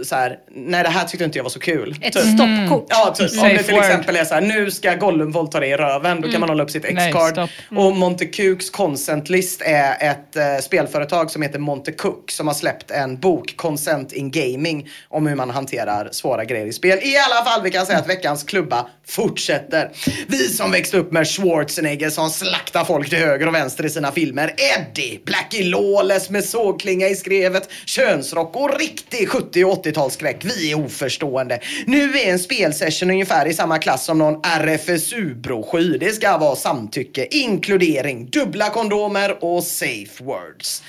[0.04, 1.96] så här, nej det här tyckte inte jag var så kul.
[2.02, 2.22] Ett typ.
[2.22, 2.86] stoppkort.
[2.88, 3.42] Ja, typ.
[3.42, 6.16] Om det till exempel är så här, nu ska Gollum våldta dig i röven.
[6.16, 6.40] Då kan mm.
[6.40, 7.38] man hålla upp sitt X-card.
[7.38, 7.84] Mm.
[7.84, 13.18] Och Montecuks Consent List är ett uh, spelföretag som heter Montecook som har släppt en
[13.18, 16.98] bok, Consent in Gaming, om hur man hanterar svåra grejer i spel.
[17.02, 19.90] I alla fall, vi kan säga att veckans klubba fortsätter.
[20.26, 24.12] Vi som växte upp med Schwarzenegger som slaktar folk till höger och vänster i sina
[24.12, 24.54] filmer.
[24.56, 30.36] Eddie, Blackie Lawless med sågklinga i skrevet, könsrock och riktig 70 70 och 80-talsskräck.
[30.42, 31.60] Vi är oförstående.
[31.86, 35.98] Nu är en spelsession ungefär i samma klass som någon RFSU-broschyr.
[35.98, 40.82] Det ska vara samtycke, inkludering, dubbla kondomer och safe words.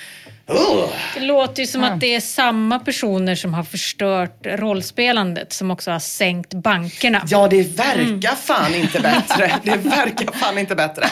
[1.13, 5.91] Det låter ju som att det är samma personer som har förstört rollspelandet som också
[5.91, 7.21] har sänkt bankerna.
[7.27, 8.35] Ja, det verkar mm.
[8.41, 9.51] fan inte bättre.
[9.63, 11.05] Det verkar fan inte bättre.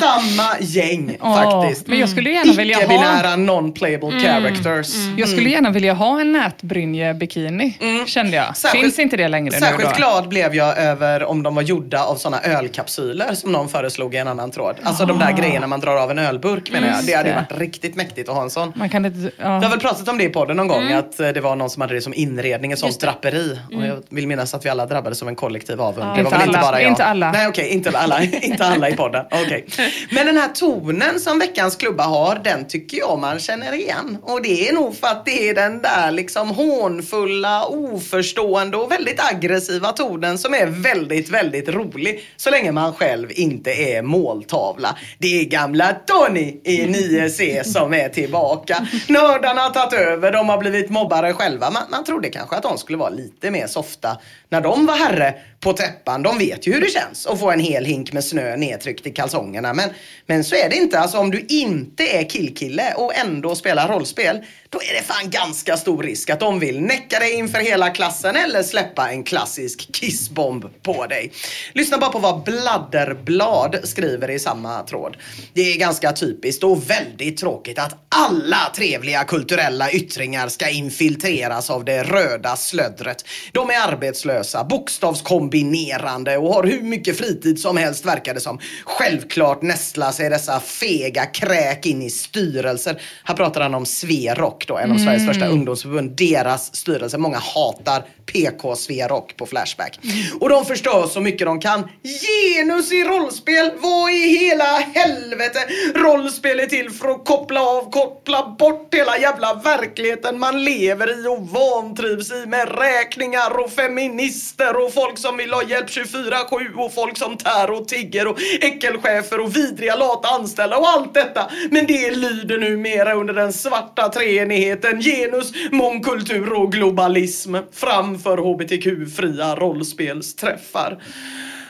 [0.00, 1.86] Samma gäng oh, faktiskt.
[1.86, 2.82] Men jag skulle gärna vilja ha...
[2.82, 4.22] Icke-binära non-playable mm.
[4.22, 4.96] characters.
[4.96, 5.18] Mm.
[5.18, 8.06] Jag skulle gärna vilja ha en nätbrynje-bikini, mm.
[8.06, 8.56] kände jag.
[8.56, 9.96] Särskilt, Finns inte det längre Särskilt nu då?
[9.96, 14.18] glad blev jag över om de var gjorda av sådana ölkapsyler som någon föreslog i
[14.18, 14.76] en annan tråd.
[14.82, 15.08] Alltså oh.
[15.08, 15.36] de där ah.
[15.36, 17.04] grejerna man drar av en ölburk menar jag.
[17.06, 18.72] Det hade varit riktigt mäktigt att ha en sån.
[18.76, 19.44] Man kan inte, ja.
[19.44, 20.98] Jag har väl pratat om det i podden någon gång, mm.
[20.98, 23.58] att eh, det var någon som hade det som inredning, ett sånt draperi.
[23.72, 23.82] Mm.
[23.82, 26.10] Och jag vill minnas att vi alla drabbades av en kollektiv avund.
[26.10, 26.46] Ja, det var väl alla.
[26.46, 26.90] inte bara jag.
[26.90, 27.32] Inte alla.
[27.32, 28.22] Nej okej, okay, inte alla.
[28.42, 29.26] inte alla i podden.
[29.26, 29.62] Okay.
[30.10, 34.18] Men den här tonen som veckans klubba har, den tycker jag man känner igen.
[34.22, 39.20] Och det är nog för att det är den där liksom hånfulla, oförstående och väldigt
[39.32, 42.24] aggressiva tonen som är väldigt, väldigt rolig.
[42.36, 44.96] Så länge man själv inte är måltavla.
[45.18, 48.86] Det är gamla Tony i 9C som är tillbaka tillbaka.
[49.08, 51.70] Nördarna har tagit över, de har blivit mobbare själva.
[51.70, 54.18] Man, man trodde kanske att de skulle vara lite mer softa
[54.48, 56.22] när de var herre på täppan.
[56.22, 59.10] De vet ju hur det känns att få en hel hink med snö nedtryckt i
[59.10, 59.74] kalsongerna.
[59.74, 59.90] Men,
[60.26, 60.98] men så är det inte.
[60.98, 65.76] Alltså om du inte är killkille och ändå spelar rollspel, då är det fan ganska
[65.76, 70.82] stor risk att de vill näcka dig inför hela klassen eller släppa en klassisk kissbomb
[70.82, 71.32] på dig.
[71.72, 75.16] Lyssna bara på vad Bladderblad skriver i samma tråd.
[75.52, 81.84] Det är ganska typiskt och väldigt tråkigt att alla trevliga kulturella yttringar ska infiltreras av
[81.84, 83.24] det röda slöddret.
[83.52, 88.58] De är arbetslösa, bokstavskombinerande och har hur mycket fritid som helst verkar det som.
[88.84, 93.02] Självklart nästlar sig dessa fega kräk in i styrelser.
[93.24, 95.34] Här pratar han om Sverok då, en av Sveriges Mm.
[95.34, 96.10] största ungdomsförbund.
[96.16, 97.18] Deras styrelse.
[97.18, 99.98] Många hatar PK Sverok på Flashback.
[100.40, 101.88] Och de förstör så mycket de kan.
[102.02, 103.70] Genus i rollspel!
[103.80, 104.64] Vad i hela
[104.94, 105.58] helvete?
[105.94, 111.28] Rollspel är till för att koppla av, koppla bort hela jävla verkligheten man lever i
[111.28, 116.94] och vantrivs i med räkningar och feminister och folk som vill ha hjälp 24-7 och
[116.94, 121.50] folk som tär och tigger och äckelchefer och vidriga lata anställda och allt detta.
[121.70, 130.98] Men det lyder numera under den svarta treenigheten genus, mångkultur och globalism framför hbtq-fria rollspelsträffar.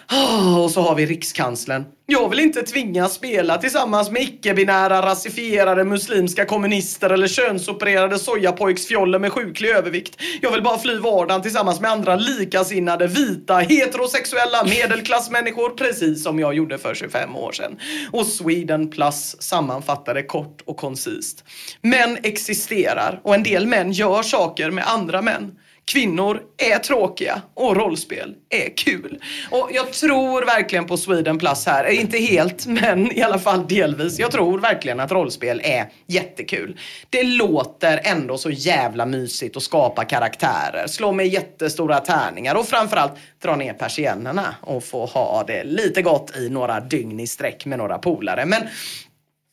[0.08, 1.84] Ah, och så har vi rikskanslern.
[2.06, 9.32] Jag vill inte tvingas spela tillsammans med icke-binära rasifierade muslimska kommunister eller könsopererade sojapojksfjoller med
[9.32, 10.16] sjuklig övervikt.
[10.42, 16.54] Jag vill bara fly vardagen tillsammans med andra likasinnade, vita, heterosexuella medelklassmänniskor precis som jag
[16.54, 17.78] gjorde för 25 år sedan.
[18.12, 21.44] Och Sweden Plus sammanfattade kort och koncist.
[21.80, 25.52] Män existerar och en del män gör saker med andra män.
[25.92, 29.22] Kvinnor är tråkiga och rollspel är kul.
[29.50, 31.84] Och jag tror verkligen på Sweden Plus här.
[31.84, 34.18] Eh, inte helt, men i alla fall delvis.
[34.18, 36.78] Jag tror verkligen att rollspel är jättekul.
[37.10, 43.12] Det låter ändå så jävla mysigt att skapa karaktärer, slå med jättestora tärningar och framförallt
[43.42, 47.78] dra ner persiennerna och få ha det lite gott i några dygn i sträck med
[47.78, 48.46] några polare.
[48.46, 48.62] Men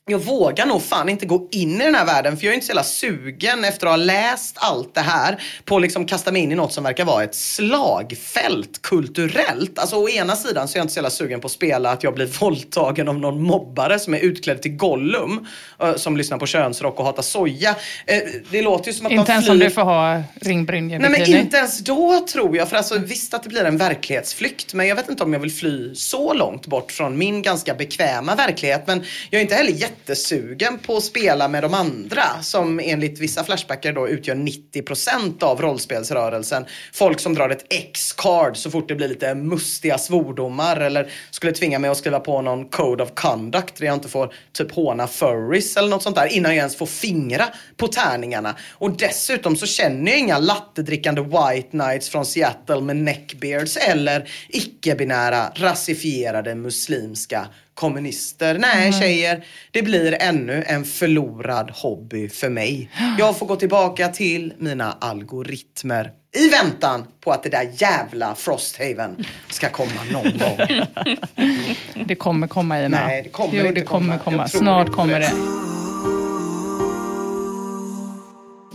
[0.06, 2.66] jag vågar nog fan inte gå in i den här världen för jag är inte
[2.66, 6.42] så jävla sugen efter att ha läst allt det här på att liksom kasta mig
[6.42, 9.80] in i något som verkar vara ett slagfält kulturellt.
[9.80, 12.04] Alltså å ena sidan så är jag inte så jävla sugen på att spela att
[12.04, 15.48] jag blir våldtagen av någon mobbare som är utklädd till Gollum
[15.82, 17.76] eh, som lyssnar på könsrock och hatar soja.
[18.06, 18.18] Eh,
[18.52, 19.54] Det låter ju som att Inte ens flyr...
[19.54, 22.70] om du får ha ringbrynja Nej men inte ens då tror jag.
[22.70, 24.74] För alltså visst att det blir en verklighetsflykt.
[24.74, 28.36] Men jag vet inte om jag vill fly så långt bort från min ganska bekväma
[28.36, 28.84] verklighet.
[28.88, 32.24] Men jag är inte heller jättesugen på att spela med de andra.
[32.42, 36.66] Som enligt vissa flashbackar då utgör 90% av rollspelsrörelsen.
[36.94, 40.78] Folk som drar ett X-card så fort det blir lite mustiga svordomar.
[40.78, 44.34] Eller skulle tvinga mig att skriva på någon code of conduct där jag inte får
[44.52, 46.28] typ håna furries eller något sånt där.
[46.28, 47.46] Innan jag ens får fingra
[47.78, 48.56] på tärningarna.
[48.72, 55.52] Och dessutom så känner jag inga lattedrickande white knights från Seattle med neckbeards eller icke-binära
[55.56, 58.58] rasifierade muslimska kommunister.
[58.60, 59.02] Nej Mm.
[59.02, 62.90] tjejer, det blir ännu en förlorad hobby för mig.
[63.20, 69.26] Jag får gå tillbaka till mina algoritmer i väntan på att det där jävla Frosthaven
[69.50, 70.86] ska komma någon gång.
[72.06, 73.06] Det kommer komma Ina.
[73.08, 74.38] Nej, det kommer jo, inte det kommer komma.
[74.38, 74.48] komma.
[74.48, 75.26] Snart kommer det.
[75.26, 75.83] det.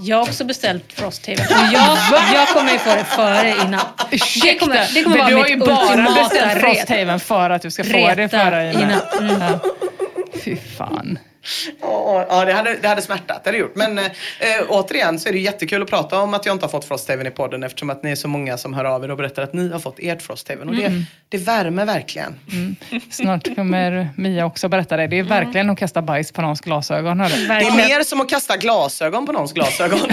[0.08, 1.46] Jag har också beställt Frost-TV.
[1.72, 1.98] Jag,
[2.34, 3.80] jag kommer ju få det före innan.
[4.10, 6.60] Det kommer, det kommer Men vara du har ju bara beställt.
[6.60, 8.82] Frosthaven för att du ska få Reta det före Ina.
[8.82, 9.00] Ina.
[9.20, 9.40] Mm.
[9.40, 9.60] Ja.
[10.44, 11.18] Fy fan.
[11.80, 13.44] Ja, ja, det hade, det hade smärtat.
[13.44, 13.76] Det hade gjort.
[13.76, 14.04] Men eh,
[14.68, 17.30] återigen så är det jättekul att prata om att jag inte har fått Frosthaven i
[17.30, 19.72] podden eftersom att ni är så många som hör av er och berättar att ni
[19.72, 20.68] har fått ert Frosthaven.
[20.68, 21.02] Och det, Mm.
[21.28, 22.36] det värmer verkligen.
[23.10, 25.06] Snart kommer Mia också berätta det.
[25.06, 27.20] Det är verkligen att kasta bajs på någons glasögon.
[27.20, 27.46] hörru.
[27.46, 29.98] Det är mer som att kasta glasögon på någons glasögon.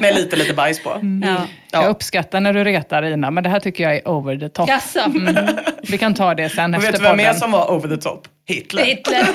[0.00, 1.00] Med lite, lite bajs på.
[1.22, 1.36] Ja.
[1.70, 4.70] Jag uppskattar när du retar Ina, men det här tycker jag är over the top.
[5.06, 5.46] Mm.
[5.82, 7.40] Vi kan ta det sen efter vet du vem mer podden.
[7.58, 8.28] Var over the top?
[8.46, 8.84] Hitler.
[8.84, 9.28] Hitler.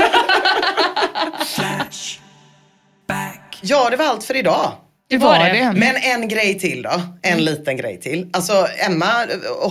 [3.62, 4.72] Ja, det var allt för idag.
[5.10, 5.50] Det var det.
[5.50, 5.80] Mm.
[5.80, 7.02] Men en grej till då.
[7.22, 8.30] En liten grej till.
[8.34, 9.12] Alltså Emma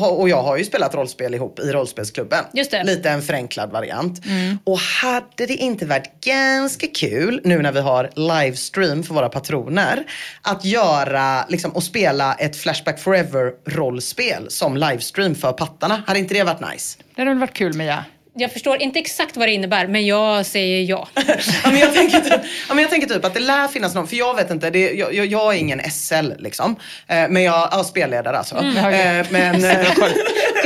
[0.00, 2.44] och jag har ju spelat rollspel ihop i rollspelsklubben.
[2.52, 2.84] Just det.
[2.84, 4.20] Lite en förenklad variant.
[4.64, 10.04] Och hade det inte varit ganska kul nu när vi har livestream för våra patroner.
[10.42, 16.02] Att göra liksom, och spela ett Flashback Forever rollspel som livestream för pattarna.
[16.06, 16.98] Hade inte det varit nice?
[17.14, 18.04] Det hade väl varit kul Mia?
[18.34, 21.08] Jag förstår inte exakt vad det innebär, men jag säger ja.
[21.14, 24.08] Ja, men jag, tänker typ, ja, men jag tänker typ att det lär finnas någon,
[24.08, 26.76] för jag vet inte, det, jag, jag, jag är ingen SL liksom.
[27.06, 28.56] Eh, men jag, ja, spelledare alltså.
[28.56, 29.18] Mm, okej.
[29.18, 29.86] eh, men, eh,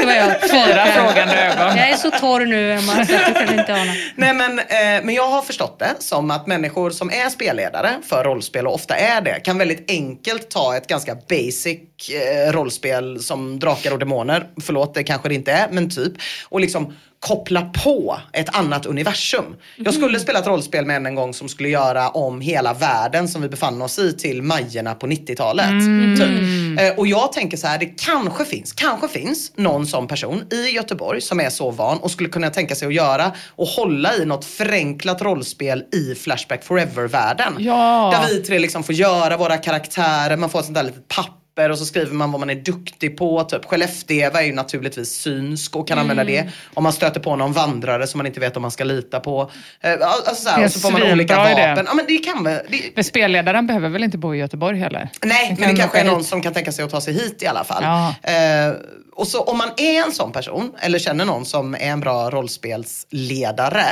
[0.06, 1.76] vad jag Fyra frågande ögon.
[1.76, 3.92] Jag är så torr nu Emma, så du kan inte ana.
[4.14, 8.24] Nej men, eh, men jag har förstått det som att människor som är spelledare för
[8.24, 11.80] rollspel och ofta är det kan väldigt enkelt ta ett ganska basic
[12.10, 16.12] eh, rollspel som Drakar och Demoner, förlåt det kanske det inte är, men typ.
[16.48, 16.94] Och liksom
[17.26, 19.56] koppla på ett annat universum.
[19.76, 23.28] Jag skulle spela ett rollspel med en en gång som skulle göra om hela världen
[23.28, 25.70] som vi befann oss i till Majerna på 90-talet.
[26.18, 26.80] Typ.
[26.80, 30.70] Eh, Och jag tänker så här, det kanske finns, kanske finns någon sån person i
[30.70, 34.24] Göteborg som är så van och skulle kunna tänka sig att göra och hålla i
[34.24, 37.52] något förenklat rollspel i Flashback Forever-världen.
[37.58, 38.14] Ja.
[38.20, 41.45] Där vi tre liksom får göra våra karaktärer, man får ett sånt där litet papper
[41.56, 43.44] och så skriver man vad man är duktig på.
[43.44, 46.48] Typ Skellefteå är ju naturligtvis synsk och kan använda det.
[46.74, 49.50] Om man stöter på någon vandrare som man inte vet om man ska lita på.
[49.80, 51.84] Eh, Alltså så här, och så får man olika vapen.
[51.86, 52.62] Ja, men det kan det,
[52.94, 55.08] Men spelledaren behöver väl inte bo i Göteborg heller?
[55.24, 56.26] Nej, men kan det kanske är någon hit.
[56.26, 57.82] som kan tänka sig att ta sig hit i alla fall.
[57.82, 58.14] Ja.
[58.32, 58.72] Eh,
[59.14, 62.30] och så om man är en sån person eller känner någon som är en bra
[62.30, 63.84] rollspelsledare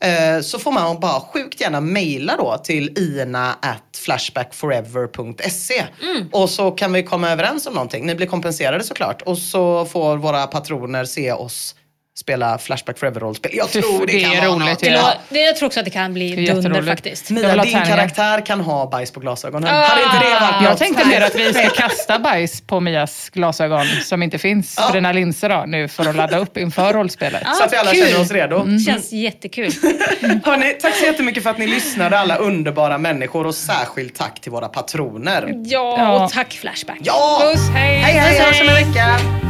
[0.00, 5.84] eh, så får man bara sjukt gärna mejla då till ina at flashbackforever.se
[6.32, 8.06] och så kan vi komma överens om någonting.
[8.06, 11.74] Ni blir kompenserade såklart och så får våra patroner se oss
[12.20, 13.50] spela Flashback Forever-rollspel.
[13.54, 14.82] Jag tror det, det kan är vara roligt något.
[14.82, 15.14] Ja.
[15.28, 17.30] det, jag tror också att det kan bli dunder faktiskt.
[17.30, 17.84] Mia, din tärningar.
[17.86, 19.74] karaktär kan ha bajs på glasögonen.
[19.74, 19.84] Ah!
[19.88, 20.78] Hade inte det varit Jag något?
[20.78, 25.12] tänkte mer att vi ska kasta bajs på Mias glasögon som inte finns för dina
[25.12, 27.42] linser då, nu för att ladda upp inför rollspelet.
[27.56, 28.06] Så att vi alla kul.
[28.06, 28.56] känner oss redo.
[28.60, 28.78] Mm.
[28.78, 29.72] Känns jättekul.
[30.44, 34.52] Hörrni, tack så jättemycket för att ni lyssnade alla underbara människor och särskilt tack till
[34.52, 35.52] våra patroner.
[35.64, 36.24] Ja, Ja.
[36.24, 36.98] och tack Flashback.
[37.00, 37.38] Ja!
[37.42, 37.96] Puss, hej!
[37.98, 38.84] Hej hej, Puss, hörs om en hej.
[38.84, 39.49] vecka!